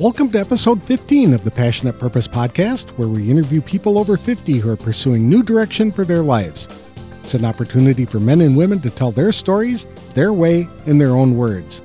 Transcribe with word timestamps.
Welcome 0.00 0.32
to 0.32 0.40
episode 0.40 0.82
15 0.82 1.34
of 1.34 1.44
the 1.44 1.52
Passionate 1.52 2.00
Purpose 2.00 2.26
Podcast, 2.26 2.90
where 2.98 3.06
we 3.06 3.30
interview 3.30 3.60
people 3.60 3.96
over 3.96 4.16
50 4.16 4.54
who 4.54 4.68
are 4.68 4.76
pursuing 4.76 5.28
new 5.28 5.40
direction 5.40 5.92
for 5.92 6.04
their 6.04 6.22
lives. 6.22 6.66
It's 7.22 7.34
an 7.34 7.44
opportunity 7.44 8.04
for 8.04 8.18
men 8.18 8.40
and 8.40 8.56
women 8.56 8.80
to 8.80 8.90
tell 8.90 9.12
their 9.12 9.30
stories, 9.30 9.86
their 10.12 10.32
way, 10.32 10.66
in 10.86 10.98
their 10.98 11.12
own 11.12 11.36
words. 11.36 11.80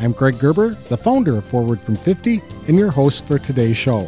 I'm 0.00 0.12
Greg 0.12 0.38
Gerber, 0.38 0.74
the 0.90 0.98
founder 0.98 1.38
of 1.38 1.46
Forward 1.46 1.80
from 1.80 1.96
50, 1.96 2.42
and 2.68 2.78
your 2.78 2.90
host 2.90 3.24
for 3.24 3.38
today's 3.38 3.78
show. 3.78 4.06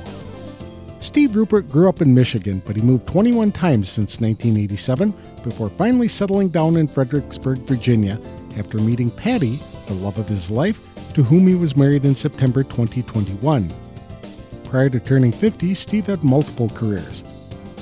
Steve 1.01 1.35
Rupert 1.35 1.71
grew 1.71 1.89
up 1.89 2.03
in 2.03 2.13
Michigan, 2.13 2.61
but 2.67 2.77
he 2.77 2.83
moved 2.83 3.07
21 3.07 3.53
times 3.53 3.89
since 3.89 4.21
1987 4.21 5.15
before 5.43 5.71
finally 5.71 6.09
settling 6.09 6.51
down 6.51 6.77
in 6.77 6.87
Fredericksburg, 6.87 7.61
Virginia, 7.61 8.21
after 8.59 8.77
meeting 8.77 9.11
Patti, 9.11 9.59
the 9.87 9.95
love 9.95 10.19
of 10.19 10.29
his 10.29 10.51
life, 10.51 10.88
to 11.15 11.23
whom 11.23 11.47
he 11.47 11.55
was 11.55 11.77
married 11.77 12.05
in 12.05 12.15
September 12.15 12.63
2021. 12.63 13.73
Prior 14.65 14.91
to 14.91 15.01
turning 15.01 15.33
50, 15.33 15.75
Steve 15.75 16.07
had 16.07 16.23
multiple 16.23 16.69
careers. 16.69 17.25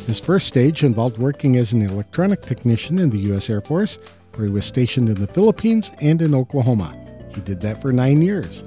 His 0.07 0.21
first 0.21 0.47
stage 0.47 0.84
involved 0.84 1.19
working 1.19 1.57
as 1.57 1.73
an 1.73 1.83
electronic 1.83 2.43
technician 2.43 2.98
in 2.98 3.11
the 3.11 3.19
U.S. 3.31 3.51
Air 3.51 3.61
Force, 3.61 3.98
where 4.34 4.47
he 4.47 4.53
was 4.53 4.65
stationed 4.65 5.09
in 5.09 5.17
the 5.17 5.27
Philippines 5.27 5.91
and 6.01 6.23
in 6.23 6.34
Oklahoma. 6.34 6.95
He 7.34 7.41
did 7.41 7.61
that 7.62 7.83
for 7.83 7.93
nine 7.93 8.23
years. 8.23 8.62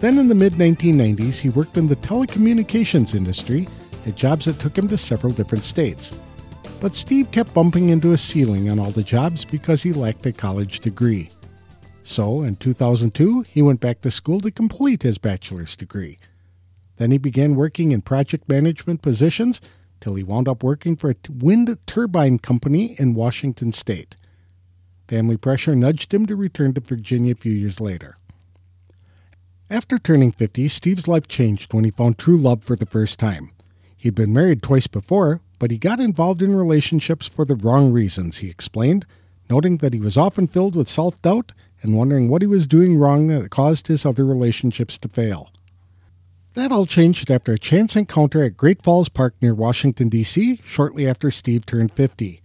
Then 0.00 0.18
in 0.18 0.28
the 0.28 0.34
mid 0.34 0.54
1990s, 0.54 1.38
he 1.38 1.48
worked 1.48 1.76
in 1.76 1.88
the 1.88 1.96
telecommunications 1.96 3.14
industry 3.14 3.68
at 4.06 4.16
jobs 4.16 4.46
that 4.46 4.58
took 4.58 4.76
him 4.76 4.88
to 4.88 4.98
several 4.98 5.32
different 5.32 5.64
states. 5.64 6.18
But 6.80 6.94
Steve 6.94 7.30
kept 7.30 7.54
bumping 7.54 7.88
into 7.88 8.12
a 8.12 8.18
ceiling 8.18 8.68
on 8.68 8.78
all 8.78 8.90
the 8.90 9.02
jobs 9.02 9.44
because 9.44 9.82
he 9.82 9.92
lacked 9.92 10.26
a 10.26 10.32
college 10.32 10.80
degree. 10.80 11.30
So, 12.06 12.42
in 12.42 12.54
2002, 12.54 13.42
he 13.42 13.62
went 13.62 13.80
back 13.80 14.00
to 14.02 14.12
school 14.12 14.40
to 14.42 14.52
complete 14.52 15.02
his 15.02 15.18
bachelor's 15.18 15.76
degree. 15.76 16.18
Then 16.98 17.10
he 17.10 17.18
began 17.18 17.56
working 17.56 17.90
in 17.90 18.00
project 18.00 18.48
management 18.48 19.02
positions 19.02 19.60
till 20.00 20.14
he 20.14 20.22
wound 20.22 20.46
up 20.46 20.62
working 20.62 20.94
for 20.94 21.10
a 21.10 21.16
wind 21.28 21.76
turbine 21.84 22.38
company 22.38 22.94
in 23.00 23.14
Washington 23.14 23.72
state. 23.72 24.14
Family 25.08 25.36
pressure 25.36 25.74
nudged 25.74 26.14
him 26.14 26.26
to 26.26 26.36
return 26.36 26.74
to 26.74 26.80
Virginia 26.80 27.32
a 27.32 27.34
few 27.36 27.52
years 27.52 27.80
later. 27.80 28.16
After 29.68 29.98
turning 29.98 30.30
50, 30.30 30.68
Steve's 30.68 31.08
life 31.08 31.26
changed 31.26 31.74
when 31.74 31.82
he 31.82 31.90
found 31.90 32.18
true 32.18 32.36
love 32.36 32.62
for 32.62 32.76
the 32.76 32.86
first 32.86 33.18
time. 33.18 33.50
He'd 33.96 34.14
been 34.14 34.32
married 34.32 34.62
twice 34.62 34.86
before, 34.86 35.40
but 35.58 35.72
he 35.72 35.76
got 35.76 35.98
involved 35.98 36.40
in 36.40 36.54
relationships 36.54 37.26
for 37.26 37.44
the 37.44 37.56
wrong 37.56 37.92
reasons, 37.92 38.38
he 38.38 38.48
explained, 38.48 39.06
noting 39.50 39.78
that 39.78 39.92
he 39.92 39.98
was 39.98 40.16
often 40.16 40.46
filled 40.46 40.76
with 40.76 40.88
self 40.88 41.20
doubt 41.20 41.50
and 41.82 41.96
wondering 41.96 42.28
what 42.28 42.42
he 42.42 42.46
was 42.46 42.66
doing 42.66 42.96
wrong 42.96 43.26
that 43.28 43.50
caused 43.50 43.88
his 43.88 44.06
other 44.06 44.24
relationships 44.24 44.98
to 44.98 45.08
fail. 45.08 45.50
That 46.54 46.72
all 46.72 46.86
changed 46.86 47.30
after 47.30 47.52
a 47.52 47.58
chance 47.58 47.96
encounter 47.96 48.42
at 48.42 48.56
Great 48.56 48.82
Falls 48.82 49.10
Park 49.10 49.34
near 49.42 49.54
Washington, 49.54 50.08
D.C., 50.08 50.60
shortly 50.64 51.06
after 51.06 51.30
Steve 51.30 51.66
turned 51.66 51.92
50. 51.92 52.40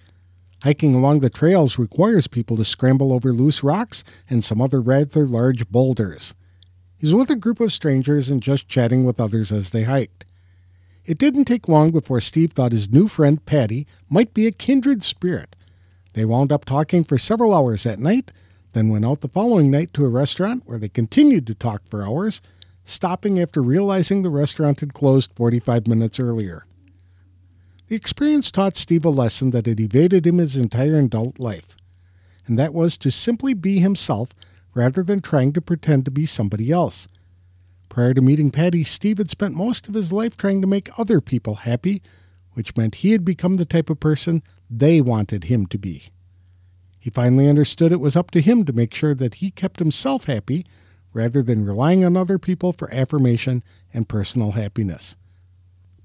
Hiking 0.64 0.94
along 0.94 1.22
the 1.22 1.30
trails 1.30 1.80
requires 1.80 2.28
people 2.28 2.58
to 2.58 2.66
scramble 2.66 3.14
over 3.14 3.32
loose 3.32 3.64
rocks 3.64 4.04
and 4.30 4.44
some 4.44 4.62
other 4.62 4.82
rather 4.82 5.26
large 5.26 5.70
boulders. 5.70 6.34
He 6.98 7.08
was 7.08 7.16
with 7.16 7.30
a 7.30 7.36
group 7.36 7.60
of 7.60 7.74
strangers 7.74 8.30
and 8.30 8.44
just 8.44 8.68
chatting 8.68 9.06
with 9.06 9.20
others 9.20 9.52
as 9.52 9.72
they 9.72 9.84
hiked. 9.84 10.26
It 11.04 11.18
didn't 11.18 11.46
take 11.46 11.68
long 11.68 11.90
before 11.92 12.22
Steve 12.22 12.52
thought 12.52 12.74
his 12.74 12.92
new 12.92 13.08
friend 13.08 13.44
Patti 13.46 13.88
might 14.08 14.34
be 14.34 14.46
a 14.46 14.52
kindred 14.52 15.02
spirit. 15.02 15.56
They 16.14 16.26
wound 16.26 16.52
up 16.52 16.66
talking 16.66 17.04
for 17.04 17.18
several 17.18 17.54
hours 17.54 17.84
that 17.84 17.98
night 17.98 18.32
then 18.74 18.90
went 18.90 19.06
out 19.06 19.22
the 19.22 19.28
following 19.28 19.70
night 19.70 19.94
to 19.94 20.06
a 20.06 20.10
restaurant 20.10 20.64
where 20.66 20.78
they 20.78 20.90
continued 20.90 21.46
to 21.48 21.56
talk 21.56 21.88
for 21.88 22.04
hours, 22.04 22.42
stopping 22.86 23.40
after 23.40 23.62
realizing 23.62 24.22
the 24.22 24.30
restaurant 24.30 24.80
had 24.80 24.94
closed 24.94 25.32
45 25.36 25.88
minutes 25.88 26.20
earlier. 26.20 26.66
The 27.88 27.96
experience 27.96 28.52
taught 28.52 28.78
Steve 28.78 29.04
a 29.04 29.10
lesson 29.10 29.52
that 29.52 29.66
had 29.66 29.80
evaded 29.80 30.26
him 30.26 30.38
his 30.38 30.56
entire 30.56 30.98
adult 31.00 31.40
life, 31.40 31.76
and 32.48 32.58
that 32.58 32.74
was 32.74 32.98
to 33.00 33.12
simply 33.12 33.54
be 33.54 33.80
himself 33.80 34.30
rather 34.74 35.04
than 35.04 35.20
trying 35.20 35.52
to 35.54 35.62
pretend 35.62 36.06
to 36.06 36.12
be 36.12 36.26
somebody 36.26 36.72
else. 36.72 37.08
Prior 37.90 38.14
to 38.14 38.22
meeting 38.22 38.52
Patti, 38.52 38.86
Steve 38.86 39.18
had 39.18 39.30
spent 39.30 39.54
most 39.54 39.90
of 39.90 39.94
his 39.94 40.14
life 40.14 40.38
trying 40.38 40.62
to 40.62 40.68
make 40.68 40.98
other 40.98 41.20
people 41.20 41.56
happy, 41.56 42.02
which 42.54 42.78
meant 42.78 42.96
he 42.96 43.12
had 43.12 43.26
become 43.26 43.56
the 43.56 43.66
type 43.66 43.90
of 43.90 44.00
person 44.00 44.44
they 44.70 45.02
wanted 45.02 45.46
him 45.46 45.66
to 45.66 45.78
be. 45.78 46.04
He 47.02 47.10
finally 47.10 47.50
understood 47.50 47.92
it 47.92 48.00
was 48.00 48.16
up 48.16 48.30
to 48.30 48.42
him 48.42 48.64
to 48.64 48.74
make 48.74 48.94
sure 48.94 49.16
that 49.16 49.36
he 49.36 49.50
kept 49.50 49.80
himself 49.80 50.26
happy 50.26 50.68
rather 51.14 51.42
than 51.42 51.66
relying 51.66 52.06
on 52.06 52.16
other 52.16 52.38
people 52.38 52.72
for 52.74 52.94
affirmation 52.94 53.64
and 53.92 54.08
personal 54.08 54.52
happiness. 54.52 55.16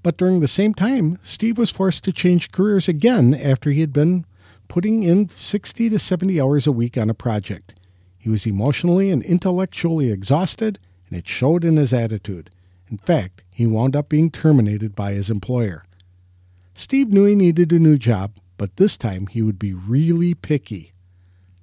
But 0.01 0.17
during 0.17 0.39
the 0.39 0.47
same 0.47 0.73
time, 0.73 1.19
Steve 1.21 1.59
was 1.59 1.69
forced 1.69 2.03
to 2.05 2.11
change 2.11 2.51
careers 2.51 2.87
again 2.87 3.35
after 3.35 3.69
he 3.69 3.81
had 3.81 3.93
been 3.93 4.25
putting 4.67 5.03
in 5.03 5.29
60 5.29 5.87
to 5.91 5.99
70 5.99 6.41
hours 6.41 6.65
a 6.65 6.71
week 6.71 6.97
on 6.97 7.11
a 7.11 7.13
project. 7.13 7.75
He 8.17 8.31
was 8.31 8.47
emotionally 8.47 9.11
and 9.11 9.21
intellectually 9.21 10.11
exhausted, 10.11 10.79
and 11.07 11.19
it 11.19 11.27
showed 11.27 11.63
in 11.63 11.77
his 11.77 11.93
attitude. 11.93 12.49
In 12.89 12.97
fact, 12.97 13.43
he 13.51 13.67
wound 13.67 13.95
up 13.95 14.09
being 14.09 14.31
terminated 14.31 14.95
by 14.95 15.11
his 15.13 15.29
employer. 15.29 15.83
Steve 16.73 17.09
knew 17.09 17.25
he 17.25 17.35
needed 17.35 17.71
a 17.71 17.77
new 17.77 17.99
job, 17.99 18.31
but 18.57 18.77
this 18.77 18.97
time 18.97 19.27
he 19.27 19.41
would 19.41 19.59
be 19.59 19.73
really 19.73 20.33
picky. 20.33 20.93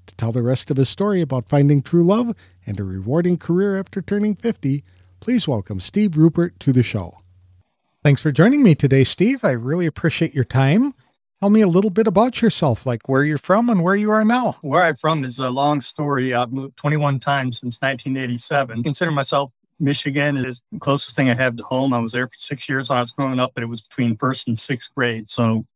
To 0.07 0.15
tell 0.17 0.33
the 0.33 0.43
rest 0.43 0.71
of 0.71 0.77
his 0.77 0.89
story 0.89 1.21
about 1.21 1.49
finding 1.49 1.83
true 1.83 2.05
love 2.05 2.35
and 2.67 2.79
a 2.79 2.85
rewarding 2.85 3.37
career 3.37 3.79
after 3.79 4.01
turning 4.01 4.35
50, 4.35 4.85
please 5.21 5.49
welcome 5.49 5.81
Steve 5.81 6.17
Rupert 6.17 6.59
to 6.61 6.73
the 6.73 6.83
show. 6.83 7.19
Thanks 8.03 8.23
for 8.23 8.31
joining 8.31 8.63
me 8.63 8.75
today, 8.75 9.05
Steve. 9.05 9.45
I 9.45 9.53
really 9.53 9.87
appreciate 9.87 10.35
your 10.35 10.45
time. 10.45 10.95
Tell 11.41 11.51
me 11.51 11.63
a 11.63 11.67
little 11.67 11.91
bit 11.91 12.07
about 12.07 12.41
yourself, 12.43 12.87
like 12.87 13.09
where 13.09 13.25
you're 13.25 13.39
from 13.39 13.69
and 13.69 13.83
where 13.83 13.97
you 13.97 14.11
are 14.11 14.25
now. 14.25 14.57
Where 14.63 14.83
I'm 14.83 14.97
from 14.97 15.25
is 15.25 15.39
a 15.39 15.51
long 15.51 15.81
story. 15.81 16.33
I've 16.33 16.53
moved 16.53 16.77
21 16.77 17.19
times 17.19 17.61
since 17.61 17.81
1987. 17.81 18.79
I 18.79 18.83
consider 18.83 19.11
myself 19.11 19.53
Michigan 19.81 20.37
is 20.37 20.63
the 20.73 20.79
closest 20.79 21.17
thing 21.17 21.29
I 21.29 21.35
have 21.35 21.57
to 21.57 21.63
home. 21.63 21.93
I 21.93 21.99
was 21.99 22.13
there 22.13 22.27
for 22.27 22.37
six 22.37 22.69
years 22.69 22.89
when 22.89 22.99
I 22.99 23.01
was 23.01 23.11
growing 23.11 23.41
up, 23.41 23.53
but 23.55 23.63
it 23.63 23.67
was 23.67 23.83
between 23.83 24.17
first 24.17 24.47
and 24.47 24.59
sixth 24.59 24.95
grade. 24.95 25.29
So 25.29 25.67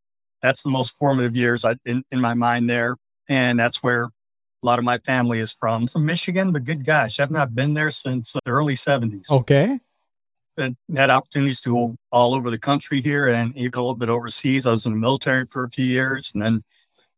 that's 0.43 0.63
the 0.63 0.71
most 0.71 0.97
formative 0.97 1.37
years 1.37 1.65
I, 1.65 1.77
in, 1.85 2.05
in 2.11 2.21
my 2.21 2.35
mind 2.35 2.69
there. 2.69 2.97
And 3.29 3.59
that's 3.59 3.83
where 3.83 4.05
a 4.05 4.67
lot 4.67 4.79
of 4.79 4.85
my 4.85 4.99
family 4.99 5.41
is 5.41 5.53
from. 5.53 5.87
From 5.87 6.07
Michigan, 6.07 6.53
but 6.53 6.65
good 6.65 6.85
gosh, 6.85 7.21
I've 7.21 7.31
not 7.31 7.55
been 7.55 7.75
there 7.75 7.91
since 7.91 8.33
the 8.33 8.41
early 8.51 8.75
70s. 8.75 9.31
Okay. 9.31 9.79
And 10.57 10.77
had 10.95 11.11
opportunities 11.11 11.61
to 11.61 11.73
go 11.73 11.97
all 12.11 12.35
over 12.35 12.51
the 12.51 12.59
country 12.59 13.01
here 13.01 13.29
and 13.29 13.57
even 13.57 13.79
a 13.79 13.83
little 13.83 13.95
bit 13.95 14.09
overseas. 14.09 14.67
I 14.67 14.73
was 14.73 14.87
in 14.87 14.93
the 14.93 14.99
military 14.99 15.47
for 15.47 15.63
a 15.63 15.71
few 15.71 15.85
years 15.85 16.33
and 16.35 16.43
then 16.43 16.65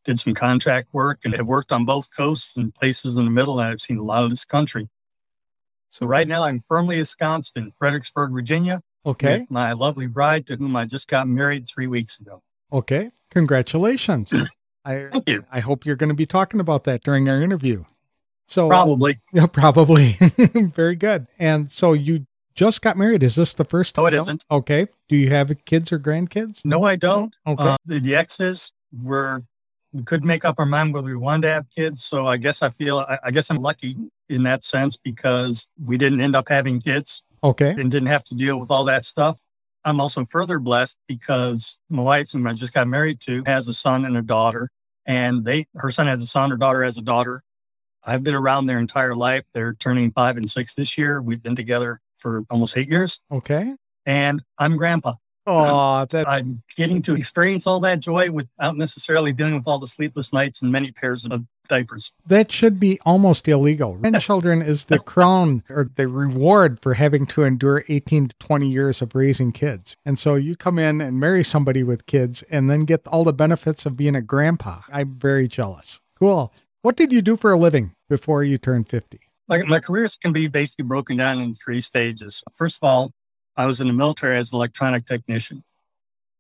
did 0.05 0.21
some 0.21 0.35
contract 0.35 0.89
work 0.93 1.21
and 1.25 1.35
have 1.35 1.47
worked 1.47 1.73
on 1.73 1.87
both 1.87 2.15
coasts 2.15 2.57
and 2.57 2.75
places 2.75 3.17
in 3.17 3.25
the 3.25 3.31
middle. 3.31 3.59
And 3.59 3.71
I've 3.71 3.81
seen 3.81 3.97
a 3.97 4.03
lot 4.03 4.25
of 4.25 4.31
this 4.31 4.45
country. 4.45 4.89
So 5.89 6.07
right 6.07 6.29
now 6.29 6.45
I'm 6.45 6.61
firmly 6.61 6.99
ensconced 6.99 7.57
in 7.57 7.73
Fredericksburg, 7.73 8.33
Virginia. 8.33 8.83
Okay. 9.07 9.47
my 9.49 9.73
lovely 9.73 10.07
bride 10.07 10.47
to 10.49 10.57
whom 10.57 10.77
I 10.77 10.85
just 10.85 11.09
got 11.09 11.27
married 11.27 11.67
three 11.67 11.87
weeks 11.87 12.21
ago. 12.21 12.43
Okay. 12.73 13.11
Congratulations. 13.31 14.33
I 14.85 15.09
Thank 15.13 15.29
you. 15.29 15.45
I 15.53 15.61
hope 15.61 15.85
you're 15.85 15.97
going 15.97 16.09
to 16.09 16.15
be 16.15 16.27
talking 16.27 16.61
about 16.61 16.85
that 16.85 17.03
during 17.03 17.29
our 17.29 17.43
interview. 17.43 17.85
So 18.49 18.69
probably. 18.69 19.17
Yeah, 19.33 19.47
probably. 19.47 20.13
Very 20.55 20.97
good. 20.97 21.27
And 21.39 21.71
so 21.71 21.93
you 21.93 22.27
just 22.55 22.83
got 22.83 22.97
married. 22.97 23.23
Is 23.23 23.37
this 23.37 23.55
the 23.55 23.65
first 23.65 23.95
time? 23.95 24.05
No, 24.05 24.07
it 24.09 24.15
isn't. 24.15 24.45
Okay. 24.51 24.87
Do 25.09 25.17
you 25.17 25.31
have 25.31 25.53
kids 25.67 25.93
or 25.93 25.99
grandkids? 25.99 26.65
No, 26.65 26.83
I 26.83 26.97
don't. 26.97 27.35
Okay. 27.47 27.63
Uh, 27.63 27.77
the, 27.85 28.01
the 28.01 28.17
exes 28.17 28.73
were 28.93 29.45
we 29.93 30.03
couldn't 30.03 30.27
make 30.27 30.45
up 30.45 30.57
our 30.59 30.67
mind 30.67 30.95
whether 30.95 31.07
we 31.07 31.17
wanted 31.17 31.43
to 31.43 31.53
have 31.55 31.67
kids. 31.75 32.05
So 32.05 32.27
I 32.27 32.37
guess 32.37 32.63
I 32.63 32.71
feel 32.71 32.99
I, 32.99 33.19
I 33.25 33.31
guess 33.31 33.51
I'm 33.51 33.59
lucky 33.59 33.97
in 34.29 34.43
that 34.45 34.65
sense 34.65 34.97
because 34.97 35.69
we 35.85 35.97
didn't 35.97 36.21
end 36.21 36.37
up 36.37 36.49
having 36.49 36.81
kids. 36.81 37.25
Okay. 37.43 37.71
And 37.71 37.91
didn't 37.91 38.09
have 38.09 38.25
to 38.25 38.35
deal 38.35 38.61
with 38.61 38.71
all 38.71 38.85
that 38.85 39.05
stuff. 39.05 39.39
I'm 39.85 40.01
also 40.01 40.25
further 40.27 40.59
blessed 40.59 40.99
because 41.09 41.79
my 41.89 42.03
wife, 42.03 42.33
whom 42.33 42.47
I 42.47 42.53
just 42.53 42.75
got 42.75 42.87
married 42.89 43.21
to, 43.23 43.43
has 43.47 43.69
a 43.69 43.75
son 43.75 44.05
and 44.05 44.17
a 44.17 44.23
daughter. 44.23 44.71
And 45.07 45.45
they, 45.45 45.67
her 45.77 45.91
son 45.91 46.07
has 46.07 46.23
a 46.23 46.27
son, 46.27 46.51
her 46.51 46.57
daughter 46.57 46.83
has 46.83 46.99
a 46.99 47.03
daughter. 47.03 47.43
I've 48.05 48.23
been 48.23 48.35
around 48.35 48.67
their 48.67 48.79
entire 48.79 49.15
life. 49.15 49.45
They're 49.53 49.75
turning 49.75 50.11
five 50.13 50.37
and 50.37 50.51
six 50.51 50.75
this 50.75 50.97
year. 50.97 51.21
We've 51.21 51.43
been 51.43 51.57
together 51.57 52.01
for 52.19 52.45
almost 52.51 52.77
eight 52.77 52.89
years. 52.89 53.21
Okay. 53.31 53.75
And 54.07 54.43
I'm 54.59 54.77
grandpa. 54.77 55.15
Oh, 55.47 56.05
that- 56.11 56.29
I'm 56.29 56.63
getting 56.77 57.03
to 57.03 57.15
experience 57.15 57.67
all 57.67 57.81
that 57.81 58.01
joy 58.01 58.31
without 58.31 58.77
necessarily 58.77 59.33
dealing 59.33 59.55
with 59.55 59.67
all 59.67 59.79
the 59.79 59.87
sleepless 59.87 60.33
nights 60.33 60.63
and 60.63 60.71
many 60.71 60.93
pairs 60.93 61.27
of 61.27 61.45
diapers. 61.71 62.13
That 62.27 62.53
should 62.53 62.79
be 62.79 62.99
almost 63.07 63.49
illegal. 63.49 63.97
Grandchildren 63.97 64.61
is 64.61 64.85
the 64.85 64.99
crown 64.99 65.63
or 65.71 65.91
the 65.95 66.07
reward 66.07 66.83
for 66.83 66.95
having 66.95 67.25
to 67.27 67.45
endure 67.45 67.83
18 67.89 68.29
to 68.29 68.35
20 68.39 68.69
years 68.69 69.01
of 69.01 69.15
raising 69.15 69.53
kids. 69.53 69.97
And 70.05 70.19
so 70.19 70.35
you 70.35 70.57
come 70.57 70.79
in 70.79 71.01
and 71.01 71.19
marry 71.19 71.43
somebody 71.43 71.83
with 71.83 72.05
kids 72.05 72.43
and 72.51 72.71
then 72.71 72.81
get 72.81 73.07
all 73.07 73.25
the 73.25 73.33
benefits 73.33 73.87
of 73.87 73.97
being 73.97 74.15
a 74.15 74.21
grandpa. 74.21 74.81
I'm 74.93 75.15
very 75.19 75.49
jealous. 75.49 76.01
Cool. 76.19 76.53
What 76.83 76.97
did 76.97 77.13
you 77.13 77.23
do 77.23 77.37
for 77.37 77.53
a 77.53 77.59
living 77.59 77.95
before 78.09 78.45
you 78.45 78.59
turned 78.59 78.89
50? 78.89 79.21
Like 79.49 79.67
my 79.67 79.81
careers 79.81 80.17
can 80.17 80.33
be 80.33 80.49
basically 80.49 80.85
broken 80.85 81.17
down 81.17 81.41
in 81.41 81.55
three 81.55 81.81
stages. 81.81 82.43
First 82.55 82.79
of 82.83 82.89
all, 82.89 83.13
I 83.57 83.67
was 83.67 83.81
in 83.81 83.89
the 83.89 83.93
military 83.93 84.37
as 84.37 84.53
an 84.53 84.57
electronic 84.57 85.07
technician. 85.07 85.65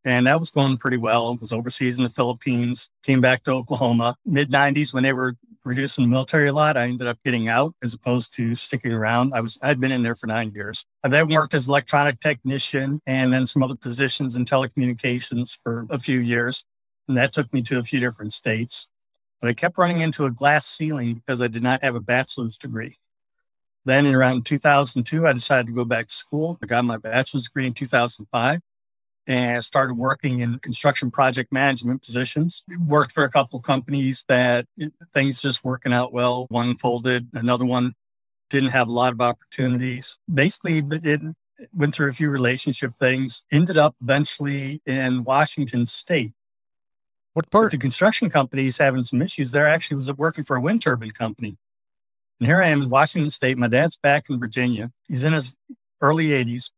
And 0.04 0.26
that 0.26 0.40
was 0.40 0.50
going 0.50 0.78
pretty 0.78 0.96
well. 0.96 1.28
I 1.28 1.36
was 1.40 1.52
overseas 1.52 1.98
in 1.98 2.04
the 2.04 2.10
Philippines, 2.10 2.90
came 3.02 3.20
back 3.20 3.42
to 3.44 3.52
Oklahoma. 3.52 4.16
Mid 4.24 4.50
90s, 4.50 4.94
when 4.94 5.02
they 5.02 5.12
were 5.12 5.36
reducing 5.64 6.04
the 6.04 6.08
military 6.08 6.48
a 6.48 6.52
lot, 6.52 6.76
I 6.76 6.84
ended 6.84 7.06
up 7.06 7.18
getting 7.24 7.48
out 7.48 7.74
as 7.82 7.92
opposed 7.92 8.34
to 8.36 8.54
sticking 8.54 8.92
around. 8.92 9.34
I 9.34 9.40
was 9.40 9.58
I'd 9.62 9.80
been 9.80 9.92
in 9.92 10.02
there 10.02 10.14
for 10.14 10.26
nine 10.26 10.52
years. 10.54 10.86
I 11.04 11.08
then 11.08 11.28
worked 11.28 11.54
as 11.54 11.68
electronic 11.68 12.20
technician 12.20 13.02
and 13.06 13.32
then 13.32 13.46
some 13.46 13.62
other 13.62 13.76
positions 13.76 14.36
in 14.36 14.44
telecommunications 14.46 15.58
for 15.62 15.86
a 15.90 15.98
few 15.98 16.18
years. 16.18 16.64
And 17.06 17.16
that 17.16 17.32
took 17.32 17.52
me 17.52 17.60
to 17.62 17.78
a 17.78 17.82
few 17.82 18.00
different 18.00 18.32
states. 18.32 18.88
But 19.40 19.50
I 19.50 19.52
kept 19.52 19.78
running 19.78 20.00
into 20.00 20.24
a 20.24 20.30
glass 20.30 20.66
ceiling 20.66 21.14
because 21.14 21.42
I 21.42 21.48
did 21.48 21.62
not 21.62 21.82
have 21.82 21.94
a 21.94 22.00
bachelor's 22.00 22.56
degree. 22.56 22.98
Then 23.84 24.06
in 24.06 24.14
around 24.14 24.44
2002, 24.44 25.26
I 25.26 25.32
decided 25.32 25.66
to 25.66 25.72
go 25.72 25.84
back 25.84 26.08
to 26.08 26.14
school. 26.14 26.58
I 26.62 26.66
got 26.66 26.84
my 26.84 26.98
bachelor's 26.98 27.44
degree 27.44 27.66
in 27.66 27.74
2005 27.74 28.60
and 29.26 29.62
started 29.62 29.94
working 29.94 30.40
in 30.40 30.58
construction 30.58 31.10
project 31.10 31.52
management 31.52 32.02
positions. 32.02 32.64
Worked 32.86 33.12
for 33.12 33.24
a 33.24 33.30
couple 33.30 33.60
companies 33.60 34.24
that 34.28 34.66
eh, 34.80 34.88
things 35.12 35.42
just 35.42 35.64
working 35.64 35.92
out 35.92 36.12
well. 36.12 36.46
One 36.48 36.76
folded, 36.76 37.28
another 37.34 37.64
one 37.64 37.94
didn't 38.48 38.70
have 38.70 38.88
a 38.88 38.92
lot 38.92 39.12
of 39.12 39.20
opportunities. 39.20 40.18
Basically, 40.32 40.80
but 40.80 41.06
it 41.06 41.20
went 41.72 41.94
through 41.94 42.08
a 42.08 42.12
few 42.12 42.30
relationship 42.30 42.96
things. 42.96 43.44
Ended 43.50 43.78
up 43.78 43.94
eventually 44.02 44.82
in 44.86 45.24
Washington 45.24 45.86
State. 45.86 46.32
What 47.32 47.50
part? 47.50 47.70
The 47.70 47.78
construction 47.78 48.28
companies 48.28 48.78
having 48.78 49.04
some 49.04 49.22
issues. 49.22 49.52
There 49.52 49.66
actually 49.66 49.96
was 49.96 50.12
working 50.14 50.44
for 50.44 50.56
a 50.56 50.60
wind 50.60 50.82
turbine 50.82 51.12
company. 51.12 51.56
And 52.40 52.46
here 52.48 52.60
I 52.60 52.68
am 52.68 52.82
in 52.82 52.90
Washington 52.90 53.30
State. 53.30 53.58
My 53.58 53.68
dad's 53.68 53.96
back 53.96 54.28
in 54.28 54.40
Virginia. 54.40 54.90
He's 55.06 55.24
in 55.24 55.32
his 55.32 55.56
early 56.00 56.28
80s. 56.28 56.70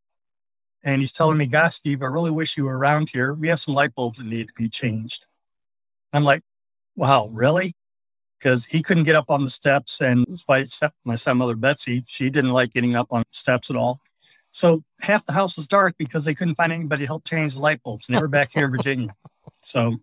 And 0.85 1.01
he's 1.01 1.13
telling 1.13 1.39
me, 1.39 1.47
Gosh, 1.47 1.77
Steve, 1.77 2.03
I 2.03 2.07
really 2.07 2.31
wish 2.31 2.57
you 2.57 2.65
were 2.65 2.77
around 2.77 3.11
here. 3.11 3.35
We 3.35 3.49
have 3.49 3.61
some 3.61 3.75
light 3.75 3.95
bulbs 3.95 4.19
that 4.19 4.27
need 4.27 4.49
to 4.49 4.55
be 4.55 4.69
changed. 4.69 5.27
I'm 6.13 6.25
like, 6.25 6.43
Wow, 6.97 7.29
really? 7.29 7.75
Because 8.39 8.67
he 8.67 8.83
couldn't 8.83 9.05
get 9.05 9.15
up 9.15 9.31
on 9.31 9.45
the 9.45 9.51
steps. 9.51 10.01
And 10.01 10.27
his 10.29 10.45
wife, 10.49 10.73
my 11.05 11.15
son, 11.15 11.39
mother, 11.39 11.55
Betsy, 11.55 12.03
she 12.07 12.29
didn't 12.31 12.53
like 12.53 12.73
getting 12.73 12.97
up 12.97 13.07
on 13.11 13.23
steps 13.31 13.71
at 13.71 13.77
all. 13.77 14.01
So 14.51 14.85
half 15.01 15.25
the 15.25 15.33
house 15.33 15.57
was 15.57 15.67
dark 15.67 15.95
because 15.97 16.25
they 16.25 16.35
couldn't 16.35 16.57
find 16.57 16.73
anybody 16.73 17.05
to 17.05 17.07
help 17.07 17.25
change 17.25 17.55
the 17.55 17.61
light 17.61 17.83
bulbs. 17.83 18.09
And 18.09 18.17
they 18.17 18.21
were 18.21 18.29
back 18.29 18.53
here 18.53 18.67
in 18.67 18.71
Virginia. 18.77 19.15
So 19.63 19.99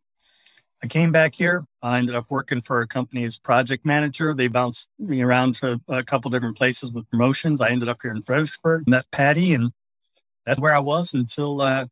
I 0.81 0.87
came 0.87 1.11
back 1.11 1.35
here. 1.35 1.65
I 1.81 1.99
ended 1.99 2.15
up 2.15 2.25
working 2.29 2.61
for 2.61 2.81
a 2.81 2.87
company 2.87 3.25
as 3.25 3.37
project 3.37 3.85
manager. 3.85 4.33
They 4.33 4.47
bounced 4.47 4.89
me 4.97 5.21
around 5.21 5.55
to 5.55 5.79
a 5.87 6.03
couple 6.03 6.31
different 6.31 6.57
places 6.57 6.91
with 6.91 7.09
promotions. 7.09 7.59
I 7.59 7.69
ended 7.69 7.89
up 7.89 7.99
here 8.01 8.11
in 8.11 8.23
Fredericksburg, 8.23 8.87
met 8.87 9.05
Patti, 9.11 9.53
and 9.53 9.71
that's 10.49 10.59
where 10.59 10.73
I 10.73 10.79
was 10.79 11.13
until 11.13 11.61
uh, 11.61 11.85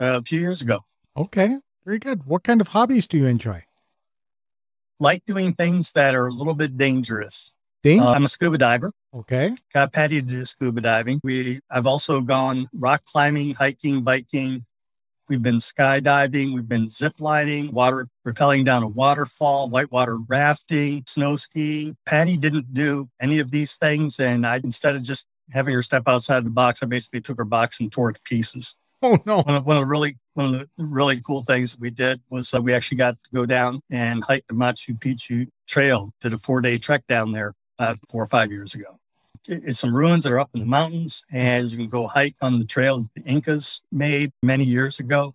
a 0.00 0.22
few 0.22 0.40
years 0.40 0.62
ago. 0.62 0.80
Okay, 1.16 1.58
very 1.84 1.98
good. 1.98 2.24
What 2.24 2.42
kind 2.42 2.60
of 2.62 2.68
hobbies 2.68 3.06
do 3.06 3.18
you 3.18 3.26
enjoy? 3.26 3.62
Like 4.98 5.24
doing 5.26 5.52
things 5.52 5.92
that 5.92 6.14
are 6.14 6.26
a 6.26 6.32
little 6.32 6.54
bit 6.54 6.78
dangerous. 6.78 7.54
Dang. 7.82 8.00
Uh, 8.00 8.12
I'm 8.12 8.24
a 8.24 8.28
scuba 8.28 8.56
diver. 8.56 8.90
Okay. 9.14 9.52
Got 9.74 9.92
Patti 9.92 10.22
to 10.22 10.26
do 10.26 10.44
scuba 10.46 10.80
diving. 10.80 11.20
We 11.22 11.60
I've 11.70 11.86
also 11.86 12.22
gone 12.22 12.68
rock 12.72 13.04
climbing, 13.04 13.52
hiking, 13.54 14.02
biking, 14.02 14.64
We've 15.26 15.42
been 15.42 15.56
skydiving, 15.56 16.52
we've 16.52 16.68
been 16.68 16.86
zip 16.86 17.14
lining, 17.18 17.72
water 17.72 18.08
rappelling 18.26 18.64
down 18.64 18.82
a 18.82 18.88
waterfall, 18.88 19.70
whitewater 19.70 20.18
rafting, 20.18 21.02
snow 21.06 21.36
skiing. 21.36 21.96
Patti 22.04 22.36
didn't 22.36 22.74
do 22.74 23.08
any 23.18 23.38
of 23.38 23.50
these 23.50 23.76
things. 23.76 24.20
And 24.20 24.46
I, 24.46 24.56
instead 24.56 24.96
of 24.96 25.02
just 25.02 25.26
having 25.50 25.74
her 25.74 25.82
step 25.82 26.04
outside 26.06 26.44
the 26.44 26.50
box, 26.50 26.82
I 26.82 26.86
basically 26.86 27.20
took 27.20 27.38
her 27.38 27.44
box 27.44 27.80
and 27.80 27.90
tore 27.90 28.10
it 28.10 28.14
to 28.14 28.20
pieces. 28.22 28.76
Oh, 29.02 29.18
no. 29.26 29.42
One 29.42 29.54
of, 29.54 29.66
one 29.66 29.76
of 29.76 29.82
the 29.82 29.86
really, 29.86 30.16
one 30.34 30.54
of 30.54 30.60
the 30.60 30.68
really 30.78 31.20
cool 31.20 31.42
things 31.42 31.78
we 31.78 31.90
did 31.90 32.22
was 32.30 32.52
uh, 32.54 32.62
we 32.62 32.72
actually 32.72 32.98
got 32.98 33.22
to 33.22 33.30
go 33.32 33.44
down 33.44 33.80
and 33.90 34.24
hike 34.24 34.46
the 34.46 34.54
Machu 34.54 34.98
Picchu 34.98 35.48
trail, 35.66 36.12
did 36.20 36.32
a 36.32 36.38
four 36.38 36.60
day 36.60 36.78
trek 36.78 37.06
down 37.06 37.32
there 37.32 37.54
uh, 37.78 37.96
four 38.08 38.22
or 38.22 38.26
five 38.26 38.50
years 38.50 38.74
ago 38.74 38.98
it's 39.48 39.78
some 39.78 39.94
ruins 39.94 40.24
that 40.24 40.32
are 40.32 40.40
up 40.40 40.50
in 40.54 40.60
the 40.60 40.66
mountains, 40.66 41.24
and 41.30 41.70
you 41.70 41.76
can 41.76 41.88
go 41.88 42.06
hike 42.06 42.36
on 42.40 42.58
the 42.58 42.64
trail 42.64 43.00
that 43.00 43.10
the 43.14 43.22
Incas 43.22 43.82
made 43.92 44.32
many 44.42 44.64
years 44.64 44.98
ago. 44.98 45.34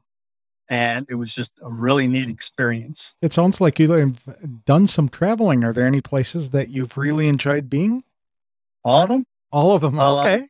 And 0.72 1.08
it 1.10 1.16
was 1.16 1.34
just 1.34 1.54
a 1.64 1.70
really 1.70 2.08
neat 2.08 2.30
experience. 2.30 3.16
It 3.24 3.34
sounds 3.34 3.60
like 3.60 3.80
you've 3.80 4.20
done 4.66 4.86
some 4.86 5.10
traveling. 5.10 5.64
Are 5.64 5.74
there 5.74 5.88
any 5.88 6.02
places 6.02 6.52
that 6.52 6.70
you've 6.70 6.96
really 6.96 7.28
enjoyed 7.28 7.70
being? 7.72 8.04
All 8.84 9.02
of 9.02 9.10
them? 9.10 9.26
All 9.52 9.74
of 9.74 9.82
them. 9.82 9.96
Well, 9.96 10.20
uh, 10.20 10.24
okay. 10.24 10.48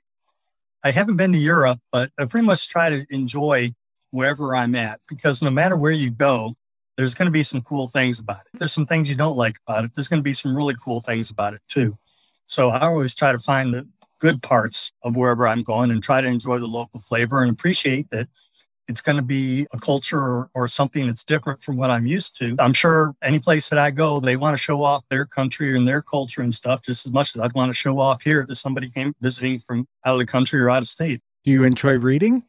I 0.84 0.92
haven't 0.92 1.18
been 1.18 1.34
to 1.34 1.38
Europe, 1.38 1.80
but 1.92 2.12
I 2.18 2.25
pretty 2.25 2.46
much 2.46 2.69
try 2.69 2.90
to 2.90 3.06
enjoy 3.10 3.74
wherever 4.12 4.56
I'm 4.56 4.75
at 4.75 5.01
because 5.07 5.42
no 5.42 5.50
matter 5.51 5.75
where 5.75 5.92
you 5.92 6.10
go, 6.10 6.56
there's 6.96 7.13
going 7.16 7.28
to 7.28 7.31
be 7.31 7.44
some 7.44 7.62
cool 7.62 7.88
things 7.90 8.19
about 8.19 8.42
it. 8.42 8.60
There's 8.60 8.74
some 8.74 8.86
things 8.86 9.10
you 9.10 9.16
don't 9.16 9.38
like 9.38 9.57
about 9.68 9.86
it. 9.86 9.92
There's 9.96 10.07
going 10.07 10.19
to 10.19 10.24
be 10.24 10.34
some 10.34 10.56
really 10.56 10.75
cool 10.84 11.01
things 11.01 11.30
about 11.30 11.54
it 11.54 11.62
too. 11.68 11.98
So 12.46 12.69
I 12.69 12.81
always 12.81 13.16
try 13.16 13.31
to 13.31 13.40
find 13.40 13.74
the 13.74 13.88
good 14.19 14.42
parts 14.42 14.92
of 15.04 15.16
wherever 15.16 15.48
I'm 15.48 15.63
going 15.63 15.92
and 15.92 16.04
try 16.04 16.19
to 16.19 16.28
enjoy 16.28 16.60
the 16.60 16.68
local 16.68 17.00
flavor 17.00 17.42
and 17.42 17.51
appreciate 17.51 18.10
that 18.10 18.28
it's 18.89 19.01
going 19.01 19.15
to 19.15 19.21
be 19.21 19.68
a 19.71 19.80
culture 19.80 20.19
or, 20.19 20.50
or, 20.53 20.68
something 20.68 21.06
that's 21.07 21.24
different 21.24 21.62
from 21.62 21.77
what 21.77 21.89
I'm 21.89 22.06
used 22.06 22.36
to. 22.39 22.56
I'm 22.59 22.74
sure 22.74 23.15
any 23.21 23.39
place 23.39 23.69
that 23.69 23.80
I 23.80 23.91
go, 23.91 24.19
they 24.19 24.36
want 24.36 24.57
to 24.57 24.62
show 24.62 24.83
off 24.83 25.03
their 25.09 25.25
country 25.25 25.77
and 25.77 25.88
their 25.88 26.01
culture 26.01 26.41
and 26.41 26.53
stuff 26.53 26.81
just 26.81 27.06
as 27.06 27.12
much 27.12 27.36
as 27.36 27.41
I'd 27.41 27.53
want 27.53 27.69
to 27.69 27.74
show 27.74 28.00
off 28.00 28.24
here 28.24 28.45
to 28.45 28.56
somebody 28.56 28.89
came 28.89 29.15
visiting 29.21 29.59
from 29.59 29.88
out 30.06 30.13
of 30.13 30.19
the 30.19 30.25
country 30.25 30.59
or 30.59 30.69
out 30.69 30.81
of 30.81 30.88
state. 30.88 31.21
Do 31.45 31.51
you 31.51 31.63
enjoy 31.63 31.97
reading? 31.97 32.44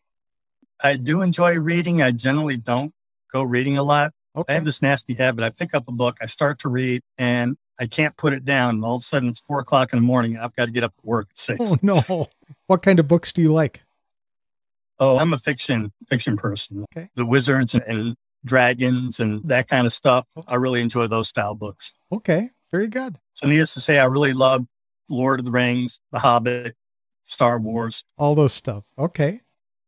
I 0.83 0.97
do 0.97 1.21
enjoy 1.23 1.59
reading. 1.59 2.01
I 2.03 2.11
generally 2.11 2.57
don't 2.57 2.93
go 3.33 3.43
reading 3.43 3.77
a 3.77 3.83
lot. 3.83 4.13
Okay. 4.35 4.53
I 4.53 4.57
have 4.57 4.65
this 4.65 4.81
nasty 4.81 5.15
habit. 5.15 5.45
I 5.45 5.51
pick 5.51 5.75
up 5.75 5.89
a 5.89 5.93
book, 5.93 6.19
I 6.23 6.27
start 6.27 6.59
to 6.61 6.69
read, 6.69 7.03
and 7.19 7.57
I 7.79 7.87
can't 7.87 8.17
put 8.17 8.33
it 8.33 8.45
down. 8.45 8.77
And 8.77 8.85
all 8.85 8.97
of 8.97 9.01
a 9.01 9.05
sudden, 9.05 9.29
it's 9.29 9.41
four 9.41 9.61
o'clock 9.61 9.93
in 9.93 9.99
the 9.99 10.05
morning. 10.05 10.37
and 10.37 10.45
I've 10.45 10.55
got 10.55 10.67
to 10.67 10.71
get 10.71 10.85
up 10.85 10.95
at 10.97 11.05
work 11.05 11.29
at 11.31 11.39
six. 11.39 11.73
Oh 11.73 11.77
no! 11.83 12.29
what 12.67 12.83
kind 12.83 12.99
of 13.01 13.09
books 13.09 13.33
do 13.33 13.43
you 13.43 13.53
like? 13.53 13.83
Oh, 15.01 15.19
I'm 15.19 15.33
a 15.33 15.39
fiction 15.39 15.93
fiction 16.09 16.37
person. 16.37 16.85
Okay. 16.95 17.09
The 17.15 17.25
wizards 17.25 17.75
and, 17.75 17.83
and 17.85 18.17
dragons 18.45 19.19
and 19.19 19.43
that 19.49 19.67
kind 19.67 19.87
of 19.87 19.93
stuff. 19.93 20.27
Oh. 20.37 20.45
I 20.47 20.57
really 20.57 20.81
enjoy 20.81 21.07
those 21.07 21.29
style 21.29 21.55
books. 21.55 21.95
Okay, 22.13 22.51
very 22.71 22.87
good. 22.87 23.19
So, 23.33 23.47
needless 23.47 23.75
to 23.75 23.81
say, 23.81 23.99
I 23.99 24.05
really 24.05 24.35
love 24.35 24.67
Lord 25.09 25.41
of 25.41 25.47
the 25.47 25.51
Rings, 25.51 26.01
The 26.13 26.19
Hobbit, 26.21 26.75
Star 27.25 27.59
Wars, 27.59 28.05
all 28.19 28.35
those 28.35 28.53
stuff. 28.53 28.85
Okay. 28.99 29.41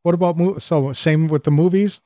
What 0.03 0.15
about 0.15 0.37
mo- 0.37 0.59
so 0.59 0.93
same 0.93 1.29
with 1.29 1.45
the 1.45 1.51
movies, 1.51 2.01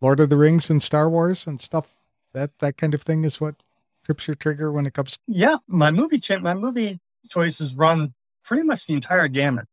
Lord 0.00 0.20
of 0.20 0.30
the 0.30 0.36
Rings 0.36 0.70
and 0.70 0.82
Star 0.82 1.10
Wars 1.10 1.46
and 1.46 1.60
stuff. 1.60 1.94
That 2.32 2.50
that 2.60 2.76
kind 2.76 2.94
of 2.94 3.02
thing 3.02 3.24
is 3.24 3.40
what 3.40 3.56
trips 4.04 4.26
your 4.28 4.34
trigger 4.36 4.70
when 4.72 4.86
it 4.86 4.94
comes? 4.94 5.18
Yeah, 5.26 5.56
my 5.66 5.90
movie 5.90 6.18
ch- 6.18 6.40
my 6.40 6.54
movie 6.54 7.00
choices 7.28 7.74
run 7.74 8.14
pretty 8.44 8.62
much 8.62 8.86
the 8.86 8.94
entire 8.94 9.28
gamut. 9.28 9.66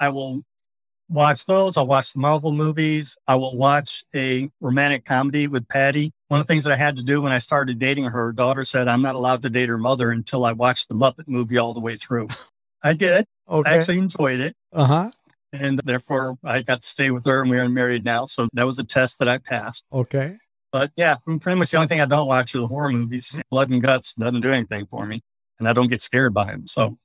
I 0.00 0.08
will 0.08 0.42
watch 1.12 1.46
those. 1.46 1.76
I'll 1.76 1.86
watch 1.86 2.12
the 2.12 2.18
Marvel 2.18 2.52
movies. 2.52 3.16
I 3.26 3.34
will 3.36 3.56
watch 3.56 4.04
a 4.14 4.50
romantic 4.60 5.04
comedy 5.04 5.46
with 5.46 5.68
Patti. 5.68 6.12
One 6.28 6.40
of 6.40 6.46
the 6.46 6.52
things 6.52 6.64
that 6.64 6.72
I 6.72 6.76
had 6.76 6.96
to 6.96 7.02
do 7.02 7.20
when 7.22 7.32
I 7.32 7.38
started 7.38 7.78
dating 7.78 8.04
her, 8.04 8.10
her 8.10 8.32
daughter 8.32 8.64
said 8.64 8.88
I'm 8.88 9.02
not 9.02 9.14
allowed 9.14 9.42
to 9.42 9.50
date 9.50 9.68
her 9.68 9.78
mother 9.78 10.10
until 10.10 10.44
I 10.44 10.52
watched 10.52 10.88
the 10.88 10.94
Muppet 10.94 11.28
movie 11.28 11.58
all 11.58 11.74
the 11.74 11.80
way 11.80 11.96
through. 11.96 12.28
I 12.82 12.94
did. 12.94 13.26
Okay. 13.48 13.70
I 13.70 13.76
actually 13.76 13.98
enjoyed 13.98 14.40
it. 14.40 14.56
Uh 14.72 14.84
huh. 14.84 15.10
And 15.52 15.80
therefore, 15.84 16.38
I 16.42 16.62
got 16.62 16.82
to 16.82 16.88
stay 16.88 17.10
with 17.10 17.26
her, 17.26 17.42
and 17.42 17.50
we 17.50 17.58
are 17.58 17.68
married 17.68 18.04
now. 18.04 18.24
So 18.24 18.48
that 18.54 18.64
was 18.64 18.78
a 18.78 18.84
test 18.84 19.18
that 19.18 19.28
I 19.28 19.36
passed. 19.38 19.84
Okay. 19.92 20.36
But 20.72 20.90
yeah, 20.96 21.16
pretty 21.26 21.58
much 21.58 21.70
the 21.70 21.76
only 21.76 21.88
thing 21.88 22.00
I 22.00 22.06
don't 22.06 22.26
watch 22.26 22.54
are 22.54 22.60
the 22.60 22.66
horror 22.66 22.90
movies. 22.90 23.38
Blood 23.50 23.68
and 23.68 23.82
guts 23.82 24.14
doesn't 24.14 24.40
do 24.40 24.50
anything 24.50 24.86
for 24.86 25.04
me, 25.04 25.20
and 25.58 25.68
I 25.68 25.74
don't 25.74 25.88
get 25.88 26.00
scared 26.00 26.32
by 26.32 26.46
them. 26.46 26.66
So 26.66 26.96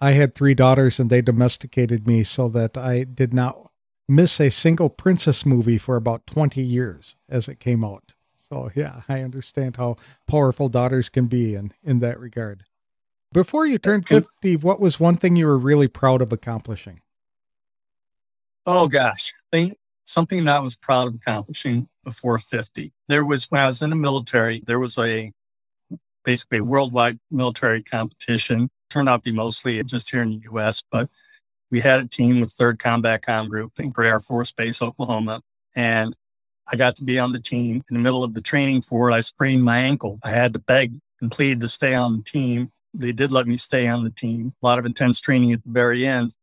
I 0.00 0.12
had 0.12 0.34
three 0.34 0.54
daughters, 0.54 0.98
and 0.98 1.10
they 1.10 1.22
domesticated 1.22 2.06
me 2.06 2.24
so 2.24 2.48
that 2.50 2.76
I 2.76 3.04
did 3.04 3.32
not 3.32 3.70
miss 4.08 4.40
a 4.40 4.50
single 4.50 4.90
princess 4.90 5.46
movie 5.46 5.78
for 5.78 5.96
about 5.96 6.26
20 6.26 6.60
years 6.60 7.16
as 7.28 7.48
it 7.48 7.60
came 7.60 7.84
out. 7.84 8.14
So 8.48 8.70
yeah, 8.74 9.02
I 9.08 9.22
understand 9.22 9.76
how 9.76 9.96
powerful 10.26 10.68
daughters 10.68 11.08
can 11.08 11.26
be 11.26 11.54
in, 11.54 11.72
in 11.82 12.00
that 12.00 12.20
regard. 12.20 12.64
Before 13.32 13.66
you 13.66 13.78
turned 13.78 14.06
50, 14.06 14.56
what 14.56 14.78
was 14.78 15.00
one 15.00 15.16
thing 15.16 15.36
you 15.36 15.46
were 15.46 15.58
really 15.58 15.88
proud 15.88 16.20
of 16.20 16.32
accomplishing? 16.32 17.00
Oh 18.66 18.88
gosh, 18.88 19.32
something 20.04 20.44
that 20.44 20.56
I 20.56 20.60
was 20.60 20.76
proud 20.76 21.08
of 21.08 21.14
accomplishing 21.14 21.88
before 22.04 22.38
50. 22.38 22.92
There 23.08 23.24
was, 23.24 23.46
when 23.50 23.62
I 23.62 23.66
was 23.66 23.82
in 23.82 23.90
the 23.90 23.96
military, 23.96 24.62
there 24.66 24.78
was 24.78 24.98
a 24.98 25.32
basically 26.24 26.58
a 26.58 26.64
worldwide 26.64 27.18
military 27.30 27.82
competition. 27.82 28.70
Turned 28.92 29.08
out 29.08 29.24
to 29.24 29.32
be 29.32 29.34
mostly 29.34 29.82
just 29.84 30.10
here 30.10 30.20
in 30.20 30.28
the 30.32 30.42
US, 30.52 30.82
but 30.90 31.08
we 31.70 31.80
had 31.80 32.02
a 32.02 32.06
team 32.06 32.42
with 32.42 32.54
3rd 32.54 32.78
Combat 32.78 33.24
Com 33.24 33.48
Group 33.48 33.80
in 33.80 33.88
Gray 33.88 34.08
Air 34.08 34.20
Force 34.20 34.52
Base, 34.52 34.82
Oklahoma. 34.82 35.40
And 35.74 36.14
I 36.70 36.76
got 36.76 36.96
to 36.96 37.04
be 37.04 37.18
on 37.18 37.32
the 37.32 37.40
team. 37.40 37.82
In 37.88 37.96
the 37.96 38.02
middle 38.02 38.22
of 38.22 38.34
the 38.34 38.42
training 38.42 38.82
for 38.82 39.08
it, 39.08 39.14
I 39.14 39.22
sprained 39.22 39.64
my 39.64 39.78
ankle. 39.78 40.18
I 40.22 40.28
had 40.28 40.52
to 40.52 40.58
beg 40.58 41.00
and 41.22 41.32
plead 41.32 41.60
to 41.60 41.70
stay 41.70 41.94
on 41.94 42.18
the 42.18 42.22
team. 42.22 42.70
they 42.92 43.12
did 43.12 43.32
let 43.32 43.46
me 43.46 43.56
stay 43.56 43.88
on 43.88 44.04
the 44.04 44.10
team. 44.10 44.52
A 44.62 44.66
lot 44.66 44.78
of 44.78 44.84
intense 44.84 45.22
training 45.22 45.52
at 45.52 45.64
the 45.64 45.70
very 45.70 46.06
end. 46.06 46.34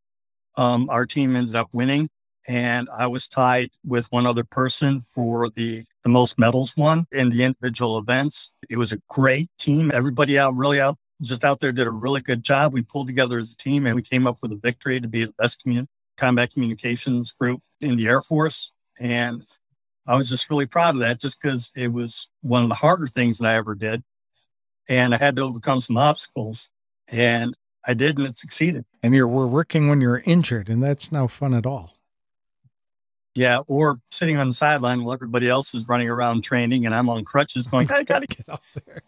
Um, 0.57 0.89
our 0.89 1.05
team 1.05 1.35
ended 1.35 1.53
up 1.53 1.69
winning, 1.71 2.09
and 2.47 2.89
I 2.91 3.05
was 3.05 3.27
tied 3.27 3.69
with 3.85 4.11
one 4.11 4.25
other 4.25 4.43
person 4.43 5.03
for 5.11 5.51
the, 5.51 5.83
the 6.01 6.09
most 6.09 6.39
medals 6.39 6.75
won 6.75 7.05
in 7.11 7.29
the 7.29 7.43
individual 7.43 7.99
events. 7.99 8.53
It 8.71 8.77
was 8.77 8.91
a 8.91 8.97
great 9.07 9.51
team. 9.59 9.91
Everybody 9.93 10.39
out 10.39 10.55
really 10.55 10.81
out 10.81 10.97
just 11.21 11.43
out 11.43 11.59
there 11.59 11.71
did 11.71 11.87
a 11.87 11.91
really 11.91 12.21
good 12.21 12.43
job. 12.43 12.73
We 12.73 12.81
pulled 12.81 13.07
together 13.07 13.39
as 13.39 13.53
a 13.53 13.57
team 13.57 13.85
and 13.85 13.95
we 13.95 14.01
came 14.01 14.25
up 14.25 14.39
with 14.41 14.51
a 14.51 14.55
victory 14.55 14.99
to 14.99 15.07
be 15.07 15.25
the 15.25 15.33
best 15.37 15.61
commun- 15.61 15.87
combat 16.17 16.51
communications 16.51 17.31
group 17.31 17.61
in 17.81 17.95
the 17.95 18.07
Air 18.07 18.21
Force. 18.21 18.71
And 18.99 19.43
I 20.07 20.15
was 20.15 20.29
just 20.29 20.49
really 20.49 20.65
proud 20.65 20.95
of 20.95 21.01
that 21.01 21.19
just 21.19 21.41
because 21.41 21.71
it 21.75 21.93
was 21.93 22.29
one 22.41 22.63
of 22.63 22.69
the 22.69 22.75
harder 22.75 23.07
things 23.07 23.39
that 23.39 23.47
I 23.47 23.55
ever 23.55 23.75
did. 23.75 24.03
And 24.87 25.13
I 25.13 25.17
had 25.17 25.35
to 25.35 25.43
overcome 25.43 25.81
some 25.81 25.97
obstacles 25.97 26.69
and 27.07 27.55
I 27.85 27.93
did 27.93 28.17
and 28.17 28.27
it 28.27 28.37
succeeded. 28.37 28.85
And 29.03 29.13
you 29.13 29.27
were 29.27 29.47
working 29.47 29.87
when 29.87 30.01
you're 30.01 30.23
injured 30.25 30.69
and 30.69 30.81
that's 30.81 31.11
no 31.11 31.27
fun 31.27 31.53
at 31.53 31.65
all. 31.65 31.95
Yeah, 33.35 33.59
or 33.67 34.01
sitting 34.11 34.37
on 34.37 34.47
the 34.47 34.53
sideline 34.53 35.03
while 35.03 35.13
everybody 35.13 35.47
else 35.47 35.73
is 35.73 35.87
running 35.87 36.09
around 36.09 36.43
training 36.43 36.85
and 36.85 36.95
I'm 36.95 37.09
on 37.09 37.23
crutches 37.23 37.67
going, 37.67 37.89
I 37.91 38.03
gotta 38.03 38.27
get 38.27 38.49
out 38.49 38.61
there. 38.85 39.01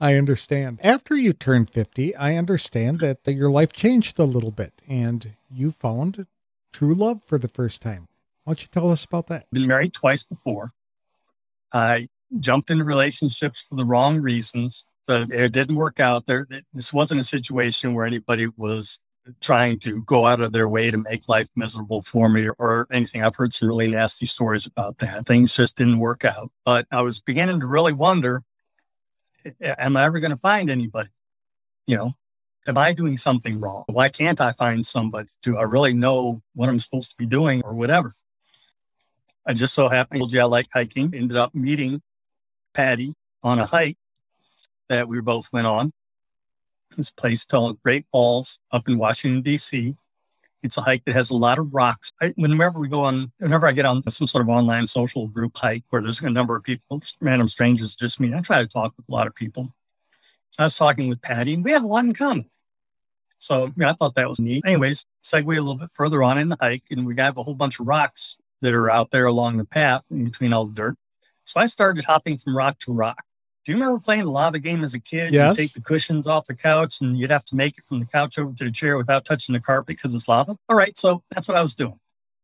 I 0.00 0.14
understand. 0.14 0.78
After 0.82 1.16
you 1.16 1.32
turned 1.32 1.70
50, 1.70 2.14
I 2.16 2.36
understand 2.36 3.00
that, 3.00 3.24
that 3.24 3.34
your 3.34 3.50
life 3.50 3.72
changed 3.72 4.18
a 4.18 4.24
little 4.24 4.50
bit 4.50 4.72
and 4.88 5.34
you 5.50 5.72
found 5.72 6.26
true 6.72 6.94
love 6.94 7.24
for 7.24 7.38
the 7.38 7.48
first 7.48 7.82
time. 7.82 8.08
Why 8.44 8.52
don't 8.52 8.62
you 8.62 8.68
tell 8.68 8.90
us 8.90 9.04
about 9.04 9.26
that? 9.28 9.50
Been 9.52 9.66
married 9.66 9.92
twice 9.92 10.22
before. 10.22 10.72
I 11.72 12.08
jumped 12.40 12.70
into 12.70 12.84
relationships 12.84 13.60
for 13.60 13.74
the 13.74 13.84
wrong 13.84 14.20
reasons. 14.20 14.86
it 15.08 15.52
didn't 15.52 15.76
work 15.76 16.00
out. 16.00 16.26
There, 16.26 16.46
this 16.72 16.92
wasn't 16.92 17.20
a 17.20 17.24
situation 17.24 17.94
where 17.94 18.06
anybody 18.06 18.48
was 18.56 19.00
trying 19.40 19.78
to 19.78 20.02
go 20.04 20.26
out 20.26 20.40
of 20.40 20.52
their 20.52 20.68
way 20.68 20.90
to 20.90 20.96
make 20.98 21.28
life 21.28 21.48
miserable 21.54 22.02
for 22.02 22.28
me 22.28 22.48
or 22.58 22.86
anything. 22.90 23.22
I've 23.22 23.36
heard 23.36 23.52
some 23.52 23.68
really 23.68 23.88
nasty 23.88 24.26
stories 24.26 24.66
about 24.66 24.98
that. 24.98 25.26
Things 25.26 25.54
just 25.54 25.76
didn't 25.76 25.98
work 25.98 26.24
out. 26.24 26.50
But 26.64 26.86
I 26.90 27.02
was 27.02 27.20
beginning 27.20 27.60
to 27.60 27.66
really 27.66 27.92
wonder 27.92 28.42
am 29.60 29.96
I 29.96 30.04
ever 30.04 30.20
going 30.20 30.30
to 30.30 30.36
find 30.36 30.70
anybody? 30.70 31.10
You 31.86 31.96
know, 31.96 32.12
am 32.66 32.78
I 32.78 32.92
doing 32.92 33.16
something 33.16 33.60
wrong? 33.60 33.84
Why 33.86 34.08
can't 34.08 34.40
I 34.40 34.52
find 34.52 34.84
somebody? 34.84 35.28
Do 35.42 35.56
I 35.56 35.62
really 35.62 35.94
know 35.94 36.42
what 36.54 36.68
I'm 36.68 36.80
supposed 36.80 37.10
to 37.10 37.16
be 37.16 37.26
doing 37.26 37.62
or 37.64 37.74
whatever? 37.74 38.12
I 39.46 39.54
just 39.54 39.74
so 39.74 39.88
happened, 39.88 40.20
told 40.20 40.32
you 40.32 40.40
I 40.40 40.44
like 40.44 40.66
hiking, 40.72 41.14
ended 41.14 41.36
up 41.36 41.54
meeting 41.54 42.02
Patti 42.74 43.14
on 43.42 43.58
a 43.58 43.66
hike 43.66 43.96
that 44.88 45.08
we 45.08 45.20
both 45.20 45.52
went 45.52 45.66
on. 45.66 45.92
This 46.96 47.10
place 47.10 47.44
called 47.44 47.82
Great 47.82 48.06
Falls 48.12 48.58
up 48.70 48.88
in 48.88 48.98
Washington, 48.98 49.42
D.C. 49.42 49.96
It's 50.62 50.76
a 50.76 50.80
hike 50.80 51.04
that 51.04 51.14
has 51.14 51.30
a 51.30 51.36
lot 51.36 51.58
of 51.58 51.72
rocks. 51.72 52.12
I, 52.20 52.32
whenever 52.36 52.80
we 52.80 52.88
go 52.88 53.02
on, 53.02 53.30
whenever 53.38 53.66
I 53.66 53.72
get 53.72 53.86
on 53.86 54.02
some 54.10 54.26
sort 54.26 54.42
of 54.42 54.48
online 54.48 54.86
social 54.86 55.28
group 55.28 55.56
hike 55.56 55.84
where 55.90 56.02
there's 56.02 56.20
a 56.20 56.30
number 56.30 56.56
of 56.56 56.64
people, 56.64 57.00
random 57.20 57.48
strangers, 57.48 57.94
just 57.94 58.18
me, 58.18 58.34
I 58.34 58.40
try 58.40 58.58
to 58.58 58.66
talk 58.66 58.94
with 58.96 59.08
a 59.08 59.12
lot 59.12 59.26
of 59.26 59.34
people. 59.34 59.72
I 60.58 60.64
was 60.64 60.76
talking 60.76 61.08
with 61.08 61.22
Patti, 61.22 61.54
and 61.54 61.64
we 61.64 61.70
have 61.70 61.84
a 61.84 61.86
lot 61.86 62.04
in 62.04 62.12
common. 62.12 62.50
So 63.38 63.72
yeah, 63.76 63.90
I 63.90 63.92
thought 63.92 64.16
that 64.16 64.28
was 64.28 64.40
neat. 64.40 64.64
Anyways, 64.66 65.04
segue 65.24 65.44
a 65.44 65.60
little 65.60 65.76
bit 65.76 65.90
further 65.92 66.22
on 66.24 66.38
in 66.38 66.48
the 66.48 66.56
hike, 66.60 66.82
and 66.90 67.06
we 67.06 67.14
got 67.14 67.36
a 67.36 67.42
whole 67.42 67.54
bunch 67.54 67.78
of 67.78 67.86
rocks 67.86 68.36
that 68.60 68.74
are 68.74 68.90
out 68.90 69.12
there 69.12 69.26
along 69.26 69.56
the 69.56 69.64
path 69.64 70.02
in 70.10 70.24
between 70.24 70.52
all 70.52 70.66
the 70.66 70.74
dirt. 70.74 70.96
So 71.44 71.60
I 71.60 71.66
started 71.66 72.04
hopping 72.04 72.38
from 72.38 72.56
rock 72.56 72.78
to 72.80 72.92
rock. 72.92 73.22
Do 73.68 73.72
you 73.72 73.80
remember 73.80 74.00
playing 74.00 74.24
the 74.24 74.30
lava 74.30 74.58
game 74.58 74.82
as 74.82 74.94
a 74.94 74.98
kid? 74.98 75.34
Yes. 75.34 75.58
You 75.58 75.62
take 75.62 75.74
the 75.74 75.82
cushions 75.82 76.26
off 76.26 76.46
the 76.46 76.54
couch 76.54 77.02
and 77.02 77.18
you'd 77.18 77.30
have 77.30 77.44
to 77.44 77.54
make 77.54 77.76
it 77.76 77.84
from 77.84 78.00
the 78.00 78.06
couch 78.06 78.38
over 78.38 78.54
to 78.54 78.64
the 78.64 78.70
chair 78.70 78.96
without 78.96 79.26
touching 79.26 79.52
the 79.52 79.60
carpet 79.60 79.88
because 79.88 80.14
it's 80.14 80.26
lava. 80.26 80.56
All 80.70 80.74
right. 80.74 80.96
So 80.96 81.22
that's 81.28 81.46
what 81.46 81.58
I 81.58 81.62
was 81.62 81.74
doing. 81.74 82.00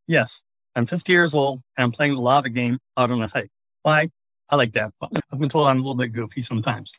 Yes. 0.06 0.42
I'm 0.76 0.84
50 0.84 1.10
years 1.10 1.32
old 1.32 1.62
and 1.78 1.84
I'm 1.84 1.92
playing 1.92 2.16
the 2.16 2.20
lava 2.20 2.50
game 2.50 2.78
out 2.98 3.10
on 3.10 3.22
a 3.22 3.26
hike. 3.26 3.48
Why? 3.80 4.10
I 4.50 4.56
like 4.56 4.74
that. 4.74 4.92
I've 5.00 5.38
been 5.38 5.48
told 5.48 5.66
I'm 5.66 5.78
a 5.78 5.80
little 5.80 5.94
bit 5.94 6.12
goofy 6.12 6.42
sometimes. 6.42 6.92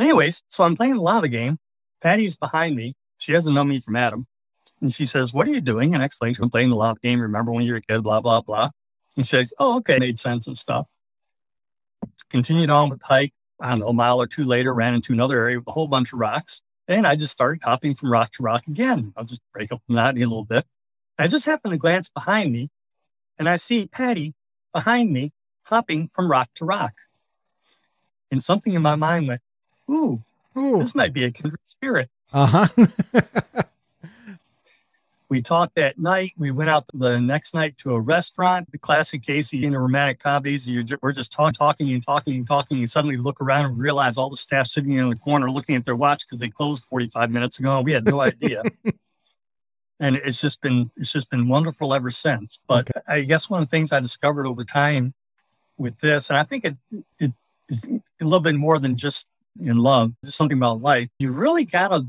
Anyways, 0.00 0.42
so 0.48 0.64
I'm 0.64 0.74
playing 0.74 0.94
the 0.94 1.02
lava 1.02 1.28
game. 1.28 1.58
Patti's 2.02 2.34
behind 2.34 2.76
me. 2.76 2.94
She 3.18 3.32
doesn't 3.32 3.52
know 3.52 3.64
me 3.64 3.78
from 3.80 3.96
Adam. 3.96 4.26
And 4.80 4.94
she 4.94 5.04
says, 5.04 5.34
What 5.34 5.46
are 5.46 5.50
you 5.50 5.60
doing? 5.60 5.92
And 5.92 6.02
I 6.02 6.06
explain 6.06 6.32
to 6.32 6.38
her, 6.38 6.44
I'm 6.44 6.50
playing 6.50 6.70
the 6.70 6.76
lava 6.76 6.98
game. 7.02 7.20
Remember 7.20 7.52
when 7.52 7.64
you 7.64 7.72
were 7.72 7.78
a 7.78 7.82
kid, 7.82 8.02
blah, 8.02 8.22
blah, 8.22 8.40
blah. 8.40 8.70
And 9.18 9.26
she 9.26 9.36
says, 9.36 9.52
Oh, 9.58 9.76
okay. 9.80 9.98
Made 9.98 10.18
sense 10.18 10.46
and 10.46 10.56
stuff. 10.56 10.86
Continued 12.30 12.70
on 12.70 12.90
with 12.90 13.00
the 13.00 13.06
hike. 13.06 13.32
I 13.60 13.70
don't 13.70 13.80
know, 13.80 13.88
a 13.88 13.92
mile 13.92 14.20
or 14.20 14.26
two 14.26 14.44
later, 14.44 14.72
ran 14.72 14.94
into 14.94 15.12
another 15.12 15.38
area 15.38 15.58
with 15.58 15.68
a 15.68 15.72
whole 15.72 15.88
bunch 15.88 16.12
of 16.12 16.18
rocks. 16.18 16.62
And 16.86 17.06
I 17.06 17.16
just 17.16 17.32
started 17.32 17.62
hopping 17.62 17.94
from 17.94 18.12
rock 18.12 18.30
to 18.32 18.42
rock 18.42 18.66
again. 18.66 19.12
I'll 19.16 19.24
just 19.24 19.42
break 19.52 19.72
up 19.72 19.82
the 19.86 19.94
monotony 19.94 20.22
a 20.22 20.28
little 20.28 20.44
bit. 20.44 20.64
I 21.18 21.26
just 21.26 21.46
happened 21.46 21.72
to 21.72 21.78
glance 21.78 22.08
behind 22.08 22.52
me 22.52 22.68
and 23.38 23.48
I 23.48 23.56
see 23.56 23.86
Patti 23.86 24.34
behind 24.72 25.12
me 25.12 25.32
hopping 25.64 26.08
from 26.12 26.30
rock 26.30 26.48
to 26.54 26.64
rock. 26.64 26.94
And 28.30 28.42
something 28.42 28.74
in 28.74 28.82
my 28.82 28.96
mind 28.96 29.28
went, 29.28 29.40
ooh, 29.90 30.22
ooh. 30.56 30.78
this 30.78 30.94
might 30.94 31.12
be 31.12 31.24
a 31.24 31.30
kindred 31.30 31.60
spirit. 31.66 32.10
Uh 32.32 32.68
huh. 32.68 32.86
We 35.30 35.42
talked 35.42 35.74
that 35.74 35.98
night. 35.98 36.32
We 36.38 36.50
went 36.50 36.70
out 36.70 36.86
the 36.94 37.20
next 37.20 37.52
night 37.52 37.76
to 37.78 37.92
a 37.92 38.00
restaurant. 38.00 38.70
The 38.72 38.78
classic 38.78 39.22
Casey 39.22 39.66
in 39.66 39.72
the 39.72 39.78
romantic 39.78 40.20
comedies, 40.20 40.66
you 40.66 40.84
we're 41.02 41.12
just 41.12 41.32
talk, 41.32 41.52
talking 41.52 41.92
and 41.92 42.02
talking 42.02 42.36
and 42.36 42.46
talking, 42.46 42.78
and 42.78 42.88
suddenly 42.88 43.18
look 43.18 43.40
around 43.42 43.66
and 43.66 43.78
realize 43.78 44.16
all 44.16 44.30
the 44.30 44.38
staff 44.38 44.66
sitting 44.68 44.92
in 44.92 45.10
the 45.10 45.16
corner 45.16 45.50
looking 45.50 45.76
at 45.76 45.84
their 45.84 45.96
watch 45.96 46.26
because 46.26 46.38
they 46.38 46.48
closed 46.48 46.84
45 46.86 47.30
minutes 47.30 47.58
ago. 47.58 47.80
We 47.82 47.92
had 47.92 48.06
no 48.06 48.20
idea. 48.22 48.62
and 50.00 50.16
it's 50.16 50.40
just 50.40 50.62
been 50.62 50.90
it's 50.96 51.12
just 51.12 51.30
been 51.30 51.46
wonderful 51.46 51.92
ever 51.92 52.10
since. 52.10 52.60
But 52.66 52.88
okay. 52.90 53.00
I 53.06 53.22
guess 53.22 53.50
one 53.50 53.62
of 53.62 53.68
the 53.68 53.76
things 53.76 53.92
I 53.92 54.00
discovered 54.00 54.46
over 54.46 54.64
time 54.64 55.12
with 55.76 55.98
this, 56.00 56.30
and 56.30 56.38
I 56.38 56.44
think 56.44 56.64
it 56.64 56.76
it 57.18 57.32
is 57.68 57.84
a 57.84 58.24
little 58.24 58.40
bit 58.40 58.54
more 58.54 58.78
than 58.78 58.96
just 58.96 59.28
in 59.60 59.76
love, 59.76 60.12
just 60.24 60.38
something 60.38 60.56
about 60.56 60.80
life. 60.80 61.08
You 61.18 61.32
really 61.32 61.64
gotta 61.66 62.06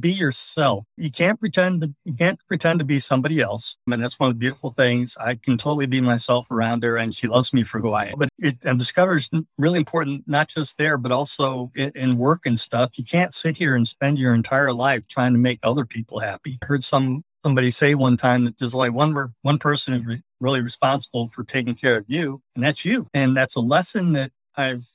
be 0.00 0.12
yourself. 0.12 0.84
You 0.96 1.10
can't 1.10 1.38
pretend 1.38 1.82
to 1.82 1.94
you 2.04 2.14
can't 2.14 2.38
pretend 2.46 2.78
to 2.78 2.84
be 2.84 2.98
somebody 2.98 3.40
else. 3.40 3.76
I 3.86 3.90
mean, 3.90 4.00
that's 4.00 4.18
one 4.18 4.30
of 4.30 4.34
the 4.34 4.38
beautiful 4.38 4.70
things. 4.70 5.16
I 5.20 5.34
can 5.34 5.56
totally 5.56 5.86
be 5.86 6.00
myself 6.00 6.50
around 6.50 6.82
her 6.82 6.96
and 6.96 7.14
she 7.14 7.26
loves 7.26 7.52
me 7.52 7.64
for 7.64 7.80
who 7.80 7.92
I 7.92 8.06
am. 8.06 8.18
But 8.18 8.28
it 8.38 8.64
I've 8.64 8.78
discovered 8.78 9.16
it's 9.16 9.30
really 9.56 9.78
important, 9.78 10.24
not 10.26 10.48
just 10.48 10.78
there, 10.78 10.96
but 10.98 11.12
also 11.12 11.70
in, 11.74 11.92
in, 11.94 12.18
work 12.18 12.46
and 12.46 12.58
stuff. 12.58 12.98
You 12.98 13.04
can't 13.04 13.34
sit 13.34 13.58
here 13.58 13.74
and 13.74 13.86
spend 13.86 14.18
your 14.18 14.34
entire 14.34 14.72
life 14.72 15.06
trying 15.08 15.32
to 15.32 15.38
make 15.38 15.60
other 15.62 15.84
people 15.84 16.18
happy. 16.18 16.58
I 16.62 16.66
heard 16.66 16.84
some 16.84 17.24
somebody 17.44 17.70
say 17.70 17.94
one 17.94 18.16
time 18.16 18.44
that 18.44 18.58
there's 18.58 18.74
only 18.74 18.90
one 18.90 19.32
one 19.42 19.58
person 19.58 19.94
is 19.94 20.04
re- 20.04 20.22
really 20.40 20.60
responsible 20.60 21.28
for 21.28 21.44
taking 21.44 21.74
care 21.74 21.98
of 21.98 22.04
you, 22.08 22.42
and 22.54 22.64
that's 22.64 22.84
you. 22.84 23.06
And 23.14 23.36
that's 23.36 23.56
a 23.56 23.60
lesson 23.60 24.12
that 24.14 24.32
I've 24.56 24.86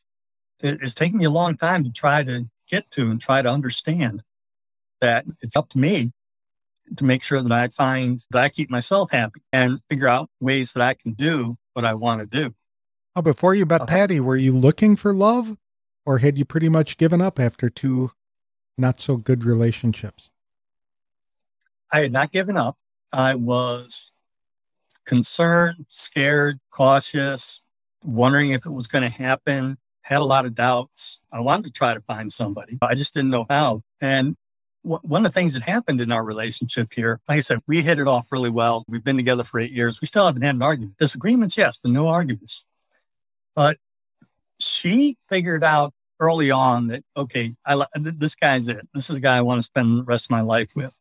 it's 0.60 0.94
taken 0.94 1.18
me 1.18 1.26
a 1.26 1.30
long 1.30 1.58
time 1.58 1.84
to 1.84 1.92
try 1.92 2.24
to 2.24 2.46
get 2.70 2.90
to 2.92 3.12
and 3.12 3.20
try 3.20 3.42
to 3.42 3.50
understand 3.50 4.24
that 5.04 5.26
it's 5.42 5.58
up 5.58 5.70
to 5.70 5.78
me 5.78 6.14
to 6.96 7.06
make 7.06 7.24
sure 7.24 7.42
that 7.42 7.52
I 7.52 7.68
find 7.68 8.26
that 8.32 8.42
I 8.42 8.50
keep 8.50 8.70
myself 8.70 9.12
happy 9.12 9.42
and 9.52 9.82
figure 9.90 10.08
out 10.08 10.30
ways 10.40 10.74
that 10.74 10.82
I 10.82 10.94
can 10.94 11.12
do 11.14 11.58
what 11.74 11.84
I 11.86 11.94
want 11.94 12.22
to 12.22 12.26
do. 12.26 12.56
Oh, 13.16 13.22
before 13.22 13.54
you 13.54 13.66
met 13.66 13.82
uh, 13.82 13.86
Patti, 13.86 14.20
were 14.20 14.38
you 14.38 14.54
looking 14.54 14.96
for 14.96 15.14
love 15.14 15.58
or 16.06 16.20
had 16.20 16.38
you 16.38 16.46
pretty 16.46 16.70
much 16.70 16.98
given 16.98 17.22
up 17.22 17.40
after 17.40 17.70
two 17.70 18.12
not 18.78 19.02
so 19.02 19.18
good 19.18 19.44
relationships? 19.44 20.32
I 21.92 22.02
had 22.02 22.12
not 22.12 22.32
given 22.32 22.58
up. 22.58 22.78
I 23.12 23.36
was 23.36 24.14
concerned, 25.06 25.86
scared, 25.90 26.60
cautious, 26.72 27.64
wondering 28.04 28.52
if 28.52 28.66
it 28.66 28.72
was 28.72 28.88
going 28.88 29.04
to 29.04 29.10
happen, 29.10 29.78
had 30.02 30.22
a 30.22 30.26
lot 30.26 30.46
of 30.46 30.56
doubts. 30.56 31.22
I 31.32 31.42
wanted 31.42 31.66
to 31.66 31.72
try 31.72 31.94
to 31.94 32.02
find 32.02 32.32
somebody. 32.32 32.78
I 32.82 32.96
just 32.96 33.14
didn't 33.14 33.30
know 33.30 33.46
how. 33.50 33.84
And 34.02 34.36
one 34.84 35.26
of 35.26 35.32
the 35.32 35.40
things 35.40 35.54
that 35.54 35.64
happened 35.64 36.02
in 36.02 36.12
our 36.12 36.24
relationship 36.24 36.94
here, 36.94 37.22
like 37.28 37.38
I 37.38 37.42
said, 37.42 37.60
we 37.68 37.82
hit 37.82 38.00
it 38.00 38.08
off 38.08 38.32
really 38.32 38.50
well. 38.50 38.84
We've 38.88 39.04
been 39.04 39.18
together 39.18 39.44
for 39.44 39.60
eight 39.60 39.72
years. 39.72 40.02
We 40.02 40.08
still 40.08 40.26
haven't 40.26 40.42
had 40.42 40.56
an 40.56 40.62
argument. 40.62 40.98
Disagreements, 40.98 41.58
yes, 41.58 41.78
but 41.78 41.92
no 41.92 42.08
arguments. 42.08 42.66
But 43.56 43.78
she 44.60 45.18
figured 45.30 45.64
out 45.64 45.94
early 46.20 46.52
on 46.52 46.88
that, 46.88 47.04
okay, 47.16 47.56
I, 47.66 47.86
this 47.96 48.36
guy's 48.36 48.68
it. 48.68 48.88
This 48.94 49.10
is 49.10 49.18
a 49.18 49.22
guy 49.22 49.38
I 49.38 49.42
want 49.42 49.60
to 49.60 49.64
spend 49.64 49.98
the 49.98 50.04
rest 50.04 50.26
of 50.26 50.32
my 50.32 50.42
life 50.42 50.74
with. 50.76 51.00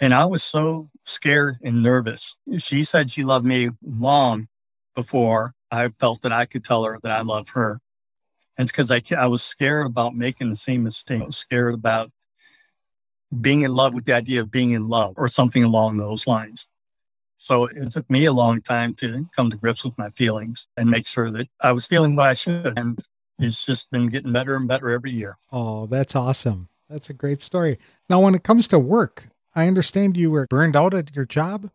And 0.00 0.14
I 0.14 0.24
was 0.24 0.42
so 0.42 0.88
scared 1.04 1.58
and 1.62 1.82
nervous. 1.82 2.38
She 2.58 2.84
said 2.84 3.10
she 3.10 3.22
loved 3.22 3.44
me 3.44 3.70
long 3.84 4.48
before 4.94 5.54
I 5.70 5.88
felt 6.00 6.22
that 6.22 6.32
I 6.32 6.46
could 6.46 6.64
tell 6.64 6.84
her 6.84 6.98
that 7.02 7.12
I 7.12 7.20
love 7.20 7.50
her. 7.50 7.80
And 8.56 8.64
it's 8.64 8.72
because 8.72 8.90
I, 8.90 9.02
I 9.16 9.26
was 9.26 9.42
scared 9.42 9.86
about 9.86 10.14
making 10.14 10.48
the 10.48 10.56
same 10.56 10.82
mistake. 10.82 11.22
Scared 11.30 11.74
about 11.74 12.10
being 13.40 13.62
in 13.62 13.72
love 13.72 13.94
with 13.94 14.04
the 14.04 14.14
idea 14.14 14.40
of 14.40 14.50
being 14.50 14.72
in 14.72 14.88
love 14.88 15.14
or 15.16 15.28
something 15.28 15.62
along 15.62 15.96
those 15.96 16.26
lines. 16.26 16.68
So 17.36 17.64
it 17.66 17.90
took 17.90 18.08
me 18.10 18.26
a 18.26 18.32
long 18.32 18.60
time 18.60 18.94
to 18.94 19.26
come 19.34 19.50
to 19.50 19.56
grips 19.56 19.84
with 19.84 19.96
my 19.96 20.10
feelings 20.10 20.66
and 20.76 20.90
make 20.90 21.06
sure 21.06 21.30
that 21.30 21.48
I 21.60 21.72
was 21.72 21.86
feeling 21.86 22.14
what 22.14 22.28
I 22.28 22.32
should. 22.34 22.78
And 22.78 22.98
it's 23.38 23.64
just 23.64 23.90
been 23.90 24.08
getting 24.08 24.32
better 24.32 24.56
and 24.56 24.68
better 24.68 24.90
every 24.90 25.10
year. 25.10 25.38
Oh, 25.50 25.86
that's 25.86 26.14
awesome. 26.14 26.68
That's 26.90 27.08
a 27.08 27.14
great 27.14 27.40
story. 27.40 27.78
Now, 28.08 28.20
when 28.20 28.34
it 28.34 28.42
comes 28.42 28.68
to 28.68 28.78
work, 28.78 29.28
I 29.54 29.68
understand 29.68 30.16
you 30.16 30.30
were 30.30 30.46
burned 30.50 30.76
out 30.76 30.92
at 30.92 31.14
your 31.14 31.24
job 31.24 31.70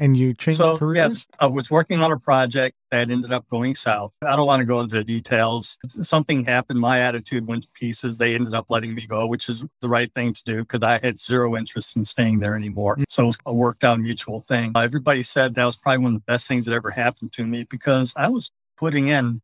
and 0.00 0.16
you 0.16 0.34
changed 0.34 0.58
so, 0.58 0.76
careers? 0.76 1.26
Yeah, 1.30 1.44
I 1.44 1.46
was 1.46 1.70
working 1.70 2.00
on 2.00 2.10
a 2.10 2.18
project 2.18 2.76
that 2.90 3.10
ended 3.10 3.32
up 3.32 3.48
going 3.48 3.74
south. 3.74 4.12
I 4.22 4.36
don't 4.36 4.46
want 4.46 4.60
to 4.60 4.66
go 4.66 4.80
into 4.80 5.02
details. 5.04 5.78
Something 6.02 6.44
happened. 6.44 6.80
My 6.80 7.00
attitude 7.00 7.46
went 7.46 7.64
to 7.64 7.70
pieces. 7.72 8.18
They 8.18 8.34
ended 8.34 8.54
up 8.54 8.70
letting 8.70 8.94
me 8.94 9.06
go, 9.06 9.26
which 9.26 9.48
is 9.48 9.64
the 9.80 9.88
right 9.88 10.12
thing 10.14 10.32
to 10.32 10.44
do 10.44 10.58
because 10.62 10.82
I 10.82 10.98
had 10.98 11.18
zero 11.18 11.56
interest 11.56 11.96
in 11.96 12.04
staying 12.04 12.40
there 12.40 12.56
anymore. 12.56 12.96
So 13.08 13.24
it 13.24 13.26
was 13.26 13.38
a 13.46 13.54
worked 13.54 13.84
out 13.84 14.00
mutual 14.00 14.40
thing. 14.40 14.72
Uh, 14.74 14.80
everybody 14.80 15.22
said 15.22 15.54
that 15.54 15.64
was 15.64 15.76
probably 15.76 15.98
one 16.04 16.14
of 16.14 16.20
the 16.20 16.32
best 16.32 16.48
things 16.48 16.66
that 16.66 16.74
ever 16.74 16.90
happened 16.90 17.32
to 17.32 17.46
me 17.46 17.64
because 17.64 18.12
I 18.16 18.28
was 18.28 18.50
putting 18.76 19.08
in 19.08 19.42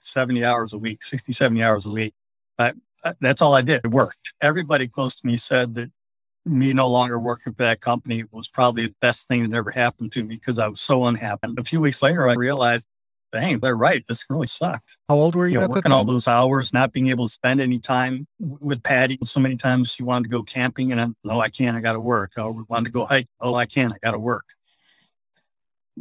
70 0.00 0.44
hours 0.44 0.72
a 0.72 0.78
week, 0.78 1.02
60, 1.02 1.32
70 1.32 1.62
hours 1.62 1.86
a 1.86 1.90
week. 1.90 2.14
I, 2.58 2.72
uh, 3.04 3.14
that's 3.20 3.40
all 3.40 3.54
I 3.54 3.62
did. 3.62 3.82
It 3.84 3.90
worked. 3.90 4.32
Everybody 4.40 4.88
close 4.88 5.16
to 5.16 5.26
me 5.26 5.36
said 5.36 5.74
that 5.74 5.90
me 6.44 6.72
no 6.72 6.88
longer 6.88 7.18
working 7.18 7.52
for 7.52 7.62
that 7.62 7.80
company 7.80 8.24
was 8.30 8.48
probably 8.48 8.86
the 8.86 8.94
best 9.00 9.28
thing 9.28 9.48
that 9.48 9.56
ever 9.56 9.70
happened 9.70 10.12
to 10.12 10.24
me 10.24 10.36
because 10.36 10.58
I 10.58 10.68
was 10.68 10.80
so 10.80 11.04
unhappy. 11.04 11.52
A 11.58 11.64
few 11.64 11.80
weeks 11.80 12.02
later, 12.02 12.28
I 12.28 12.34
realized, 12.34 12.86
dang, 13.32 13.60
they're 13.60 13.76
right. 13.76 14.04
This 14.08 14.26
really 14.30 14.46
sucked. 14.46 14.98
How 15.08 15.16
old 15.16 15.34
were 15.34 15.46
you? 15.46 15.54
you 15.54 15.60
know, 15.60 15.68
working 15.68 15.92
all 15.92 16.04
those 16.04 16.26
hours, 16.26 16.72
not 16.72 16.92
being 16.92 17.08
able 17.08 17.26
to 17.26 17.32
spend 17.32 17.60
any 17.60 17.78
time 17.78 18.26
with 18.38 18.82
Patti. 18.82 19.18
So 19.22 19.40
many 19.40 19.56
times 19.56 19.92
she 19.92 20.02
wanted 20.02 20.24
to 20.24 20.30
go 20.30 20.42
camping, 20.42 20.92
and 20.92 21.00
I'm, 21.00 21.16
no, 21.24 21.40
I 21.40 21.50
can't. 21.50 21.76
I 21.76 21.80
got 21.80 21.92
to 21.92 22.00
work. 22.00 22.32
Oh, 22.36 22.52
we 22.52 22.64
wanted 22.68 22.86
to 22.86 22.92
go 22.92 23.04
hike. 23.04 23.28
Oh, 23.40 23.54
I 23.54 23.66
can't. 23.66 23.92
I 23.92 23.96
got 24.02 24.12
to 24.12 24.18
work. 24.18 24.46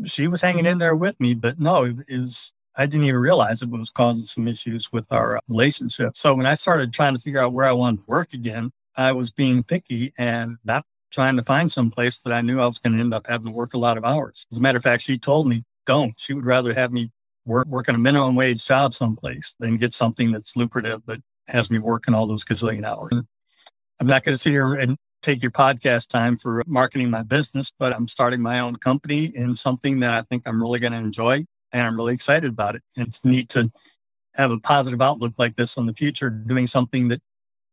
She 0.05 0.27
was 0.27 0.41
hanging 0.41 0.65
in 0.65 0.77
there 0.77 0.95
with 0.95 1.19
me, 1.19 1.33
but 1.33 1.59
no, 1.59 1.83
it, 1.83 1.97
it 2.07 2.19
was. 2.19 2.53
I 2.77 2.85
didn't 2.85 3.07
even 3.07 3.19
realize 3.19 3.61
it 3.61 3.69
was 3.69 3.89
causing 3.89 4.25
some 4.25 4.47
issues 4.47 4.93
with 4.93 5.11
our 5.11 5.37
uh, 5.37 5.39
relationship. 5.49 6.15
So 6.15 6.33
when 6.33 6.45
I 6.45 6.53
started 6.53 6.93
trying 6.93 7.13
to 7.13 7.19
figure 7.19 7.41
out 7.41 7.51
where 7.51 7.65
I 7.65 7.73
wanted 7.73 7.97
to 7.97 8.03
work 8.07 8.31
again, 8.31 8.71
I 8.95 9.11
was 9.13 9.31
being 9.31 9.63
picky 9.63 10.13
and 10.17 10.57
not 10.63 10.85
trying 11.11 11.37
to 11.37 11.43
find 11.43 11.71
some 11.71 11.89
place 11.89 12.17
that 12.19 12.33
I 12.33 12.41
knew 12.41 12.59
I 12.59 12.67
was 12.67 12.79
going 12.79 12.93
to 12.93 12.99
end 12.99 13.13
up 13.13 13.27
having 13.27 13.47
to 13.47 13.51
work 13.51 13.73
a 13.73 13.79
lot 13.79 13.97
of 13.97 14.05
hours. 14.05 14.45
As 14.51 14.57
a 14.57 14.61
matter 14.61 14.77
of 14.77 14.83
fact, 14.83 15.03
she 15.03 15.17
told 15.17 15.47
me, 15.47 15.63
don't. 15.85 16.19
She 16.19 16.33
would 16.33 16.45
rather 16.45 16.73
have 16.73 16.91
me 16.91 17.11
work, 17.45 17.67
working 17.67 17.95
a 17.95 17.97
minimum 17.97 18.35
wage 18.35 18.65
job 18.65 18.93
someplace 18.93 19.55
than 19.59 19.77
get 19.77 19.93
something 19.93 20.31
that's 20.31 20.55
lucrative 20.55 21.05
but 21.05 21.19
has 21.47 21.71
me 21.71 21.79
working 21.79 22.13
all 22.13 22.27
those 22.27 22.45
gazillion 22.45 22.85
hours. 22.85 23.11
I'm 23.99 24.07
not 24.07 24.23
going 24.23 24.33
to 24.33 24.37
sit 24.37 24.51
here 24.51 24.75
and 24.75 24.97
take 25.21 25.41
your 25.41 25.51
podcast 25.51 26.07
time 26.07 26.37
for 26.37 26.63
marketing 26.67 27.09
my 27.09 27.23
business, 27.23 27.71
but 27.77 27.93
I'm 27.93 28.07
starting 28.07 28.41
my 28.41 28.59
own 28.59 28.77
company 28.77 29.25
in 29.25 29.55
something 29.55 29.99
that 30.01 30.13
I 30.13 30.21
think 30.21 30.43
I'm 30.45 30.61
really 30.61 30.79
going 30.79 30.93
to 30.93 30.99
enjoy 30.99 31.45
and 31.71 31.87
I'm 31.87 31.97
really 31.97 32.13
excited 32.13 32.49
about 32.49 32.75
it. 32.75 32.83
And 32.95 33.07
it's 33.07 33.25
neat 33.25 33.49
to 33.49 33.71
have 34.35 34.51
a 34.51 34.59
positive 34.59 35.01
outlook 35.01 35.33
like 35.37 35.55
this 35.55 35.75
in 35.75 35.85
the 35.85 35.93
future, 35.93 36.29
doing 36.29 36.67
something 36.67 37.09
that 37.09 37.21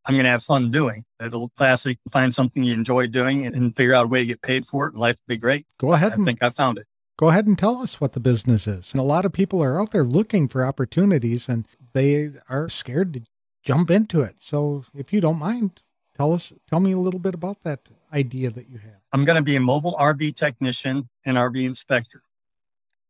I'm 0.06 0.14
going 0.14 0.25
to 0.25 0.30
have 0.30 0.42
fun 0.42 0.70
doing. 0.70 1.04
It'll 1.20 1.48
classic, 1.50 1.98
find 2.10 2.34
something 2.34 2.62
you 2.62 2.75
enjoy 2.75 3.08
doing 3.08 3.44
and 3.44 3.75
figure 3.75 3.94
out 3.94 4.06
a 4.06 4.08
way 4.08 4.20
to 4.20 4.26
get 4.26 4.42
paid 4.42 4.64
for 4.64 4.86
it. 4.86 4.92
And 4.92 5.00
life 5.00 5.16
will 5.16 5.34
be 5.34 5.36
great. 5.36 5.66
Go 5.78 5.92
ahead. 5.92 6.12
I 6.12 6.16
think 6.16 6.42
I 6.42 6.50
found 6.50 6.78
it. 6.78 6.86
Go 7.18 7.28
ahead 7.30 7.46
and 7.46 7.58
tell 7.58 7.78
us 7.78 8.00
what 8.00 8.12
the 8.12 8.20
business 8.20 8.66
is. 8.66 8.92
And 8.92 9.00
a 9.00 9.04
lot 9.04 9.25
of 9.25 9.32
people 9.32 9.62
are 9.62 9.80
out 9.80 9.90
there 9.90 10.04
looking 10.04 10.48
for 10.48 10.64
opportunities 10.64 11.48
and 11.48 11.66
they 11.92 12.30
are 12.48 12.68
scared 12.68 13.14
to 13.14 13.22
jump 13.64 13.90
into 13.90 14.20
it. 14.20 14.36
So 14.40 14.84
if 14.94 15.12
you 15.12 15.20
don't 15.20 15.38
mind, 15.38 15.80
tell 16.16 16.32
us, 16.32 16.52
tell 16.68 16.80
me 16.80 16.92
a 16.92 16.98
little 16.98 17.20
bit 17.20 17.34
about 17.34 17.62
that 17.62 17.80
idea 18.12 18.50
that 18.50 18.68
you 18.68 18.78
have. 18.78 19.00
I'm 19.12 19.25
going 19.25 19.36
to 19.36 19.42
be 19.42 19.56
a 19.56 19.60
mobile 19.60 19.96
RV 19.98 20.36
technician 20.36 21.08
and 21.25 21.36
RV 21.36 21.64
inspector. 21.64 22.22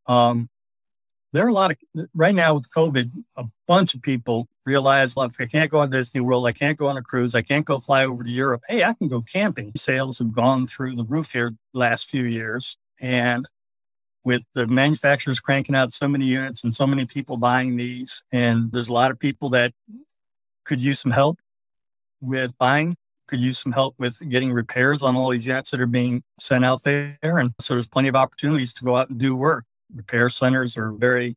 Um, 0.06 0.48
there 1.32 1.44
are 1.44 1.48
a 1.48 1.52
lot 1.52 1.72
of 1.72 2.08
right 2.14 2.34
now 2.34 2.54
with 2.54 2.70
COVID, 2.70 3.10
a 3.36 3.44
bunch 3.66 3.94
of 3.94 4.02
people 4.02 4.48
realize, 4.66 5.14
well, 5.14 5.26
if 5.26 5.40
I 5.40 5.46
can't 5.46 5.70
go 5.70 5.78
on 5.78 5.90
Disney 5.90 6.20
World, 6.20 6.46
I 6.46 6.52
can't 6.52 6.76
go 6.76 6.86
on 6.86 6.96
a 6.96 7.02
cruise, 7.02 7.34
I 7.34 7.42
can't 7.42 7.64
go 7.64 7.78
fly 7.78 8.04
over 8.04 8.22
to 8.22 8.30
Europe. 8.30 8.62
Hey, 8.68 8.84
I 8.84 8.92
can 8.92 9.08
go 9.08 9.22
camping. 9.22 9.72
Sales 9.76 10.18
have 10.18 10.32
gone 10.32 10.66
through 10.66 10.96
the 10.96 11.04
roof 11.04 11.32
here 11.32 11.54
the 11.72 11.78
last 11.78 12.10
few 12.10 12.24
years. 12.24 12.76
And 13.00 13.48
with 14.24 14.42
the 14.54 14.66
manufacturers 14.66 15.38
cranking 15.38 15.76
out 15.76 15.92
so 15.92 16.08
many 16.08 16.26
units 16.26 16.64
and 16.64 16.74
so 16.74 16.86
many 16.86 17.06
people 17.06 17.36
buying 17.36 17.76
these, 17.76 18.22
and 18.32 18.72
there's 18.72 18.88
a 18.88 18.92
lot 18.92 19.12
of 19.12 19.18
people 19.18 19.48
that 19.50 19.72
could 20.64 20.82
use 20.82 20.98
some 21.00 21.12
help 21.12 21.38
with 22.20 22.58
buying, 22.58 22.96
could 23.28 23.40
use 23.40 23.58
some 23.58 23.72
help 23.72 23.94
with 23.98 24.18
getting 24.28 24.52
repairs 24.52 25.02
on 25.02 25.14
all 25.14 25.30
these 25.30 25.46
units 25.46 25.70
that 25.70 25.80
are 25.80 25.86
being 25.86 26.24
sent 26.40 26.64
out 26.64 26.82
there. 26.82 27.16
And 27.22 27.52
so 27.60 27.74
there's 27.74 27.88
plenty 27.88 28.08
of 28.08 28.16
opportunities 28.16 28.72
to 28.74 28.84
go 28.84 28.96
out 28.96 29.10
and 29.10 29.18
do 29.18 29.36
work 29.36 29.64
repair 29.94 30.28
centers 30.28 30.76
are 30.76 30.92
very 30.92 31.34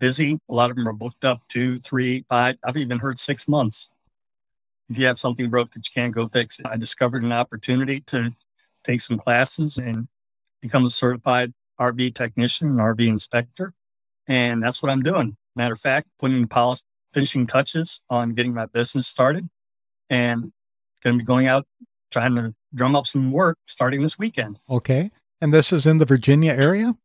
busy. 0.00 0.38
A 0.48 0.54
lot 0.54 0.70
of 0.70 0.76
them 0.76 0.88
are 0.88 0.92
booked 0.92 1.24
up 1.24 1.42
two, 1.48 1.76
three, 1.76 2.24
five. 2.28 2.56
I've 2.64 2.76
even 2.76 2.98
heard 2.98 3.20
six 3.20 3.46
months. 3.46 3.90
If 4.88 4.98
you 4.98 5.06
have 5.06 5.20
something 5.20 5.48
broke 5.48 5.70
that 5.72 5.86
you 5.86 5.92
can't 5.94 6.12
go 6.12 6.26
fix 6.26 6.58
I 6.64 6.76
discovered 6.76 7.22
an 7.22 7.32
opportunity 7.32 8.00
to 8.08 8.32
take 8.82 9.00
some 9.00 9.18
classes 9.18 9.76
and 9.78 10.08
become 10.60 10.84
a 10.84 10.90
certified 10.90 11.52
RV 11.78 12.14
technician 12.14 12.68
and 12.68 12.78
RV 12.80 13.06
inspector. 13.06 13.72
And 14.26 14.62
that's 14.62 14.82
what 14.82 14.90
I'm 14.90 15.02
doing. 15.02 15.36
Matter 15.54 15.74
of 15.74 15.80
fact, 15.80 16.08
putting 16.18 16.48
polish, 16.48 16.80
finishing 17.12 17.46
touches 17.46 18.00
on 18.10 18.34
getting 18.34 18.54
my 18.54 18.66
business 18.66 19.06
started 19.06 19.48
and 20.08 20.52
going 21.02 21.16
to 21.16 21.22
be 21.22 21.24
going 21.24 21.46
out 21.46 21.66
trying 22.10 22.34
to 22.36 22.54
drum 22.74 22.96
up 22.96 23.06
some 23.06 23.30
work 23.30 23.58
starting 23.66 24.02
this 24.02 24.18
weekend. 24.18 24.60
Okay. 24.68 25.10
And 25.40 25.54
this 25.54 25.72
is 25.72 25.86
in 25.86 25.98
the 25.98 26.04
Virginia 26.04 26.52
area? 26.52 26.96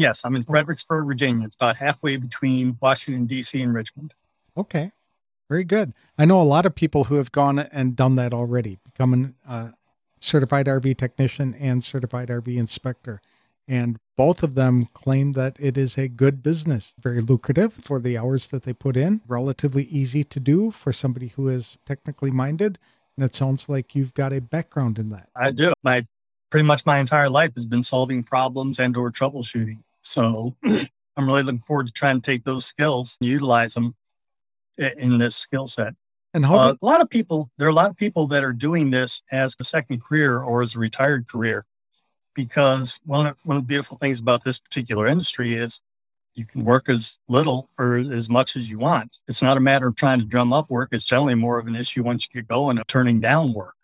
Yes, 0.00 0.24
I'm 0.24 0.34
in 0.34 0.44
Fredericksburg, 0.44 1.04
Virginia. 1.04 1.44
It's 1.44 1.56
about 1.56 1.76
halfway 1.76 2.16
between 2.16 2.78
Washington, 2.80 3.26
D.C. 3.26 3.60
and 3.60 3.74
Richmond. 3.74 4.14
Okay. 4.56 4.92
Very 5.50 5.62
good. 5.62 5.92
I 6.16 6.24
know 6.24 6.40
a 6.40 6.42
lot 6.42 6.64
of 6.64 6.74
people 6.74 7.04
who 7.04 7.16
have 7.16 7.32
gone 7.32 7.58
and 7.58 7.96
done 7.96 8.16
that 8.16 8.32
already, 8.32 8.78
becoming 8.82 9.34
a 9.46 9.74
certified 10.18 10.64
RV 10.64 10.96
technician 10.96 11.54
and 11.60 11.84
certified 11.84 12.28
RV 12.28 12.56
inspector. 12.56 13.20
And 13.68 13.98
both 14.16 14.42
of 14.42 14.54
them 14.54 14.86
claim 14.94 15.32
that 15.32 15.58
it 15.60 15.76
is 15.76 15.98
a 15.98 16.08
good 16.08 16.42
business, 16.42 16.94
very 16.98 17.20
lucrative 17.20 17.74
for 17.74 18.00
the 18.00 18.16
hours 18.16 18.46
that 18.46 18.62
they 18.62 18.72
put 18.72 18.96
in, 18.96 19.20
relatively 19.28 19.84
easy 19.84 20.24
to 20.24 20.40
do 20.40 20.70
for 20.70 20.94
somebody 20.94 21.28
who 21.28 21.48
is 21.48 21.76
technically 21.84 22.30
minded. 22.30 22.78
And 23.18 23.26
it 23.26 23.36
sounds 23.36 23.68
like 23.68 23.94
you've 23.94 24.14
got 24.14 24.32
a 24.32 24.40
background 24.40 24.98
in 24.98 25.10
that. 25.10 25.28
I 25.36 25.50
do. 25.50 25.74
My 25.82 26.06
pretty 26.50 26.64
much 26.64 26.86
my 26.86 27.00
entire 27.00 27.28
life 27.28 27.52
has 27.54 27.66
been 27.66 27.82
solving 27.82 28.22
problems 28.22 28.78
and 28.78 28.96
or 28.96 29.12
troubleshooting. 29.12 29.82
So 30.02 30.56
I'm 31.16 31.26
really 31.26 31.42
looking 31.42 31.60
forward 31.60 31.86
to 31.86 31.92
trying 31.92 32.20
to 32.20 32.30
take 32.30 32.44
those 32.44 32.64
skills 32.64 33.16
and 33.20 33.28
utilize 33.28 33.74
them 33.74 33.94
in 34.78 35.18
this 35.18 35.36
skill 35.36 35.66
set. 35.68 35.94
And 36.32 36.46
uh, 36.46 36.74
a 36.80 36.86
lot 36.86 37.00
of 37.00 37.10
people, 37.10 37.50
there 37.58 37.66
are 37.66 37.70
a 37.70 37.74
lot 37.74 37.90
of 37.90 37.96
people 37.96 38.26
that 38.28 38.44
are 38.44 38.52
doing 38.52 38.90
this 38.90 39.22
as 39.32 39.56
a 39.60 39.64
second 39.64 40.02
career 40.02 40.40
or 40.40 40.62
as 40.62 40.76
a 40.76 40.78
retired 40.78 41.28
career, 41.28 41.66
because 42.34 43.00
one 43.04 43.26
of, 43.26 43.36
one 43.44 43.56
of 43.56 43.64
the 43.64 43.66
beautiful 43.66 43.96
things 43.96 44.20
about 44.20 44.44
this 44.44 44.58
particular 44.58 45.06
industry 45.06 45.54
is 45.54 45.80
you 46.34 46.44
can 46.44 46.64
work 46.64 46.88
as 46.88 47.18
little 47.28 47.68
or 47.78 47.96
as 47.96 48.30
much 48.30 48.54
as 48.54 48.70
you 48.70 48.78
want. 48.78 49.18
It's 49.26 49.42
not 49.42 49.56
a 49.56 49.60
matter 49.60 49.88
of 49.88 49.96
trying 49.96 50.20
to 50.20 50.24
drum 50.24 50.52
up 50.52 50.70
work. 50.70 50.90
It's 50.92 51.04
generally 51.04 51.34
more 51.34 51.58
of 51.58 51.66
an 51.66 51.74
issue 51.74 52.04
once 52.04 52.28
you 52.28 52.40
get 52.40 52.48
going 52.48 52.78
of 52.78 52.86
turning 52.86 53.18
down 53.18 53.52
work 53.52 53.74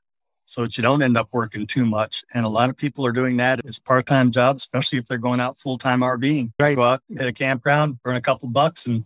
so 0.46 0.62
that 0.62 0.76
you 0.76 0.82
don't 0.82 1.02
end 1.02 1.16
up 1.16 1.28
working 1.32 1.66
too 1.66 1.85
much. 1.85 2.24
And 2.32 2.46
a 2.46 2.48
lot 2.48 2.70
of 2.70 2.76
people 2.76 3.04
are 3.04 3.12
doing 3.12 3.37
that 3.38 3.66
as 3.66 3.78
part-time 3.78 4.30
jobs, 4.30 4.62
especially 4.62 4.98
if 4.98 5.06
they're 5.06 5.18
going 5.18 5.40
out 5.40 5.59
full-time 5.59 6.00
RVing. 6.00 6.52
Right. 6.59 6.76
Go 6.76 6.85
out 6.85 7.02
at 7.18 7.26
a 7.26 7.32
campground, 7.32 7.98
earn 8.04 8.16
a 8.16 8.20
couple 8.20 8.48
bucks, 8.48 8.87
and 8.87 9.04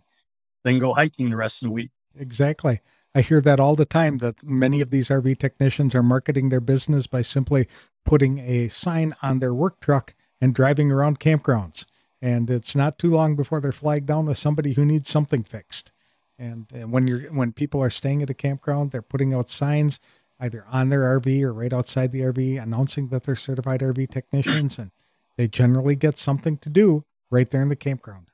then 0.63 0.77
go 0.77 0.93
hiking 0.93 1.31
the 1.31 1.35
rest 1.35 1.61
of 1.61 1.67
the 1.67 1.73
week. 1.73 1.91
Exactly. 2.17 2.79
I 3.13 3.21
hear 3.21 3.41
that 3.41 3.59
all 3.59 3.75
the 3.75 3.85
time 3.85 4.19
that 4.19 4.41
many 4.43 4.79
of 4.79 4.91
these 4.91 5.09
RV 5.09 5.39
technicians 5.39 5.95
are 5.95 6.03
marketing 6.03 6.49
their 6.49 6.61
business 6.61 7.07
by 7.07 7.23
simply 7.23 7.67
putting 8.05 8.39
a 8.39 8.69
sign 8.69 9.15
on 9.21 9.39
their 9.39 9.53
work 9.53 9.81
truck 9.81 10.13
and 10.39 10.55
driving 10.55 10.91
around 10.91 11.19
campgrounds. 11.19 11.85
And 12.21 12.49
it's 12.49 12.75
not 12.75 12.99
too 12.99 13.09
long 13.09 13.35
before 13.35 13.59
they're 13.59 13.71
flagged 13.71 14.05
down 14.05 14.27
with 14.27 14.37
somebody 14.37 14.73
who 14.73 14.85
needs 14.85 15.09
something 15.09 15.43
fixed. 15.43 15.91
And, 16.37 16.67
and 16.73 16.91
when 16.91 17.07
you're 17.07 17.21
when 17.33 17.51
people 17.51 17.83
are 17.83 17.89
staying 17.89 18.21
at 18.23 18.29
a 18.29 18.35
campground, 18.35 18.91
they're 18.91 19.01
putting 19.01 19.33
out 19.33 19.49
signs 19.49 19.99
either 20.41 20.65
on 20.71 20.89
their 20.89 21.01
RV 21.19 21.43
or 21.43 21.53
right 21.53 21.71
outside 21.71 22.11
the 22.11 22.21
RV 22.21 22.61
announcing 22.61 23.07
that 23.09 23.23
they're 23.23 23.35
certified 23.35 23.81
RV 23.81 24.09
technicians 24.09 24.79
and 24.79 24.91
they 25.37 25.47
generally 25.47 25.95
get 25.95 26.17
something 26.17 26.57
to 26.57 26.69
do 26.69 27.05
right 27.29 27.49
there 27.49 27.61
in 27.61 27.69
the 27.69 27.75
campground. 27.75 28.27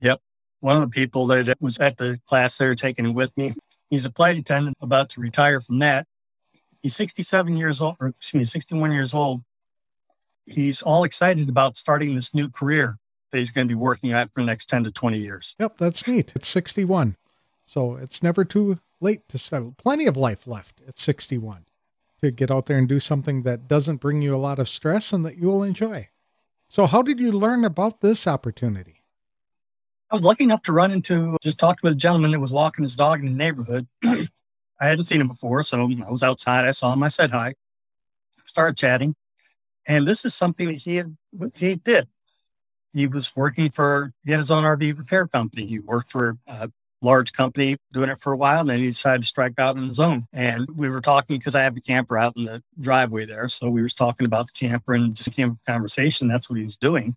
Yep. 0.00 0.20
One 0.60 0.76
of 0.76 0.82
the 0.82 0.94
people 0.94 1.26
that 1.26 1.56
was 1.60 1.78
at 1.78 1.96
the 1.96 2.20
class 2.26 2.56
there 2.58 2.74
taking 2.74 3.14
with 3.14 3.36
me, 3.36 3.54
he's 3.88 4.04
a 4.04 4.12
flight 4.12 4.36
attendant 4.36 4.76
about 4.80 5.08
to 5.10 5.20
retire 5.20 5.60
from 5.60 5.78
that. 5.80 6.06
He's 6.80 6.94
67 6.94 7.56
years 7.56 7.80
old, 7.80 7.96
or 7.98 8.08
excuse 8.08 8.38
me, 8.38 8.44
61 8.44 8.92
years 8.92 9.14
old. 9.14 9.42
He's 10.46 10.82
all 10.82 11.04
excited 11.04 11.48
about 11.48 11.76
starting 11.76 12.14
this 12.14 12.34
new 12.34 12.48
career 12.48 12.98
that 13.30 13.38
he's 13.38 13.50
going 13.50 13.66
to 13.66 13.74
be 13.74 13.78
working 13.78 14.12
at 14.12 14.30
for 14.32 14.42
the 14.42 14.46
next 14.46 14.66
10 14.66 14.84
to 14.84 14.90
20 14.90 15.18
years. 15.18 15.56
Yep, 15.58 15.78
that's 15.78 16.06
neat. 16.06 16.32
It's 16.34 16.48
61. 16.48 17.16
So 17.64 17.96
it's 17.96 18.22
never 18.22 18.44
too 18.44 18.78
late 19.02 19.28
to 19.28 19.38
settle. 19.38 19.74
Plenty 19.76 20.06
of 20.06 20.16
life 20.16 20.46
left 20.46 20.80
at 20.86 20.98
61 20.98 21.66
to 22.22 22.30
get 22.30 22.50
out 22.50 22.66
there 22.66 22.78
and 22.78 22.88
do 22.88 23.00
something 23.00 23.42
that 23.42 23.68
doesn't 23.68 23.96
bring 23.96 24.22
you 24.22 24.34
a 24.34 24.38
lot 24.38 24.58
of 24.58 24.68
stress 24.68 25.12
and 25.12 25.24
that 25.26 25.38
you 25.38 25.48
will 25.48 25.62
enjoy. 25.62 26.08
So, 26.68 26.86
how 26.86 27.02
did 27.02 27.20
you 27.20 27.32
learn 27.32 27.64
about 27.64 28.00
this 28.00 28.26
opportunity? 28.26 29.02
I 30.10 30.14
was 30.14 30.24
lucky 30.24 30.44
enough 30.44 30.62
to 30.64 30.72
run 30.72 30.92
into, 30.92 31.36
just 31.42 31.58
talked 31.58 31.82
with 31.82 31.92
a 31.92 31.96
gentleman 31.96 32.30
that 32.32 32.40
was 32.40 32.52
walking 32.52 32.82
his 32.82 32.96
dog 32.96 33.20
in 33.20 33.26
the 33.26 33.32
neighborhood. 33.32 33.86
I 34.04 34.28
hadn't 34.80 35.04
seen 35.04 35.20
him 35.20 35.28
before, 35.28 35.62
so 35.62 35.80
I 35.80 36.10
was 36.10 36.22
outside. 36.22 36.64
I 36.64 36.70
saw 36.70 36.92
him. 36.92 37.02
I 37.02 37.08
said 37.08 37.30
hi, 37.30 37.54
started 38.46 38.76
chatting. 38.76 39.14
And 39.86 40.06
this 40.06 40.24
is 40.24 40.34
something 40.34 40.68
that 40.68 40.78
he 40.78 40.96
had, 40.96 41.16
he 41.56 41.76
did. 41.76 42.08
He 42.92 43.06
was 43.06 43.34
working 43.34 43.70
for, 43.70 44.12
he 44.24 44.30
had 44.30 44.38
his 44.38 44.50
own 44.50 44.64
RV 44.64 44.98
repair 44.98 45.26
company. 45.26 45.66
He 45.66 45.78
worked 45.78 46.10
for 46.10 46.38
a 46.46 46.70
large 47.02 47.32
company 47.32 47.76
doing 47.92 48.08
it 48.08 48.20
for 48.20 48.32
a 48.32 48.36
while. 48.36 48.60
And 48.60 48.70
then 48.70 48.78
he 48.78 48.86
decided 48.86 49.22
to 49.22 49.28
strike 49.28 49.58
out 49.58 49.76
on 49.76 49.88
his 49.88 50.00
own. 50.00 50.26
And 50.32 50.68
we 50.76 50.88
were 50.88 51.00
talking 51.00 51.38
because 51.38 51.54
I 51.54 51.62
have 51.62 51.74
the 51.74 51.80
camper 51.80 52.16
out 52.16 52.36
in 52.36 52.44
the 52.44 52.62
driveway 52.80 53.26
there. 53.26 53.48
So 53.48 53.68
we 53.68 53.82
were 53.82 53.88
talking 53.88 54.24
about 54.24 54.46
the 54.46 54.66
camper 54.66 54.94
and 54.94 55.14
just 55.14 55.32
came 55.32 55.58
a 55.66 55.70
conversation. 55.70 56.28
That's 56.28 56.48
what 56.48 56.58
he 56.58 56.64
was 56.64 56.76
doing. 56.76 57.16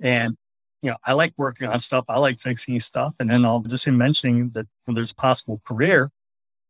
And 0.00 0.36
you 0.82 0.90
know, 0.90 0.96
I 1.04 1.14
like 1.14 1.32
working 1.36 1.66
on 1.66 1.80
stuff. 1.80 2.04
I 2.08 2.18
like 2.18 2.38
fixing 2.38 2.78
stuff. 2.80 3.14
And 3.18 3.30
then 3.30 3.44
I'll 3.44 3.60
just 3.60 3.86
him 3.86 3.96
mentioning 3.96 4.50
that 4.50 4.66
there's 4.86 5.10
a 5.10 5.16
possible 5.16 5.60
career 5.64 6.10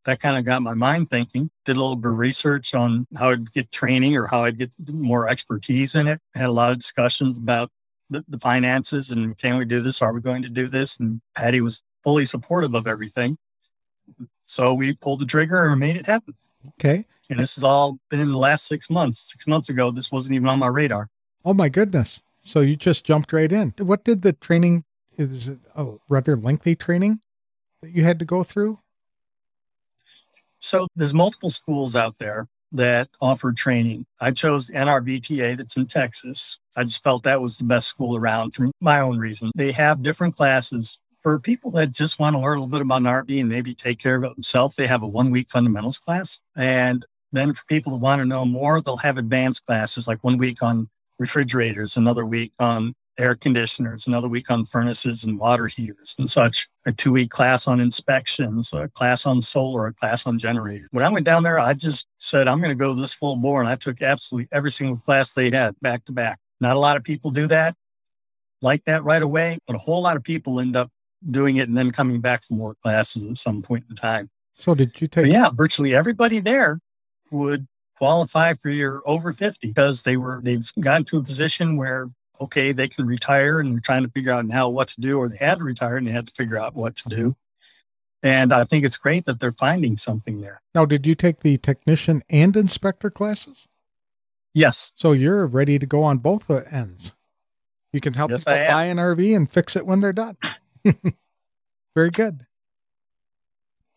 that 0.05 0.21
kind 0.21 0.39
of 0.39 0.45
got 0.45 0.63
my 0.63 0.75
mind 0.75 1.11
thinking. 1.11 1.51
Did 1.65 1.77
a 1.77 1.81
little 1.81 1.97
bit 1.97 2.13
of 2.13 2.19
research 2.19 2.75
on 2.75 3.07
how 3.17 3.31
I'd 3.31 3.53
get 3.53 3.73
training 3.73 4.17
or 4.17 4.29
how 4.29 4.45
I'd 4.45 4.59
get 4.59 4.71
more 4.89 5.29
expertise 5.29 5.95
in 5.95 6.07
it. 6.07 6.21
Had 6.35 6.47
a 6.47 6.53
lot 6.53 6.71
of 6.71 6.79
discussions 6.79 7.37
about 7.37 7.71
the, 8.09 8.25
the 8.29 8.39
finances 8.39 9.11
and 9.11 9.37
can 9.37 9.59
we 9.59 9.65
do 9.65 9.83
this? 9.83 10.01
Are 10.01 10.15
we 10.15 10.21
going 10.21 10.43
to 10.43 10.49
do 10.49 10.69
this? 10.69 10.97
And 10.97 11.21
Patti 11.37 11.61
was 11.61 11.83
fully 12.07 12.25
supportive 12.25 12.73
of 12.73 12.87
everything. 12.87 13.37
So 14.45 14.73
we 14.73 14.95
pulled 14.95 15.19
the 15.19 15.27
trigger 15.27 15.67
and 15.67 15.81
made 15.81 15.97
it 15.97 16.07
happen. 16.07 16.35
Okay. 16.69 17.05
And 17.29 17.41
this 17.41 17.57
has 17.57 17.65
all 17.65 17.99
been 18.11 18.21
in 18.21 18.31
the 18.31 18.39
last 18.39 18.69
six 18.69 18.89
months. 18.89 19.19
Six 19.33 19.49
months 19.49 19.71
ago, 19.71 19.91
this 19.91 20.13
wasn't 20.13 20.37
even 20.37 20.49
on 20.49 20.61
my 20.61 20.69
radar. 20.69 21.09
Oh 21.45 21.53
my 21.53 21.69
goodness. 21.69 22.23
So 22.45 22.61
you 22.61 22.77
just 22.77 23.03
jumped 23.03 23.33
right 23.33 23.51
in. 23.51 23.75
What 23.79 24.05
did 24.05 24.23
the 24.23 24.35
training, 24.35 24.85
is 25.17 25.49
it 25.49 25.59
a 25.75 25.95
rather 26.09 26.37
lengthy 26.37 26.77
training 26.77 27.19
that 27.83 27.91
you 27.91 28.05
had 28.05 28.21
to 28.21 28.25
go 28.25 28.45
through? 28.45 28.79
So 30.61 30.87
there's 30.95 31.13
multiple 31.13 31.51
schools 31.51 31.97
out 31.97 32.19
there 32.19 32.47
that 32.71 33.09
offer 33.21 33.53
training. 33.53 34.07
I 34.21 34.31
chose 34.31 34.71
NRVTA 34.71 35.57
that's 35.57 35.77
in 35.77 35.87
Texas. 35.87 36.59
I 36.77 36.85
just 36.85 37.03
felt 37.03 37.25
that 37.25 37.43
was 37.43 37.59
the 37.59 37.65
best 37.65 37.89
school 37.89 38.17
around 38.17 38.55
for 38.55 38.71
my 38.81 39.01
own 39.01 39.19
reason. 39.19 39.51
They 39.57 39.73
have 39.73 40.05
different 40.05 40.37
classes 40.37 41.01
for 41.27 41.41
people 41.41 41.73
that 41.73 41.91
just 41.91 42.21
want 42.21 42.35
to 42.37 42.39
learn 42.39 42.57
a 42.57 42.61
little 42.61 42.69
bit 42.69 42.83
about 42.83 42.99
an 42.99 43.03
RV 43.03 43.41
and 43.41 43.49
maybe 43.49 43.75
take 43.75 43.99
care 43.99 44.15
of 44.15 44.23
it 44.23 44.37
themselves. 44.37 44.77
They 44.77 44.87
have 44.87 45.03
a 45.03 45.09
one 45.09 45.33
week 45.33 45.51
fundamentals 45.51 45.99
class. 45.99 46.41
And 46.55 47.05
then 47.33 47.53
for 47.53 47.65
people 47.65 47.91
that 47.91 47.99
want 47.99 48.21
to 48.21 48.25
know 48.25 48.45
more, 48.45 48.81
they'll 48.81 48.99
have 48.99 49.19
advanced 49.19 49.67
classes 49.67 50.07
like 50.07 50.23
one 50.23 50.39
week 50.39 50.63
on 50.63 50.89
refrigerators, 51.19 51.97
another 51.97 52.25
week 52.25 52.53
on 52.61 52.95
air 53.19 53.35
conditioners, 53.35 54.07
another 54.07 54.29
week 54.29 54.53
on 54.53 54.67
furnaces 54.67 55.25
and 55.25 55.37
water 55.37 55.67
heaters 55.67 56.15
and 56.17 56.31
such, 56.31 56.69
a 56.87 56.93
two 56.93 57.11
week 57.11 57.33
class 57.33 57.67
on 57.67 57.81
inspections, 57.81 58.73
a 58.73 58.87
class 58.91 59.27
on 59.27 59.43
solar, 59.43 59.89
a 59.89 59.93
class 59.93 60.29
on 60.29 60.39
generators. 60.39 60.87
When 60.93 61.05
I 61.05 61.09
went 61.09 61.27
down 61.27 61.43
there, 61.43 61.59
I 61.59 61.75
just 61.75 62.07
said, 62.19 62.47
I'm 62.47 62.61
going 62.61 62.71
to 62.71 62.81
go 62.81 62.95
this 62.95 63.15
full 63.15 63.35
bore. 63.35 63.59
And 63.59 63.69
I 63.69 63.75
took 63.75 64.01
absolutely 64.01 64.47
every 64.53 64.71
single 64.71 64.99
class 64.99 65.33
they 65.33 65.51
had 65.51 65.75
back 65.81 66.05
to 66.05 66.13
back. 66.13 66.39
Not 66.61 66.77
a 66.77 66.79
lot 66.79 66.97
of 66.97 67.03
people 67.03 67.33
do 67.33 67.49
that 67.49 67.75
like 68.63 68.85
that 68.85 69.03
right 69.05 69.23
away, 69.23 69.59
but 69.67 69.75
a 69.75 69.81
whole 69.81 70.03
lot 70.03 70.17
of 70.17 70.23
people 70.23 70.61
end 70.61 70.77
up 70.77 70.91
doing 71.29 71.57
it 71.57 71.69
and 71.69 71.77
then 71.77 71.91
coming 71.91 72.21
back 72.21 72.45
for 72.45 72.55
more 72.55 72.75
classes 72.75 73.25
at 73.25 73.39
some 73.39 73.63
point 73.63 73.85
in 73.89 73.97
time. 73.97 74.31
So 74.55 74.75
did 74.75 75.01
you 75.01 75.09
take? 75.09 75.25
But 75.25 75.31
yeah, 75.31 75.51
virtually 75.53 75.95
everybody 75.95 76.41
there 76.41 76.81
would 77.31 77.67
qualify 77.97 78.55
for 78.55 78.71
your 78.71 79.03
over 79.07 79.33
50 79.33 79.69
because 79.69 80.03
they 80.03 80.17
were, 80.17 80.41
they've 80.43 80.71
gotten 80.81 81.05
to 81.07 81.19
a 81.19 81.23
position 81.23 81.77
where, 81.77 82.11
okay, 82.41 82.73
they 82.73 82.89
can 82.89 83.07
retire 83.07 83.61
and 83.61 83.73
they're 83.73 83.81
trying 83.81 84.03
to 84.03 84.11
figure 84.11 84.33
out 84.33 84.47
now 84.47 84.69
what 84.69 84.89
to 84.89 85.01
do, 85.01 85.19
or 85.19 85.29
they 85.29 85.37
had 85.37 85.59
to 85.59 85.65
retire 85.65 85.97
and 85.97 86.07
they 86.07 86.13
had 86.13 86.27
to 86.27 86.35
figure 86.35 86.59
out 86.59 86.75
what 86.75 86.97
to 86.97 87.09
do. 87.09 87.37
And 88.23 88.53
I 88.53 88.65
think 88.65 88.85
it's 88.85 88.97
great 88.97 89.25
that 89.27 89.41
they're 89.41 89.53
finding 89.53 89.97
something 89.97 90.41
there. 90.41 90.63
Now, 90.75 90.85
did 90.85 91.07
you 91.07 91.15
take 91.15 91.41
the 91.41 91.59
technician 91.59 92.23
and 92.29 92.57
inspector 92.57 93.11
classes? 93.11 93.69
Yes. 94.53 94.93
So 94.97 95.13
you're 95.13 95.47
ready 95.47 95.79
to 95.79 95.87
go 95.87 96.03
on 96.03 96.19
both 96.19 96.51
ends. 96.51 97.15
You 97.93 98.01
can 98.01 98.15
help 98.15 98.31
Yes, 98.31 98.45
people 98.45 98.67
buy 98.69 98.85
an 98.85 98.97
RV 98.97 99.37
and 99.37 99.51
fix 99.51 99.77
it 99.77 99.87
when 99.87 100.01
they're 100.01 100.13
done. 100.13 100.37
Very 101.95 102.11
good. 102.11 102.47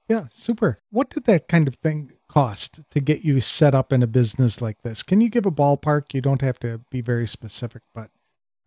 Yeah, 0.07 0.25
super. 0.31 0.81
What 0.89 1.09
did 1.11 1.25
that 1.25 1.47
kind 1.47 1.67
of 1.67 1.75
thing 1.75 2.11
cost 2.27 2.81
to 2.89 2.99
get 2.99 3.23
you 3.23 3.41
set 3.41 3.75
up 3.75 3.93
in 3.93 4.01
a 4.01 4.07
business 4.07 4.59
like 4.61 4.81
this? 4.81 5.03
Can 5.03 5.21
you 5.21 5.29
give 5.29 5.45
a 5.45 5.51
ballpark? 5.51 6.13
You 6.13 6.21
don't 6.21 6.41
have 6.41 6.59
to 6.59 6.81
be 6.89 7.01
very 7.01 7.27
specific, 7.27 7.83
but 7.93 8.09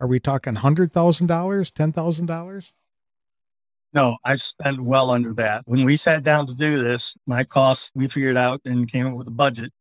are 0.00 0.06
we 0.06 0.20
talking 0.20 0.54
$100,000, 0.54 0.90
$10,000? 0.92 2.72
No, 3.94 4.16
I 4.24 4.36
spent 4.36 4.80
well 4.80 5.10
under 5.10 5.34
that. 5.34 5.62
When 5.66 5.84
we 5.84 5.96
sat 5.96 6.22
down 6.22 6.46
to 6.46 6.54
do 6.54 6.82
this, 6.82 7.14
my 7.26 7.44
costs, 7.44 7.90
we 7.94 8.08
figured 8.08 8.36
out 8.36 8.60
and 8.64 8.90
came 8.90 9.06
up 9.06 9.14
with 9.14 9.28
a 9.28 9.32
budget. 9.32 9.72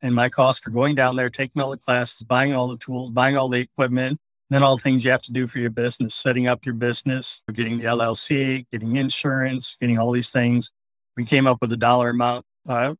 And 0.00 0.16
my 0.16 0.28
costs 0.28 0.64
for 0.64 0.70
going 0.70 0.96
down 0.96 1.14
there, 1.14 1.28
taking 1.28 1.62
all 1.62 1.70
the 1.70 1.76
classes, 1.76 2.24
buying 2.24 2.54
all 2.54 2.66
the 2.66 2.76
tools, 2.76 3.10
buying 3.10 3.36
all 3.36 3.48
the 3.48 3.60
equipment, 3.60 4.18
then 4.54 4.62
all 4.62 4.76
the 4.76 4.82
things 4.82 5.04
you 5.04 5.10
have 5.10 5.22
to 5.22 5.32
do 5.32 5.46
for 5.46 5.58
your 5.58 5.70
business, 5.70 6.14
setting 6.14 6.46
up 6.46 6.64
your 6.64 6.74
business, 6.74 7.42
getting 7.52 7.78
the 7.78 7.84
LLC, 7.84 8.66
getting 8.72 8.96
insurance, 8.96 9.76
getting 9.80 9.98
all 9.98 10.10
these 10.12 10.30
things. 10.30 10.70
We 11.16 11.24
came 11.24 11.46
up 11.46 11.58
with 11.60 11.72
a 11.72 11.76
dollar 11.76 12.10
amount, 12.10 12.44
uh, 12.68 12.94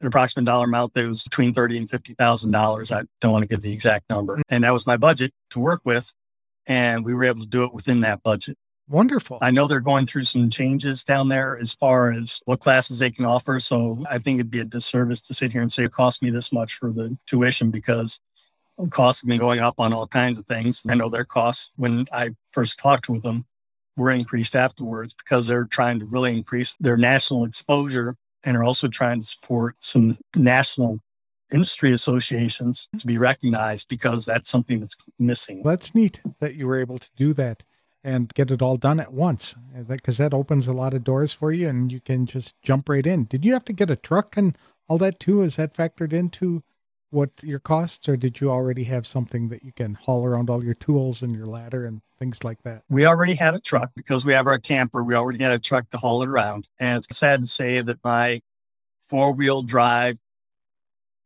an 0.00 0.06
approximate 0.06 0.46
dollar 0.46 0.64
amount 0.64 0.94
that 0.94 1.06
was 1.06 1.22
between 1.22 1.52
thirty 1.52 1.76
and 1.76 1.90
fifty 1.90 2.14
thousand 2.14 2.52
dollars. 2.52 2.90
I 2.90 3.02
don't 3.20 3.32
want 3.32 3.42
to 3.42 3.48
give 3.48 3.62
the 3.62 3.72
exact 3.72 4.08
number, 4.08 4.40
and 4.48 4.64
that 4.64 4.72
was 4.72 4.86
my 4.86 4.96
budget 4.96 5.32
to 5.50 5.60
work 5.60 5.82
with, 5.84 6.12
and 6.66 7.04
we 7.04 7.14
were 7.14 7.24
able 7.24 7.40
to 7.40 7.48
do 7.48 7.64
it 7.64 7.74
within 7.74 8.00
that 8.00 8.22
budget. 8.22 8.56
Wonderful. 8.90 9.38
I 9.40 9.52
know 9.52 9.68
they're 9.68 9.78
going 9.78 10.06
through 10.06 10.24
some 10.24 10.50
changes 10.50 11.04
down 11.04 11.28
there 11.28 11.56
as 11.56 11.74
far 11.74 12.12
as 12.12 12.40
what 12.44 12.58
classes 12.58 12.98
they 12.98 13.12
can 13.12 13.24
offer. 13.24 13.60
So 13.60 14.04
I 14.10 14.18
think 14.18 14.40
it'd 14.40 14.50
be 14.50 14.58
a 14.58 14.64
disservice 14.64 15.20
to 15.22 15.34
sit 15.34 15.52
here 15.52 15.62
and 15.62 15.72
say 15.72 15.84
it 15.84 15.92
cost 15.92 16.22
me 16.22 16.30
this 16.30 16.52
much 16.52 16.74
for 16.74 16.90
the 16.90 17.16
tuition 17.28 17.70
because 17.70 18.18
costs 18.88 19.22
have 19.22 19.28
been 19.28 19.38
going 19.38 19.60
up 19.60 19.78
on 19.78 19.92
all 19.92 20.06
kinds 20.06 20.38
of 20.38 20.46
things. 20.46 20.82
I 20.88 20.94
know 20.94 21.08
their 21.08 21.24
costs 21.24 21.70
when 21.76 22.06
I 22.12 22.30
first 22.52 22.78
talked 22.78 23.08
with 23.08 23.22
them 23.22 23.46
were 23.96 24.10
increased 24.10 24.56
afterwards 24.56 25.14
because 25.14 25.46
they're 25.46 25.64
trying 25.64 25.98
to 26.00 26.06
really 26.06 26.36
increase 26.36 26.76
their 26.80 26.96
national 26.96 27.44
exposure 27.44 28.16
and 28.44 28.56
are 28.56 28.64
also 28.64 28.88
trying 28.88 29.20
to 29.20 29.26
support 29.26 29.76
some 29.80 30.16
national 30.34 31.00
industry 31.52 31.92
associations 31.92 32.88
to 32.98 33.06
be 33.06 33.18
recognized 33.18 33.88
because 33.88 34.24
that's 34.24 34.48
something 34.48 34.80
that's 34.80 34.96
missing. 35.18 35.62
That's 35.62 35.94
neat 35.94 36.20
that 36.40 36.54
you 36.54 36.66
were 36.66 36.80
able 36.80 36.98
to 36.98 37.08
do 37.16 37.34
that 37.34 37.62
and 38.02 38.32
get 38.34 38.50
it 38.50 38.62
all 38.62 38.76
done 38.76 39.00
at 39.00 39.12
once 39.12 39.56
uh, 39.76 39.82
because 39.82 40.16
that 40.18 40.32
opens 40.32 40.66
a 40.66 40.72
lot 40.72 40.94
of 40.94 41.04
doors 41.04 41.32
for 41.32 41.52
you 41.52 41.68
and 41.68 41.92
you 41.92 42.00
can 42.00 42.24
just 42.24 42.54
jump 42.62 42.88
right 42.88 43.06
in. 43.06 43.24
Did 43.24 43.44
you 43.44 43.52
have 43.52 43.64
to 43.66 43.72
get 43.72 43.90
a 43.90 43.96
truck 43.96 44.36
and 44.36 44.56
all 44.88 44.98
that 44.98 45.20
too? 45.20 45.42
Is 45.42 45.56
that 45.56 45.74
factored 45.74 46.12
into 46.12 46.62
what 47.10 47.30
your 47.42 47.58
costs 47.58 48.08
or 48.08 48.16
did 48.16 48.40
you 48.40 48.50
already 48.50 48.84
have 48.84 49.06
something 49.06 49.48
that 49.48 49.64
you 49.64 49.72
can 49.72 49.94
haul 49.94 50.24
around 50.24 50.48
all 50.48 50.62
your 50.64 50.74
tools 50.74 51.22
and 51.22 51.34
your 51.34 51.46
ladder 51.46 51.84
and 51.84 52.02
things 52.18 52.42
like 52.44 52.62
that? 52.62 52.82
We 52.88 53.06
already 53.06 53.34
had 53.34 53.54
a 53.54 53.60
truck 53.60 53.90
because 53.94 54.24
we 54.24 54.32
have 54.32 54.46
our 54.46 54.58
camper. 54.58 55.02
We 55.02 55.14
already 55.14 55.42
had 55.42 55.52
a 55.52 55.58
truck 55.58 55.90
to 55.90 55.98
haul 55.98 56.22
it 56.22 56.28
around. 56.28 56.68
And 56.78 56.98
it's 56.98 57.16
sad 57.16 57.40
to 57.40 57.46
say 57.46 57.80
that 57.80 57.98
my 58.04 58.40
four 59.08 59.32
wheel 59.32 59.62
drive 59.62 60.18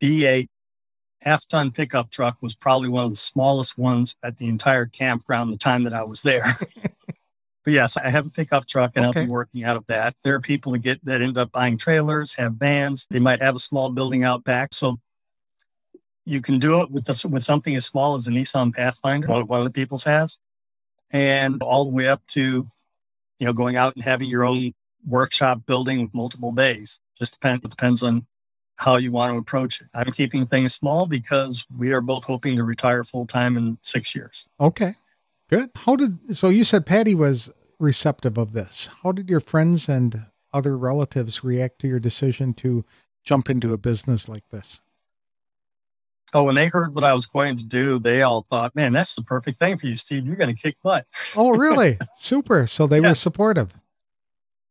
V8 0.03 0.49
half 1.20 1.47
ton 1.49 1.70
pickup 1.70 2.11
truck 2.11 2.37
was 2.40 2.55
probably 2.55 2.88
one 2.88 3.05
of 3.05 3.11
the 3.11 3.16
smallest 3.16 3.79
ones 3.79 4.14
at 4.23 4.38
the 4.38 4.47
entire 4.47 4.87
campground 4.87 5.53
the 5.53 5.57
time 5.57 5.85
that 5.85 5.94
I 5.94 6.05
was 6.05 6.23
there. 6.23 6.44
but 7.64 7.73
yes, 7.73 7.97
I 7.97 8.11
have 8.11 8.27
a 8.27 8.31
pickup 8.31 8.66
truck 8.66 8.92
and 8.94 9.05
I'll 9.05 9.11
Okay. 9.11 9.25
be 9.25 9.31
working 9.31 9.64
out 9.64 9.77
of 9.77 9.87
that. 9.87 10.14
There 10.23 10.35
are 10.35 10.40
people 10.40 10.73
that 10.73 10.81
get 10.81 11.05
that 11.05 11.23
end 11.23 11.38
up 11.38 11.53
buying 11.53 11.77
trailers, 11.79 12.35
have 12.35 12.55
vans. 12.55 13.07
They 13.11 13.20
might 13.20 13.40
have 13.40 13.57
a 13.57 13.61
small 13.61 13.90
building 13.90 14.23
out 14.23 14.44
back. 14.44 14.75
So 14.75 14.99
you 16.25 16.41
can 16.41 16.59
do 16.59 16.81
it 16.81 16.91
with 16.91 17.09
with 17.27 17.43
something 17.43 17.75
as 17.77 17.85
small 17.85 18.17
as 18.17 18.27
a 18.27 18.31
Nissan 18.31 18.75
Pathfinder, 18.75 19.29
one 19.45 19.61
of 19.61 19.65
the 19.65 19.71
people's 19.71 20.05
has, 20.05 20.39
and 21.11 21.63
all 21.63 21.85
the 21.85 21.91
way 21.91 22.09
up 22.09 22.27
to 22.29 22.69
you 23.39 23.47
know 23.47 23.53
going 23.53 23.77
out 23.77 23.95
and 23.95 24.05
having 24.05 24.29
your 24.29 24.45
own 24.45 24.73
workshop 25.07 25.67
building 25.67 26.03
with 26.03 26.15
multiple 26.15 26.53
bays. 26.53 26.99
Just 27.19 27.35
depends. 27.35 27.65
It 27.65 27.71
depends 27.71 28.03
on 28.03 28.27
how 28.77 28.97
you 28.97 29.13
want 29.13 29.33
to 29.33 29.39
approach 29.39 29.81
it. 29.81 29.89
I'm 29.95 30.11
keeping 30.13 30.47
things 30.47 30.75
small 30.75 31.07
because 31.07 31.65
we 31.77 31.93
are 31.93 32.01
both 32.01 32.25
hoping 32.25 32.57
to 32.57 32.65
retire 32.65 33.05
full 33.05 33.27
time 33.27 33.57
in 33.57 33.79
six 33.83 34.15
years. 34.15 34.49
Okay. 34.61 34.95
Good. 35.51 35.71
How 35.75 35.97
did 35.97 36.37
so 36.37 36.49
you 36.49 36.65
said 36.65 36.87
Patti 36.87 37.15
was 37.15 37.53
receptive 37.79 38.39
of 38.39 38.53
this. 38.53 38.89
How 39.03 39.13
did 39.13 39.29
your 39.29 39.41
friends 39.41 39.89
and 39.89 40.27
other 40.53 40.79
relatives 40.79 41.45
react 41.45 41.81
to 41.81 41.89
your 41.89 42.01
decision 42.01 42.55
to 42.55 42.85
jump 43.25 43.51
into 43.51 43.73
a 43.73 43.79
business 43.79 44.29
like 44.29 44.49
this? 44.51 44.81
Oh, 46.35 46.44
when 46.44 46.55
they 46.57 46.66
heard 46.66 46.94
what 46.94 47.05
I 47.05 47.14
was 47.14 47.27
going 47.27 47.57
to 47.59 47.64
do, 47.64 47.99
they 47.99 48.23
all 48.23 48.47
thought, 48.51 48.75
"Man, 48.75 48.92
that's 48.92 49.14
the 49.14 49.23
perfect 49.23 49.59
thing 49.61 49.79
for 49.79 49.87
you, 49.87 49.97
Steve. 49.97 50.27
You're 50.27 50.37
going 50.37 50.55
to 50.55 50.61
kick 50.61 50.77
butt." 50.83 51.07
Oh, 51.37 51.51
really? 51.51 51.99
Super. 52.16 52.66
So 52.66 52.87
they 52.87 53.01
Yeah. 53.01 53.11
were 53.11 53.14
supportive. 53.14 53.75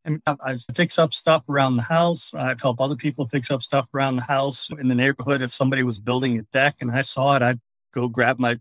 And 0.06 0.22
um, 0.28 0.38
I've- 0.44 0.62
I've 0.70 0.76
fixed 0.76 1.00
up 1.00 1.14
stuff 1.14 1.44
around 1.48 1.78
the 1.78 1.84
house. 1.84 2.34
I've 2.34 2.60
helped 2.62 2.82
other 2.82 2.98
people 2.98 3.28
fix 3.30 3.50
up 3.50 3.64
stuff 3.64 3.88
around 3.94 4.18
the 4.18 4.24
house 4.24 4.70
in 4.78 4.90
the 4.90 4.96
neighborhood. 4.96 5.42
If 5.42 5.54
somebody 5.54 5.82
was 5.84 6.00
building 6.00 6.38
a 6.38 6.44
deck 6.52 6.76
and 6.82 6.92
I 6.92 7.04
saw 7.04 7.36
it, 7.38 7.42
I'd 7.42 7.62
go 7.94 8.10
grab 8.10 8.38
my 8.40 8.60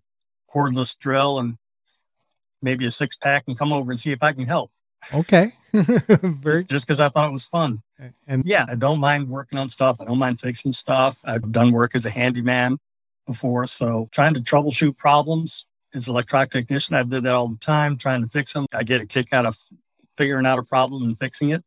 cordless 0.55 0.97
drill 0.97 1.41
and 1.41 1.57
maybe 2.61 2.87
a 2.87 2.91
six 2.93 3.17
pack 3.17 3.45
and 3.49 3.59
come 3.59 3.73
over 3.73 3.91
and 3.91 3.99
see 3.99 4.13
if 4.13 4.23
I 4.23 4.33
can 4.33 4.47
help. 4.47 4.71
Okay. 5.13 5.51
Very 5.73 6.63
just 6.65 6.87
because 6.87 7.01
I 7.01 7.09
thought 7.09 7.29
it 7.29 7.33
was 7.33 7.47
fun. 7.47 7.83
And 8.29 8.45
yeah, 8.47 8.67
I 8.69 8.77
don't 8.77 9.01
mind 9.01 9.29
working 9.29 9.59
on 9.59 9.69
stuff. 9.69 9.97
I 10.01 10.05
don't 10.05 10.19
mind 10.19 10.41
fixing 10.41 10.71
stuff. 10.71 11.21
I've 11.25 11.51
done 11.51 11.73
work 11.73 11.97
as 11.97 12.05
a 12.07 12.11
handyman 12.11 12.79
before. 13.27 13.67
So 13.67 14.09
trying 14.13 14.35
to 14.35 14.41
troubleshoot 14.41 14.97
problems 14.97 15.67
as 15.95 16.07
an 16.07 16.13
electronic 16.13 16.51
technician, 16.51 16.97
I 16.97 17.03
did 17.03 17.25
that 17.25 17.35
all 17.35 17.49
the 17.49 17.57
time, 17.57 17.97
trying 17.97 18.23
to 18.23 18.29
fix 18.29 18.53
them. 18.53 18.67
I 18.73 18.83
get 18.83 19.01
a 19.01 19.07
kick 19.07 19.33
out 19.33 19.47
of 19.47 19.57
figuring 20.17 20.47
out 20.47 20.59
a 20.59 20.63
problem 20.63 21.03
and 21.05 21.19
fixing 21.19 21.51
it. 21.51 21.65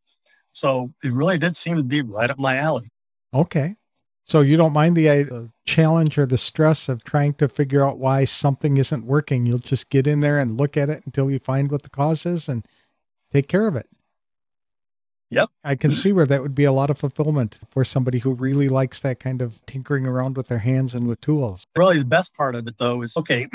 So 0.52 0.92
it 1.02 1.12
really 1.12 1.38
did 1.38 1.56
seem 1.56 1.76
to 1.76 1.82
be 1.82 2.02
right 2.02 2.30
up 2.30 2.38
my 2.38 2.56
alley. 2.56 2.88
Okay. 3.34 3.76
So 4.24 4.40
you 4.40 4.56
don't 4.56 4.72
mind 4.72 4.96
the 4.96 5.08
uh, 5.08 5.42
challenge 5.66 6.18
or 6.18 6.26
the 6.26 6.38
stress 6.38 6.88
of 6.88 7.04
trying 7.04 7.34
to 7.34 7.48
figure 7.48 7.84
out 7.84 7.98
why 7.98 8.24
something 8.24 8.76
isn't 8.76 9.04
working. 9.04 9.46
You'll 9.46 9.58
just 9.58 9.88
get 9.88 10.06
in 10.06 10.20
there 10.20 10.40
and 10.40 10.56
look 10.56 10.76
at 10.76 10.88
it 10.88 11.02
until 11.06 11.30
you 11.30 11.38
find 11.38 11.70
what 11.70 11.82
the 11.82 11.90
cause 11.90 12.26
is 12.26 12.48
and 12.48 12.66
take 13.32 13.46
care 13.46 13.68
of 13.68 13.76
it. 13.76 13.86
Yep. 15.30 15.50
I 15.64 15.74
can 15.74 15.94
see 15.94 16.12
where 16.12 16.26
that 16.26 16.42
would 16.42 16.54
be 16.54 16.64
a 16.64 16.72
lot 16.72 16.90
of 16.90 16.98
fulfillment 16.98 17.58
for 17.70 17.84
somebody 17.84 18.18
who 18.18 18.34
really 18.34 18.68
likes 18.68 19.00
that 19.00 19.20
kind 19.20 19.42
of 19.42 19.64
tinkering 19.66 20.06
around 20.06 20.36
with 20.36 20.48
their 20.48 20.58
hands 20.58 20.94
and 20.94 21.06
with 21.06 21.20
tools. 21.20 21.64
Really, 21.76 21.98
the 21.98 22.04
best 22.04 22.34
part 22.34 22.54
of 22.54 22.66
it, 22.66 22.78
though, 22.78 23.02
is 23.02 23.16
okay, 23.16 23.46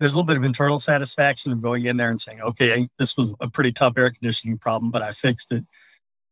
there's 0.00 0.14
a 0.14 0.16
little 0.16 0.24
bit 0.24 0.36
of 0.36 0.44
internal 0.44 0.80
satisfaction 0.80 1.52
of 1.52 1.62
going 1.62 1.84
in 1.84 1.96
there 1.96 2.10
and 2.10 2.20
saying, 2.20 2.40
okay, 2.40 2.88
this 2.98 3.16
was 3.16 3.34
a 3.40 3.48
pretty 3.48 3.72
tough 3.72 3.94
air 3.96 4.10
conditioning 4.10 4.58
problem, 4.58 4.90
but 4.90 5.02
I 5.02 5.12
fixed 5.12 5.52
it. 5.52 5.64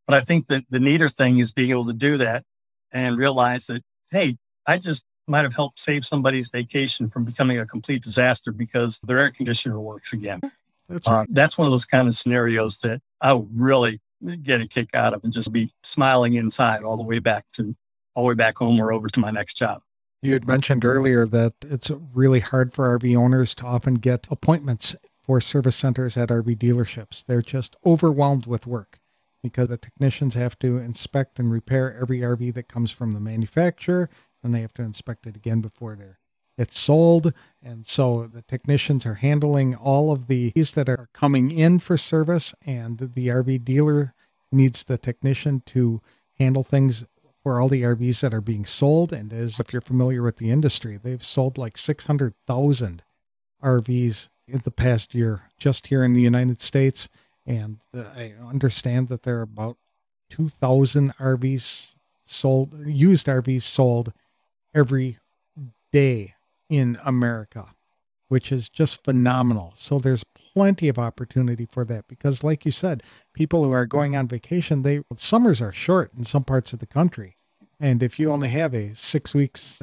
But 0.06 0.16
I 0.16 0.20
think 0.20 0.46
that 0.46 0.64
the 0.70 0.80
neater 0.80 1.10
thing 1.10 1.38
is 1.38 1.52
being 1.52 1.70
able 1.70 1.86
to 1.86 1.92
do 1.92 2.16
that 2.16 2.44
and 2.90 3.18
realize 3.18 3.66
that, 3.66 3.82
hey, 4.10 4.38
I 4.66 4.78
just 4.78 5.04
might 5.26 5.42
have 5.42 5.54
helped 5.54 5.78
save 5.78 6.06
somebody's 6.06 6.48
vacation 6.48 7.10
from 7.10 7.24
becoming 7.24 7.58
a 7.58 7.66
complete 7.66 8.02
disaster 8.02 8.50
because 8.50 8.98
their 9.02 9.18
air 9.18 9.30
conditioner 9.30 9.78
works 9.78 10.14
again. 10.14 10.40
That's, 10.88 11.06
uh, 11.06 11.10
right. 11.10 11.22
uh, 11.22 11.26
that's 11.28 11.58
one 11.58 11.66
of 11.66 11.72
those 11.72 11.84
kind 11.84 12.08
of 12.08 12.14
scenarios 12.14 12.78
that 12.78 13.02
I 13.20 13.34
would 13.34 13.48
really 13.52 14.00
get 14.42 14.60
a 14.60 14.66
kick 14.66 14.90
out 14.94 15.14
of 15.14 15.22
and 15.24 15.32
just 15.32 15.52
be 15.52 15.72
smiling 15.82 16.34
inside 16.34 16.82
all 16.82 16.96
the 16.96 17.02
way 17.02 17.18
back 17.18 17.44
to 17.52 17.74
all 18.14 18.24
the 18.24 18.28
way 18.28 18.34
back 18.34 18.58
home 18.58 18.80
or 18.80 18.92
over 18.92 19.08
to 19.08 19.20
my 19.20 19.30
next 19.30 19.54
job. 19.54 19.82
You 20.22 20.32
had 20.32 20.48
mentioned 20.48 20.84
earlier 20.84 21.26
that 21.26 21.54
it's 21.62 21.90
really 22.12 22.40
hard 22.40 22.74
for 22.74 22.98
RV 22.98 23.16
owners 23.16 23.54
to 23.56 23.64
often 23.64 23.94
get 23.94 24.26
appointments 24.30 24.96
for 25.20 25.40
service 25.40 25.76
centers 25.76 26.16
at 26.16 26.30
RV 26.30 26.56
dealerships. 26.56 27.24
They're 27.24 27.42
just 27.42 27.76
overwhelmed 27.86 28.46
with 28.46 28.66
work 28.66 28.98
because 29.42 29.68
the 29.68 29.76
technicians 29.76 30.34
have 30.34 30.58
to 30.58 30.78
inspect 30.78 31.38
and 31.38 31.52
repair 31.52 31.96
every 32.00 32.18
RV 32.20 32.54
that 32.54 32.68
comes 32.68 32.90
from 32.90 33.12
the 33.12 33.20
manufacturer, 33.20 34.10
and 34.42 34.52
they 34.52 34.60
have 34.60 34.74
to 34.74 34.82
inspect 34.82 35.26
it 35.26 35.36
again 35.36 35.60
before 35.60 35.94
they're 35.94 36.17
it's 36.58 36.78
sold. 36.78 37.32
And 37.62 37.86
so 37.86 38.26
the 38.26 38.42
technicians 38.42 39.06
are 39.06 39.14
handling 39.14 39.74
all 39.74 40.12
of 40.12 40.26
the 40.26 40.52
these 40.54 40.72
that 40.72 40.88
are 40.88 41.08
coming 41.12 41.50
in 41.50 41.78
for 41.78 41.96
service, 41.96 42.54
and 42.66 42.98
the 42.98 43.28
RV 43.28 43.64
dealer 43.64 44.14
needs 44.52 44.84
the 44.84 44.98
technician 44.98 45.62
to 45.66 46.00
handle 46.38 46.64
things 46.64 47.04
for 47.42 47.60
all 47.60 47.68
the 47.68 47.82
RVs 47.82 48.20
that 48.20 48.34
are 48.34 48.40
being 48.40 48.64
sold. 48.66 49.12
And 49.12 49.32
as 49.32 49.58
if 49.58 49.72
you're 49.72 49.82
familiar 49.82 50.22
with 50.22 50.36
the 50.36 50.50
industry, 50.50 50.98
they've 51.02 51.22
sold 51.22 51.58
like 51.58 51.78
600,000 51.78 53.02
RVs 53.62 54.28
in 54.46 54.60
the 54.64 54.70
past 54.70 55.14
year 55.14 55.42
just 55.58 55.88
here 55.88 56.02
in 56.04 56.12
the 56.12 56.22
United 56.22 56.62
States. 56.62 57.08
And 57.46 57.78
I 57.94 58.34
understand 58.46 59.08
that 59.08 59.22
there 59.22 59.38
are 59.38 59.42
about 59.42 59.76
2,000 60.30 61.14
RVs 61.16 61.96
sold, 62.24 62.86
used 62.86 63.26
RVs 63.26 63.62
sold 63.62 64.12
every 64.74 65.18
day 65.92 66.34
in 66.68 66.98
America, 67.04 67.74
which 68.28 68.52
is 68.52 68.68
just 68.68 69.04
phenomenal. 69.04 69.72
So 69.76 69.98
there's 69.98 70.24
plenty 70.24 70.88
of 70.88 70.98
opportunity 70.98 71.66
for 71.66 71.84
that 71.86 72.08
because, 72.08 72.44
like 72.44 72.64
you 72.64 72.72
said, 72.72 73.02
people 73.34 73.64
who 73.64 73.72
are 73.72 73.86
going 73.86 74.16
on 74.16 74.28
vacation, 74.28 74.82
they 74.82 75.02
summers 75.16 75.60
are 75.60 75.72
short 75.72 76.12
in 76.16 76.24
some 76.24 76.44
parts 76.44 76.72
of 76.72 76.78
the 76.78 76.86
country. 76.86 77.34
And 77.80 78.02
if 78.02 78.18
you 78.18 78.30
only 78.30 78.48
have 78.48 78.74
a 78.74 78.94
six 78.94 79.34
weeks, 79.34 79.82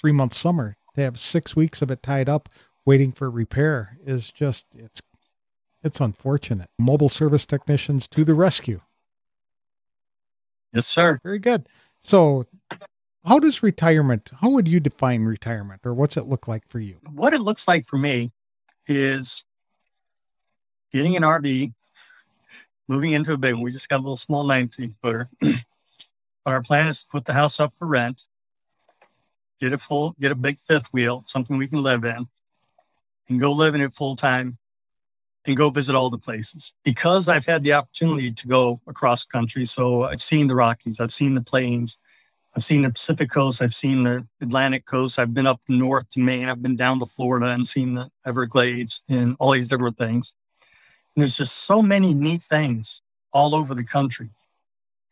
three 0.00 0.12
month 0.12 0.34
summer, 0.34 0.76
to 0.94 1.02
have 1.02 1.18
six 1.18 1.56
weeks 1.56 1.80
of 1.80 1.90
it 1.90 2.02
tied 2.02 2.28
up 2.28 2.48
waiting 2.84 3.12
for 3.12 3.30
repair 3.30 3.96
is 4.04 4.30
just 4.30 4.66
it's 4.74 5.00
it's 5.82 6.00
unfortunate. 6.00 6.68
Mobile 6.78 7.08
service 7.08 7.44
technicians 7.44 8.06
to 8.08 8.24
the 8.24 8.34
rescue. 8.34 8.80
Yes, 10.72 10.86
sir. 10.86 11.18
Very 11.22 11.38
good. 11.38 11.68
So, 12.02 12.46
how 13.24 13.38
does 13.38 13.62
retirement, 13.62 14.30
how 14.40 14.50
would 14.50 14.66
you 14.66 14.80
define 14.80 15.22
retirement 15.22 15.82
or 15.84 15.94
what's 15.94 16.16
it 16.16 16.26
look 16.26 16.48
like 16.48 16.68
for 16.68 16.80
you? 16.80 16.96
What 17.10 17.32
it 17.32 17.40
looks 17.40 17.68
like 17.68 17.84
for 17.84 17.96
me 17.96 18.32
is 18.86 19.44
getting 20.92 21.16
an 21.16 21.22
RV, 21.22 21.72
moving 22.88 23.12
into 23.12 23.32
a 23.32 23.38
big 23.38 23.54
one. 23.54 23.62
We 23.62 23.70
just 23.70 23.88
got 23.88 23.96
a 23.96 24.02
little 24.02 24.16
small 24.16 24.44
19 24.44 24.96
footer. 25.00 25.30
but 25.40 25.54
our 26.46 26.62
plan 26.62 26.88
is 26.88 27.02
to 27.02 27.08
put 27.08 27.24
the 27.24 27.32
house 27.32 27.60
up 27.60 27.74
for 27.76 27.86
rent, 27.86 28.26
get 29.60 29.72
a 29.72 29.78
full, 29.78 30.16
get 30.20 30.32
a 30.32 30.36
big 30.36 30.58
fifth 30.58 30.92
wheel, 30.92 31.24
something 31.26 31.56
we 31.56 31.68
can 31.68 31.82
live 31.82 32.04
in, 32.04 32.26
and 33.28 33.40
go 33.40 33.52
live 33.52 33.74
in 33.76 33.80
it 33.80 33.94
full 33.94 34.16
time 34.16 34.58
and 35.44 35.56
go 35.56 35.70
visit 35.70 35.94
all 35.94 36.10
the 36.10 36.18
places 36.18 36.72
because 36.84 37.28
I've 37.28 37.46
had 37.46 37.64
the 37.64 37.72
opportunity 37.72 38.32
to 38.32 38.48
go 38.48 38.80
across 38.86 39.24
country. 39.24 39.64
So 39.64 40.04
I've 40.04 40.22
seen 40.22 40.48
the 40.48 40.54
Rockies, 40.54 41.00
I've 41.00 41.12
seen 41.12 41.34
the 41.34 41.40
plains, 41.40 42.00
I've 42.54 42.64
seen 42.64 42.82
the 42.82 42.90
Pacific 42.90 43.30
coast, 43.30 43.62
I've 43.62 43.74
seen 43.74 44.04
the 44.04 44.26
Atlantic 44.42 44.84
coast, 44.84 45.18
I've 45.18 45.32
been 45.32 45.46
up 45.46 45.60
north 45.68 46.10
to 46.10 46.20
Maine, 46.20 46.50
I've 46.50 46.62
been 46.62 46.76
down 46.76 47.00
to 47.00 47.06
Florida 47.06 47.46
and 47.46 47.66
seen 47.66 47.94
the 47.94 48.10
Everglades 48.26 49.02
and 49.08 49.36
all 49.38 49.52
these 49.52 49.68
different 49.68 49.96
things. 49.96 50.34
And 51.14 51.22
there's 51.22 51.38
just 51.38 51.56
so 51.56 51.80
many 51.80 52.12
neat 52.12 52.42
things 52.42 53.00
all 53.32 53.54
over 53.54 53.74
the 53.74 53.84
country. 53.84 54.30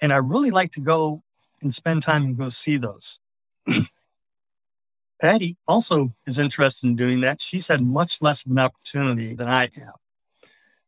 And 0.02 0.12
I 0.12 0.18
really 0.18 0.50
like 0.50 0.72
to 0.72 0.80
go 0.80 1.22
and 1.62 1.74
spend 1.74 2.02
time 2.02 2.24
and 2.24 2.36
go 2.36 2.50
see 2.50 2.76
those. 2.76 3.18
Patti 5.20 5.56
also 5.66 6.14
is 6.26 6.38
interested 6.38 6.86
in 6.86 6.96
doing 6.96 7.20
that. 7.20 7.40
She's 7.40 7.68
had 7.68 7.82
much 7.82 8.20
less 8.20 8.44
of 8.44 8.52
an 8.52 8.58
opportunity 8.58 9.34
than 9.34 9.48
I 9.48 9.68
have. 9.76 9.96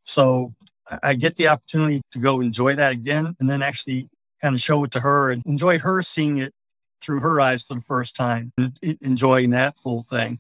So 0.05 0.55
I 1.03 1.15
get 1.15 1.37
the 1.37 1.49
opportunity 1.49 2.03
to 2.13 2.19
go 2.19 2.41
enjoy 2.41 2.75
that 2.75 2.93
again 2.93 3.37
and 3.39 3.49
then 3.49 3.63
actually 3.63 4.09
kind 4.43 4.55
of 4.55 4.61
show 4.61 4.85
it 4.85 4.91
to 4.93 5.01
her 5.01 5.31
and 5.31 5.43
enjoy 5.47 5.79
her 5.79 6.03
seeing 6.03 6.39
it 6.39 6.53
through 7.01 7.21
her 7.21 7.41
eyes 7.41 7.63
for 7.63 7.75
the 7.75 7.81
first 7.81 8.17
time 8.17 8.53
and 8.57 8.79
enjoying 9.01 9.51
that 9.51 9.75
whole 9.83 10.07
thing. 10.09 10.39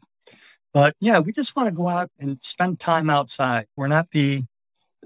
But 0.73 0.95
yeah, 1.01 1.19
we 1.19 1.33
just 1.33 1.55
want 1.55 1.69
to 1.69 1.73
go 1.73 1.89
out 1.89 2.11
and 2.19 2.39
spend 2.43 2.81
time 2.81 3.11
outside. 3.11 3.67
We're 3.77 3.89
not 3.89 4.11
the 4.11 4.45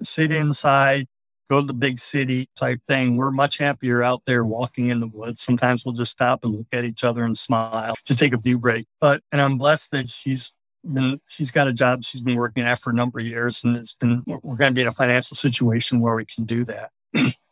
sit 0.02 0.30
inside, 0.30 1.08
go 1.50 1.60
to 1.60 1.66
the 1.66 1.74
big 1.74 1.98
city 1.98 2.48
type 2.56 2.80
thing. 2.86 3.16
We're 3.16 3.30
much 3.30 3.58
happier 3.58 4.02
out 4.02 4.22
there 4.26 4.44
walking 4.44 4.88
in 4.88 5.00
the 5.00 5.06
woods. 5.06 5.42
Sometimes 5.42 5.84
we'll 5.84 5.94
just 5.94 6.12
stop 6.12 6.44
and 6.44 6.54
look 6.54 6.66
at 6.72 6.84
each 6.84 7.02
other 7.02 7.24
and 7.24 7.36
smile, 7.36 7.94
just 8.04 8.20
take 8.20 8.32
a 8.32 8.38
view 8.38 8.58
break. 8.58 8.86
But, 9.00 9.22
and 9.32 9.40
I'm 9.40 9.58
blessed 9.58 9.90
that 9.92 10.08
she's 10.08 10.52
been, 10.84 11.20
she's 11.26 11.50
got 11.50 11.68
a 11.68 11.72
job 11.72 12.04
she's 12.04 12.20
been 12.20 12.36
working 12.36 12.64
at 12.64 12.78
for 12.78 12.90
a 12.90 12.94
number 12.94 13.18
of 13.18 13.26
years, 13.26 13.64
and 13.64 13.76
it's 13.76 13.94
been, 13.94 14.22
we're 14.26 14.56
going 14.56 14.70
to 14.70 14.74
be 14.74 14.82
in 14.82 14.88
a 14.88 14.92
financial 14.92 15.36
situation 15.36 16.00
where 16.00 16.14
we 16.14 16.24
can 16.24 16.44
do 16.44 16.64
that. 16.64 16.90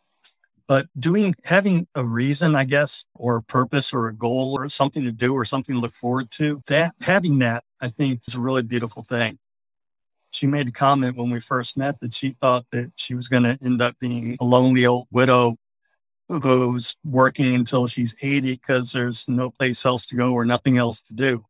but 0.67 0.87
doing, 0.99 1.35
having 1.43 1.87
a 1.95 2.03
reason, 2.03 2.55
I 2.55 2.63
guess, 2.63 3.05
or 3.13 3.37
a 3.37 3.43
purpose 3.43 3.93
or 3.93 4.07
a 4.07 4.15
goal 4.15 4.55
or 4.57 4.67
something 4.69 5.03
to 5.03 5.11
do 5.11 5.33
or 5.33 5.45
something 5.45 5.75
to 5.75 5.81
look 5.81 5.93
forward 5.93 6.31
to, 6.31 6.63
that 6.67 6.95
having 7.01 7.39
that, 7.39 7.63
I 7.81 7.89
think 7.89 8.21
is 8.27 8.35
a 8.35 8.39
really 8.39 8.63
beautiful 8.63 9.03
thing. 9.03 9.37
She 10.31 10.47
made 10.47 10.67
a 10.67 10.71
comment 10.71 11.15
when 11.15 11.29
we 11.29 11.39
first 11.39 11.77
met 11.77 11.99
that 12.01 12.13
she 12.13 12.31
thought 12.31 12.65
that 12.71 12.91
she 12.95 13.15
was 13.15 13.27
going 13.27 13.43
to 13.43 13.57
end 13.63 13.81
up 13.81 13.95
being 13.99 14.37
a 14.41 14.43
lonely 14.43 14.85
old 14.85 15.07
widow 15.11 15.57
who's 16.27 16.97
working 17.03 17.53
until 17.53 17.87
she's 17.87 18.15
80 18.21 18.53
because 18.53 18.91
there's 18.91 19.27
no 19.27 19.51
place 19.51 19.85
else 19.85 20.05
to 20.07 20.15
go 20.15 20.33
or 20.33 20.43
nothing 20.43 20.77
else 20.77 21.01
to 21.01 21.13
do. 21.13 21.45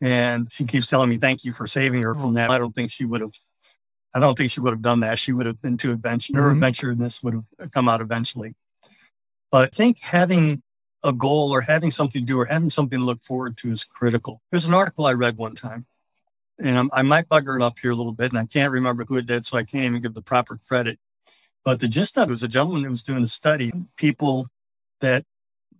And 0.00 0.52
she 0.52 0.64
keeps 0.64 0.88
telling 0.88 1.10
me, 1.10 1.16
thank 1.16 1.44
you 1.44 1.52
for 1.52 1.66
saving 1.66 2.02
her 2.02 2.14
from 2.14 2.30
oh. 2.30 2.32
that. 2.34 2.50
I 2.50 2.58
don't 2.58 2.74
think 2.74 2.90
she 2.90 3.04
would 3.04 3.20
have, 3.20 3.34
I 4.14 4.20
don't 4.20 4.36
think 4.36 4.50
she 4.50 4.60
would 4.60 4.72
have 4.72 4.82
done 4.82 5.00
that. 5.00 5.18
She 5.18 5.32
would 5.32 5.46
have 5.46 5.60
been 5.62 5.76
too 5.76 5.92
adventurous. 5.92 6.36
her 6.36 6.52
mm-hmm. 6.52 6.62
adventureness 6.62 7.22
would 7.22 7.44
have 7.58 7.70
come 7.70 7.88
out 7.88 8.00
eventually. 8.00 8.54
But 9.50 9.64
I 9.64 9.66
think 9.74 10.00
having 10.00 10.62
a 11.04 11.12
goal 11.12 11.52
or 11.52 11.62
having 11.62 11.90
something 11.90 12.22
to 12.22 12.26
do 12.26 12.38
or 12.38 12.46
having 12.46 12.70
something 12.70 12.98
to 12.98 13.04
look 13.04 13.22
forward 13.22 13.56
to 13.58 13.72
is 13.72 13.84
critical. 13.84 14.40
There's 14.50 14.66
an 14.66 14.74
article 14.74 15.06
I 15.06 15.12
read 15.12 15.36
one 15.36 15.54
time, 15.54 15.86
and 16.58 16.78
I'm, 16.78 16.90
i 16.92 17.02
might 17.02 17.28
bugger 17.28 17.56
it 17.56 17.62
up 17.62 17.78
here 17.78 17.90
a 17.90 17.96
little 17.96 18.12
bit, 18.12 18.30
and 18.30 18.38
I 18.38 18.46
can't 18.46 18.72
remember 18.72 19.04
who 19.04 19.16
it 19.16 19.26
did, 19.26 19.44
so 19.44 19.56
I 19.56 19.64
can't 19.64 19.84
even 19.84 20.00
give 20.00 20.14
the 20.14 20.22
proper 20.22 20.58
credit. 20.68 20.98
But 21.64 21.80
the 21.80 21.88
gist 21.88 22.18
of 22.18 22.28
it 22.28 22.32
was 22.32 22.42
a 22.42 22.48
gentleman 22.48 22.84
who 22.84 22.90
was 22.90 23.02
doing 23.02 23.22
a 23.22 23.28
study, 23.28 23.72
people 23.96 24.48
that 25.00 25.24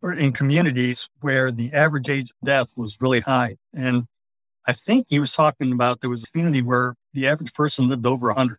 were 0.00 0.12
in 0.12 0.32
communities 0.32 1.08
where 1.20 1.50
the 1.52 1.72
average 1.72 2.08
age 2.08 2.30
of 2.30 2.46
death 2.46 2.72
was 2.76 3.00
really 3.00 3.20
high. 3.20 3.56
And 3.72 4.06
I 4.66 4.72
think 4.72 5.06
he 5.08 5.18
was 5.18 5.32
talking 5.32 5.72
about 5.72 6.00
there 6.00 6.10
was 6.10 6.24
a 6.24 6.30
community 6.30 6.62
where 6.62 6.94
the 7.12 7.26
average 7.26 7.52
person 7.54 7.88
lived 7.88 8.06
over 8.06 8.28
100. 8.28 8.58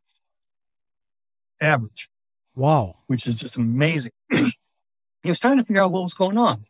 Average. 1.62 2.10
Wow. 2.56 2.98
Which 3.08 3.28
is 3.28 3.40
just 3.40 3.58
amazing. 3.58 4.12
he 4.32 4.54
was 5.26 5.40
trying 5.40 5.58
to 5.58 5.64
figure 5.64 5.82
out 5.82 5.92
what 5.92 6.04
was 6.04 6.14
going 6.14 6.38
on. 6.38 6.66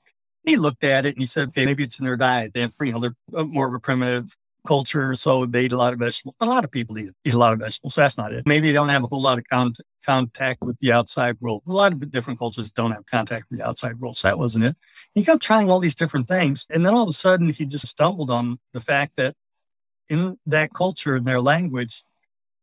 He 0.45 0.57
looked 0.57 0.83
at 0.83 1.05
it 1.05 1.15
and 1.15 1.21
he 1.21 1.25
said, 1.25 1.49
okay, 1.49 1.65
maybe 1.65 1.83
it's 1.83 1.99
in 1.99 2.05
their 2.05 2.17
diet. 2.17 2.53
They 2.53 2.61
have, 2.61 2.73
you 2.81 2.91
know, 2.91 2.99
they're 2.99 3.15
uh, 3.33 3.45
more 3.45 3.67
of 3.67 3.73
a 3.73 3.79
primitive 3.79 4.35
culture, 4.65 5.15
so 5.15 5.45
they 5.45 5.65
eat 5.65 5.71
a 5.71 5.77
lot 5.77 5.93
of 5.93 5.99
vegetables. 5.99 6.35
A 6.39 6.45
lot 6.45 6.63
of 6.63 6.71
people 6.71 6.97
eat, 6.97 7.11
eat 7.25 7.33
a 7.33 7.37
lot 7.37 7.53
of 7.53 7.59
vegetables. 7.59 7.93
So 7.93 8.01
that's 8.01 8.17
not 8.17 8.33
it. 8.33 8.45
Maybe 8.45 8.67
they 8.67 8.73
don't 8.73 8.89
have 8.89 9.03
a 9.03 9.07
whole 9.07 9.21
lot 9.21 9.37
of 9.37 9.45
con- 9.49 9.73
contact 10.05 10.61
with 10.61 10.77
the 10.79 10.91
outside 10.91 11.37
world. 11.39 11.63
A 11.67 11.71
lot 11.71 11.93
of 11.93 12.11
different 12.11 12.39
cultures 12.39 12.71
don't 12.71 12.91
have 12.91 13.05
contact 13.05 13.45
with 13.49 13.59
the 13.59 13.65
outside 13.65 13.99
world. 13.99 14.17
So 14.17 14.27
that 14.27 14.37
wasn't 14.37 14.65
it. 14.65 14.75
He 15.13 15.23
kept 15.23 15.41
trying 15.41 15.69
all 15.69 15.79
these 15.79 15.95
different 15.95 16.27
things. 16.27 16.65
And 16.69 16.85
then 16.85 16.93
all 16.93 17.03
of 17.03 17.09
a 17.09 17.13
sudden, 17.13 17.49
he 17.49 17.65
just 17.65 17.87
stumbled 17.87 18.31
on 18.31 18.59
the 18.73 18.79
fact 18.79 19.13
that 19.17 19.35
in 20.09 20.37
that 20.45 20.73
culture, 20.73 21.15
in 21.15 21.23
their 21.23 21.41
language, 21.41 22.03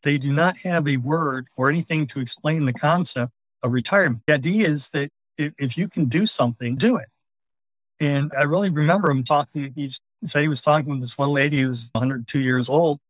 they 0.03 0.19
do 0.19 0.33
not 0.33 0.59
have 0.59 0.89
a 0.89 0.97
word 0.97 1.49
or 1.57 1.69
anything 1.69 2.07
to 2.09 2.21
explain 2.21 2.65
the 2.65 2.73
concept 2.73 3.33
of 3.63 3.73
retirement. 3.73 4.23
The 4.27 4.35
idea 4.35 4.69
is 4.69 4.91
that 4.91 5.11
if, 5.37 5.79
you 5.79 5.89
can 5.89 6.07
do 6.07 6.27
something, 6.27 6.77
do 6.77 6.97
it. 6.97 7.09
And 7.99 8.33
I 8.37 8.43
really 8.43 8.71
remember 8.71 9.11
him 9.11 9.25
talking. 9.25 9.73
He 9.75 9.93
said 10.25 10.43
he 10.43 10.49
was 10.49 10.61
talking 10.61 10.91
with 10.91 11.01
this 11.01 11.19
one 11.19 11.31
lady 11.31 11.61
who's 11.61 11.91
102 11.93 12.39
years 12.41 12.69
old. 12.69 13.01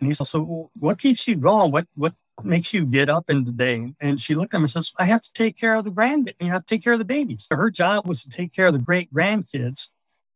And 0.00 0.08
he 0.08 0.14
said, 0.14 0.26
So 0.26 0.70
what 0.78 0.98
keeps 0.98 1.26
you 1.28 1.36
going? 1.36 1.70
What 1.70 1.86
what 1.94 2.14
makes 2.42 2.74
you 2.74 2.84
get 2.84 3.08
up 3.08 3.30
in 3.30 3.44
the 3.44 3.52
day? 3.52 3.94
And 4.00 4.20
she 4.20 4.34
looked 4.34 4.54
at 4.54 4.58
him 4.58 4.64
and 4.64 4.70
says, 4.70 4.92
I 4.98 5.04
have 5.04 5.20
to 5.22 5.32
take 5.32 5.56
care 5.56 5.74
of 5.74 5.84
the 5.84 5.90
grand 5.90 6.32
you 6.40 6.48
have 6.48 6.66
to 6.66 6.74
take 6.74 6.82
care 6.82 6.92
of 6.92 6.98
the 6.98 7.04
babies. 7.04 7.46
Her 7.50 7.70
job 7.70 8.06
was 8.06 8.22
to 8.24 8.28
take 8.28 8.52
care 8.52 8.66
of 8.66 8.72
the 8.72 8.78
great 8.80 9.12
grandkids 9.12 9.90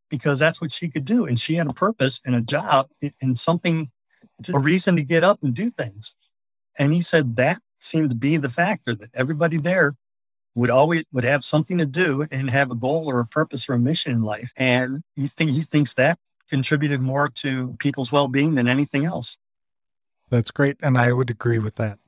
because 0.09 0.39
that's 0.39 0.61
what 0.61 0.73
she 0.73 0.89
could 0.89 1.05
do. 1.05 1.27
And 1.27 1.39
she 1.39 1.55
had 1.55 1.67
a 1.67 1.75
purpose 1.75 2.21
and 2.25 2.35
a 2.35 2.41
job 2.41 2.89
and 3.21 3.39
something, 3.39 3.91
a 4.53 4.59
reason 4.59 4.97
to 4.97 5.03
get 5.03 5.25
up 5.25 5.43
and 5.43 5.55
do 5.55 5.71
things. 5.71 6.15
And 6.79 6.93
he 6.93 7.03
said 7.03 7.37
that 7.37 7.59
seemed 7.81 8.11
to 8.11 8.17
be 8.17 8.37
the 8.37 8.49
factor 8.49 8.95
that 8.95 9.11
everybody 9.15 9.57
there 9.57 9.97
would 10.55 10.71
always 10.71 11.05
would 11.13 11.25
have 11.25 11.45
something 11.45 11.79
to 11.79 11.87
do 11.87 12.27
and 12.31 12.51
have 12.51 12.71
a 12.71 12.75
goal 12.75 13.11
or 13.11 13.21
a 13.21 13.27
purpose 13.27 13.69
or 13.69 13.75
a 13.75 13.79
mission 13.79 14.13
in 14.13 14.23
life. 14.23 14.53
And 14.57 15.03
he 15.15 15.27
think 15.27 15.51
he 15.51 15.61
thinks 15.61 15.95
that 15.95 16.19
contributed 16.49 17.01
more 17.01 17.29
to 17.29 17.77
people's 17.79 18.13
well-being 18.13 18.55
than 18.55 18.69
anything 18.69 19.05
else. 19.05 19.37
That's 20.31 20.51
great. 20.51 20.77
And 20.83 20.97
I 20.97 21.13
would 21.13 21.31
agree 21.31 21.59
with 21.59 21.77
that. 21.77 21.99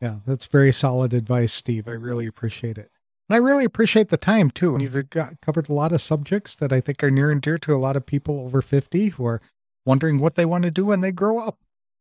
Yeah, 0.00 0.18
that's 0.26 0.46
very 0.46 0.72
solid 0.72 1.12
advice, 1.12 1.52
Steve. 1.52 1.88
I 1.88 1.92
really 1.92 2.26
appreciate 2.26 2.78
it. 2.78 2.89
And 3.30 3.36
I 3.36 3.38
really 3.38 3.64
appreciate 3.64 4.08
the 4.08 4.16
time 4.16 4.50
too. 4.50 4.74
And 4.74 4.82
You've 4.82 5.08
got, 5.08 5.40
covered 5.40 5.68
a 5.68 5.72
lot 5.72 5.92
of 5.92 6.02
subjects 6.02 6.56
that 6.56 6.72
I 6.72 6.80
think 6.80 7.04
are 7.04 7.12
near 7.12 7.30
and 7.30 7.40
dear 7.40 7.58
to 7.58 7.72
a 7.72 7.78
lot 7.78 7.94
of 7.94 8.04
people 8.04 8.40
over 8.40 8.60
50 8.60 9.10
who 9.10 9.24
are 9.24 9.40
wondering 9.86 10.18
what 10.18 10.34
they 10.34 10.44
want 10.44 10.64
to 10.64 10.70
do 10.72 10.86
when 10.86 11.00
they 11.00 11.12
grow 11.12 11.38
up. 11.38 11.58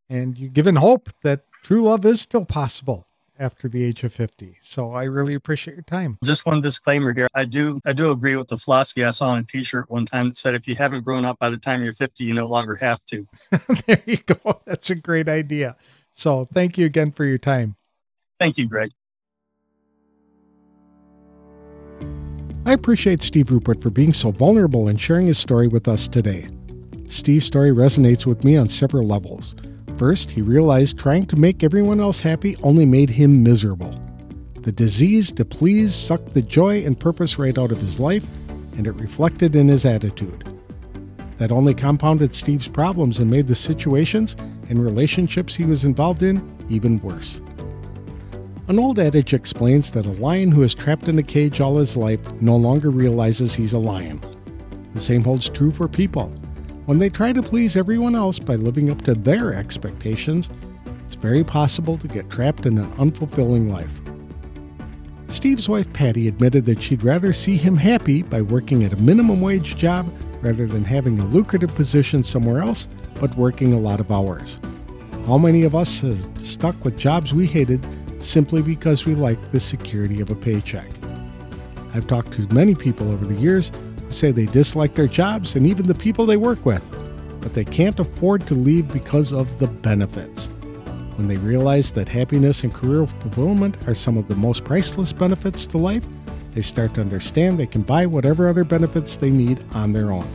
And 0.10 0.40
you've 0.40 0.54
given 0.54 0.78
hope 0.78 1.12
that 1.22 1.44
true 1.62 1.84
love 1.84 2.04
is 2.04 2.20
still 2.20 2.46
possible 2.46 3.06
after 3.38 3.70
the 3.70 3.84
age 3.84 4.04
of 4.04 4.12
50. 4.12 4.58
So 4.60 4.94
I 4.94 5.04
really 5.04 5.36
appreciate 5.36 5.76
your 5.76 5.84
time. 5.84 6.18
Just 6.24 6.48
one 6.48 6.62
disclaimer 6.62 7.14
here. 7.14 7.28
I 7.36 7.46
do 7.46 7.80
I 7.86 7.94
do 7.94 8.10
agree 8.10 8.36
with 8.36 8.48
the 8.48 8.58
philosophy 8.58 9.06
I 9.06 9.12
saw 9.12 9.30
on 9.30 9.38
a 9.38 9.44
t-shirt 9.44 9.88
one 9.88 10.08
time 10.08 10.30
that 10.30 10.38
said 10.40 10.56
if 10.56 10.68
you 10.68 10.76
haven't 10.76 11.06
grown 11.06 11.26
up 11.26 11.38
by 11.38 11.52
the 11.52 11.60
time 11.60 11.84
you're 11.84 11.94
50, 11.94 12.24
you 12.24 12.34
no 12.34 12.48
longer 12.48 12.78
have 12.78 13.06
to. 13.06 13.28
there 13.86 14.02
you 14.08 14.18
go. 14.18 14.60
That's 14.66 14.90
a 14.90 14.96
great 14.96 15.30
idea. 15.30 15.78
So 16.16 16.46
thank 16.46 16.80
you 16.80 16.88
again 16.88 17.12
for 17.12 17.24
your 17.24 17.38
time. 17.38 17.76
Thank 18.40 18.58
you, 18.58 18.68
Greg. 18.68 18.90
I 22.70 22.74
appreciate 22.74 23.24
Steve 23.24 23.50
Rupert 23.50 23.82
for 23.82 23.90
being 23.90 24.14
so 24.14 24.30
vulnerable 24.30 24.90
and 24.90 25.02
sharing 25.02 25.26
his 25.26 25.40
story 25.40 25.68
with 25.68 25.88
us 25.88 26.08
today. 26.08 26.48
Steve's 27.08 27.48
story 27.48 27.72
resonates 27.72 28.28
with 28.28 28.44
me 28.44 28.58
on 28.58 28.70
several 28.70 29.08
levels. 29.08 29.56
First, 29.98 30.30
he 30.30 30.44
realized 30.44 31.00
trying 31.00 31.26
to 31.26 31.36
make 31.36 31.64
everyone 31.64 32.00
else 32.00 32.20
happy 32.20 32.56
only 32.62 32.86
made 32.86 33.10
him 33.10 33.42
miserable. 33.42 34.00
The 34.62 34.72
disease 34.72 35.32
to 35.32 35.46
please 35.46 35.96
sucked 35.96 36.36
the 36.36 36.44
joy 36.44 36.86
and 36.86 37.00
purpose 37.00 37.40
right 37.40 37.58
out 37.58 37.72
of 37.72 37.82
his 37.82 38.00
life, 38.00 38.28
and 38.78 38.86
it 38.86 38.92
reflected 38.92 39.56
in 39.56 39.68
his 39.68 39.84
attitude. 39.84 40.48
That 41.38 41.52
only 41.52 41.74
compounded 41.74 42.36
Steve's 42.36 42.68
problems 42.68 43.18
and 43.18 43.32
made 43.32 43.48
the 43.48 43.56
situations 43.56 44.36
and 44.70 44.80
relationships 44.80 45.56
he 45.56 45.66
was 45.66 45.86
involved 45.86 46.22
in 46.22 46.40
even 46.70 47.02
worse. 47.02 47.42
An 48.70 48.78
old 48.78 49.00
adage 49.00 49.34
explains 49.34 49.90
that 49.92 50.06
a 50.06 50.12
lion 50.12 50.52
who 50.52 50.62
is 50.62 50.76
trapped 50.76 51.08
in 51.08 51.18
a 51.18 51.24
cage 51.24 51.60
all 51.60 51.78
his 51.78 51.98
life 51.98 52.22
no 52.40 52.56
longer 52.56 52.92
realizes 52.92 53.56
he's 53.56 53.74
a 53.74 53.80
lion. 53.80 54.22
The 54.94 55.00
same 55.00 55.24
holds 55.24 55.50
true 55.50 55.72
for 55.72 55.88
people. 55.88 56.28
When 56.86 57.00
they 57.00 57.10
try 57.10 57.34
to 57.34 57.42
please 57.42 57.76
everyone 57.76 58.14
else 58.14 58.38
by 58.38 58.58
living 58.58 58.92
up 58.92 59.02
to 59.06 59.16
their 59.16 59.56
expectations, 59.56 60.52
it's 61.04 61.16
very 61.16 61.44
possible 61.44 61.98
to 61.98 62.08
get 62.08 62.30
trapped 62.30 62.68
in 62.68 62.78
an 62.78 62.92
unfulfilling 62.98 63.72
life. 63.72 64.00
Steve's 65.30 65.68
wife 65.68 65.92
Patti 65.92 66.28
admitted 66.28 66.68
that 66.68 66.84
she'd 66.84 67.02
rather 67.02 67.34
see 67.34 67.58
him 67.58 67.76
happy 67.76 68.22
by 68.22 68.44
working 68.44 68.84
at 68.84 68.94
a 68.94 68.98
minimum 68.98 69.42
wage 69.42 69.78
job 69.78 70.16
rather 70.44 70.68
than 70.68 70.84
having 70.84 71.18
a 71.18 71.26
lucrative 71.26 71.74
position 71.74 72.22
somewhere 72.22 72.62
else 72.62 72.88
but 73.20 73.36
working 73.36 73.74
a 73.74 73.80
lot 73.80 74.00
of 74.00 74.12
hours. 74.12 74.60
How 75.26 75.40
many 75.40 75.64
of 75.64 75.74
us 75.74 76.02
have 76.02 76.24
stuck 76.38 76.86
with 76.86 77.00
jobs 77.00 77.34
we 77.34 77.48
hated 77.48 77.84
simply 78.22 78.62
because 78.62 79.06
we 79.06 79.16
like 79.16 79.40
the 79.52 79.60
security 79.60 80.22
of 80.22 80.30
a 80.30 80.36
paycheck? 80.36 80.90
I've 81.94 82.08
talked 82.08 82.34
to 82.34 82.54
many 82.54 82.76
people 82.76 83.12
over 83.12 83.26
the 83.26 83.36
years 83.36 83.72
who 84.04 84.12
say 84.12 84.32
they 84.32 84.46
dislike 84.46 84.94
their 84.94 85.08
jobs 85.08 85.56
and 85.56 85.66
even 85.66 85.88
the 85.88 85.96
people 85.96 86.26
they 86.26 86.38
work 86.38 86.66
with, 86.66 86.84
but 87.42 87.54
they 87.54 87.66
can't 87.66 88.00
afford 88.00 88.46
to 88.48 88.54
leave 88.54 88.92
because 88.92 89.32
of 89.32 89.58
the 89.60 89.68
benefits. 89.68 90.48
When 91.18 91.28
they 91.28 91.38
realize 91.38 91.92
that 91.92 92.08
happiness 92.08 92.64
and 92.64 92.74
career 92.74 93.06
fulfillment 93.06 93.76
are 93.88 93.96
some 93.96 94.18
of 94.18 94.28
the 94.28 94.36
most 94.36 94.64
priceless 94.64 95.12
benefits 95.12 95.66
to 95.68 95.78
life, 95.78 96.06
they 96.54 96.62
start 96.62 96.94
to 96.94 97.02
understand 97.02 97.60
they 97.60 97.68
can 97.68 97.82
buy 97.82 98.06
whatever 98.06 98.48
other 98.48 98.64
benefits 98.64 99.18
they 99.18 99.30
need 99.30 99.64
on 99.74 99.94
their 99.94 100.12
own. 100.12 100.28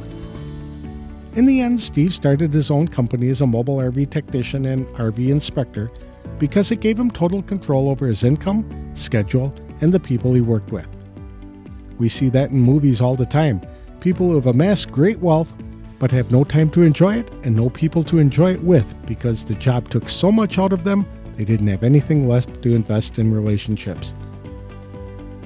In 1.34 1.46
the 1.46 1.60
end, 1.60 1.80
Steve 1.80 2.14
started 2.14 2.52
his 2.52 2.70
own 2.70 2.86
company 2.86 3.28
as 3.28 3.40
a 3.40 3.46
mobile 3.46 3.78
RV 3.78 4.10
technician 4.10 4.66
and 4.66 4.86
RV 4.96 5.28
inspector 5.28 5.90
because 6.38 6.70
it 6.70 6.80
gave 6.80 6.98
him 6.98 7.10
total 7.10 7.42
control 7.42 7.88
over 7.88 8.06
his 8.06 8.24
income, 8.24 8.92
schedule, 8.94 9.54
and 9.80 9.92
the 9.92 10.00
people 10.00 10.34
he 10.34 10.40
worked 10.40 10.72
with. 10.72 10.88
We 11.98 12.08
see 12.08 12.28
that 12.30 12.50
in 12.50 12.60
movies 12.60 13.00
all 13.00 13.16
the 13.16 13.26
time. 13.26 13.60
People 14.00 14.28
who 14.28 14.34
have 14.34 14.46
amassed 14.46 14.90
great 14.90 15.20
wealth 15.20 15.52
but 15.98 16.10
have 16.10 16.32
no 16.32 16.44
time 16.44 16.68
to 16.70 16.82
enjoy 16.82 17.16
it 17.16 17.30
and 17.44 17.54
no 17.54 17.70
people 17.70 18.02
to 18.04 18.18
enjoy 18.18 18.52
it 18.52 18.62
with 18.62 18.94
because 19.06 19.44
the 19.44 19.54
job 19.54 19.88
took 19.88 20.08
so 20.08 20.30
much 20.30 20.58
out 20.58 20.72
of 20.72 20.84
them 20.84 21.06
they 21.36 21.44
didn't 21.44 21.66
have 21.66 21.82
anything 21.82 22.28
left 22.28 22.62
to 22.62 22.74
invest 22.74 23.18
in 23.18 23.32
relationships. 23.32 24.14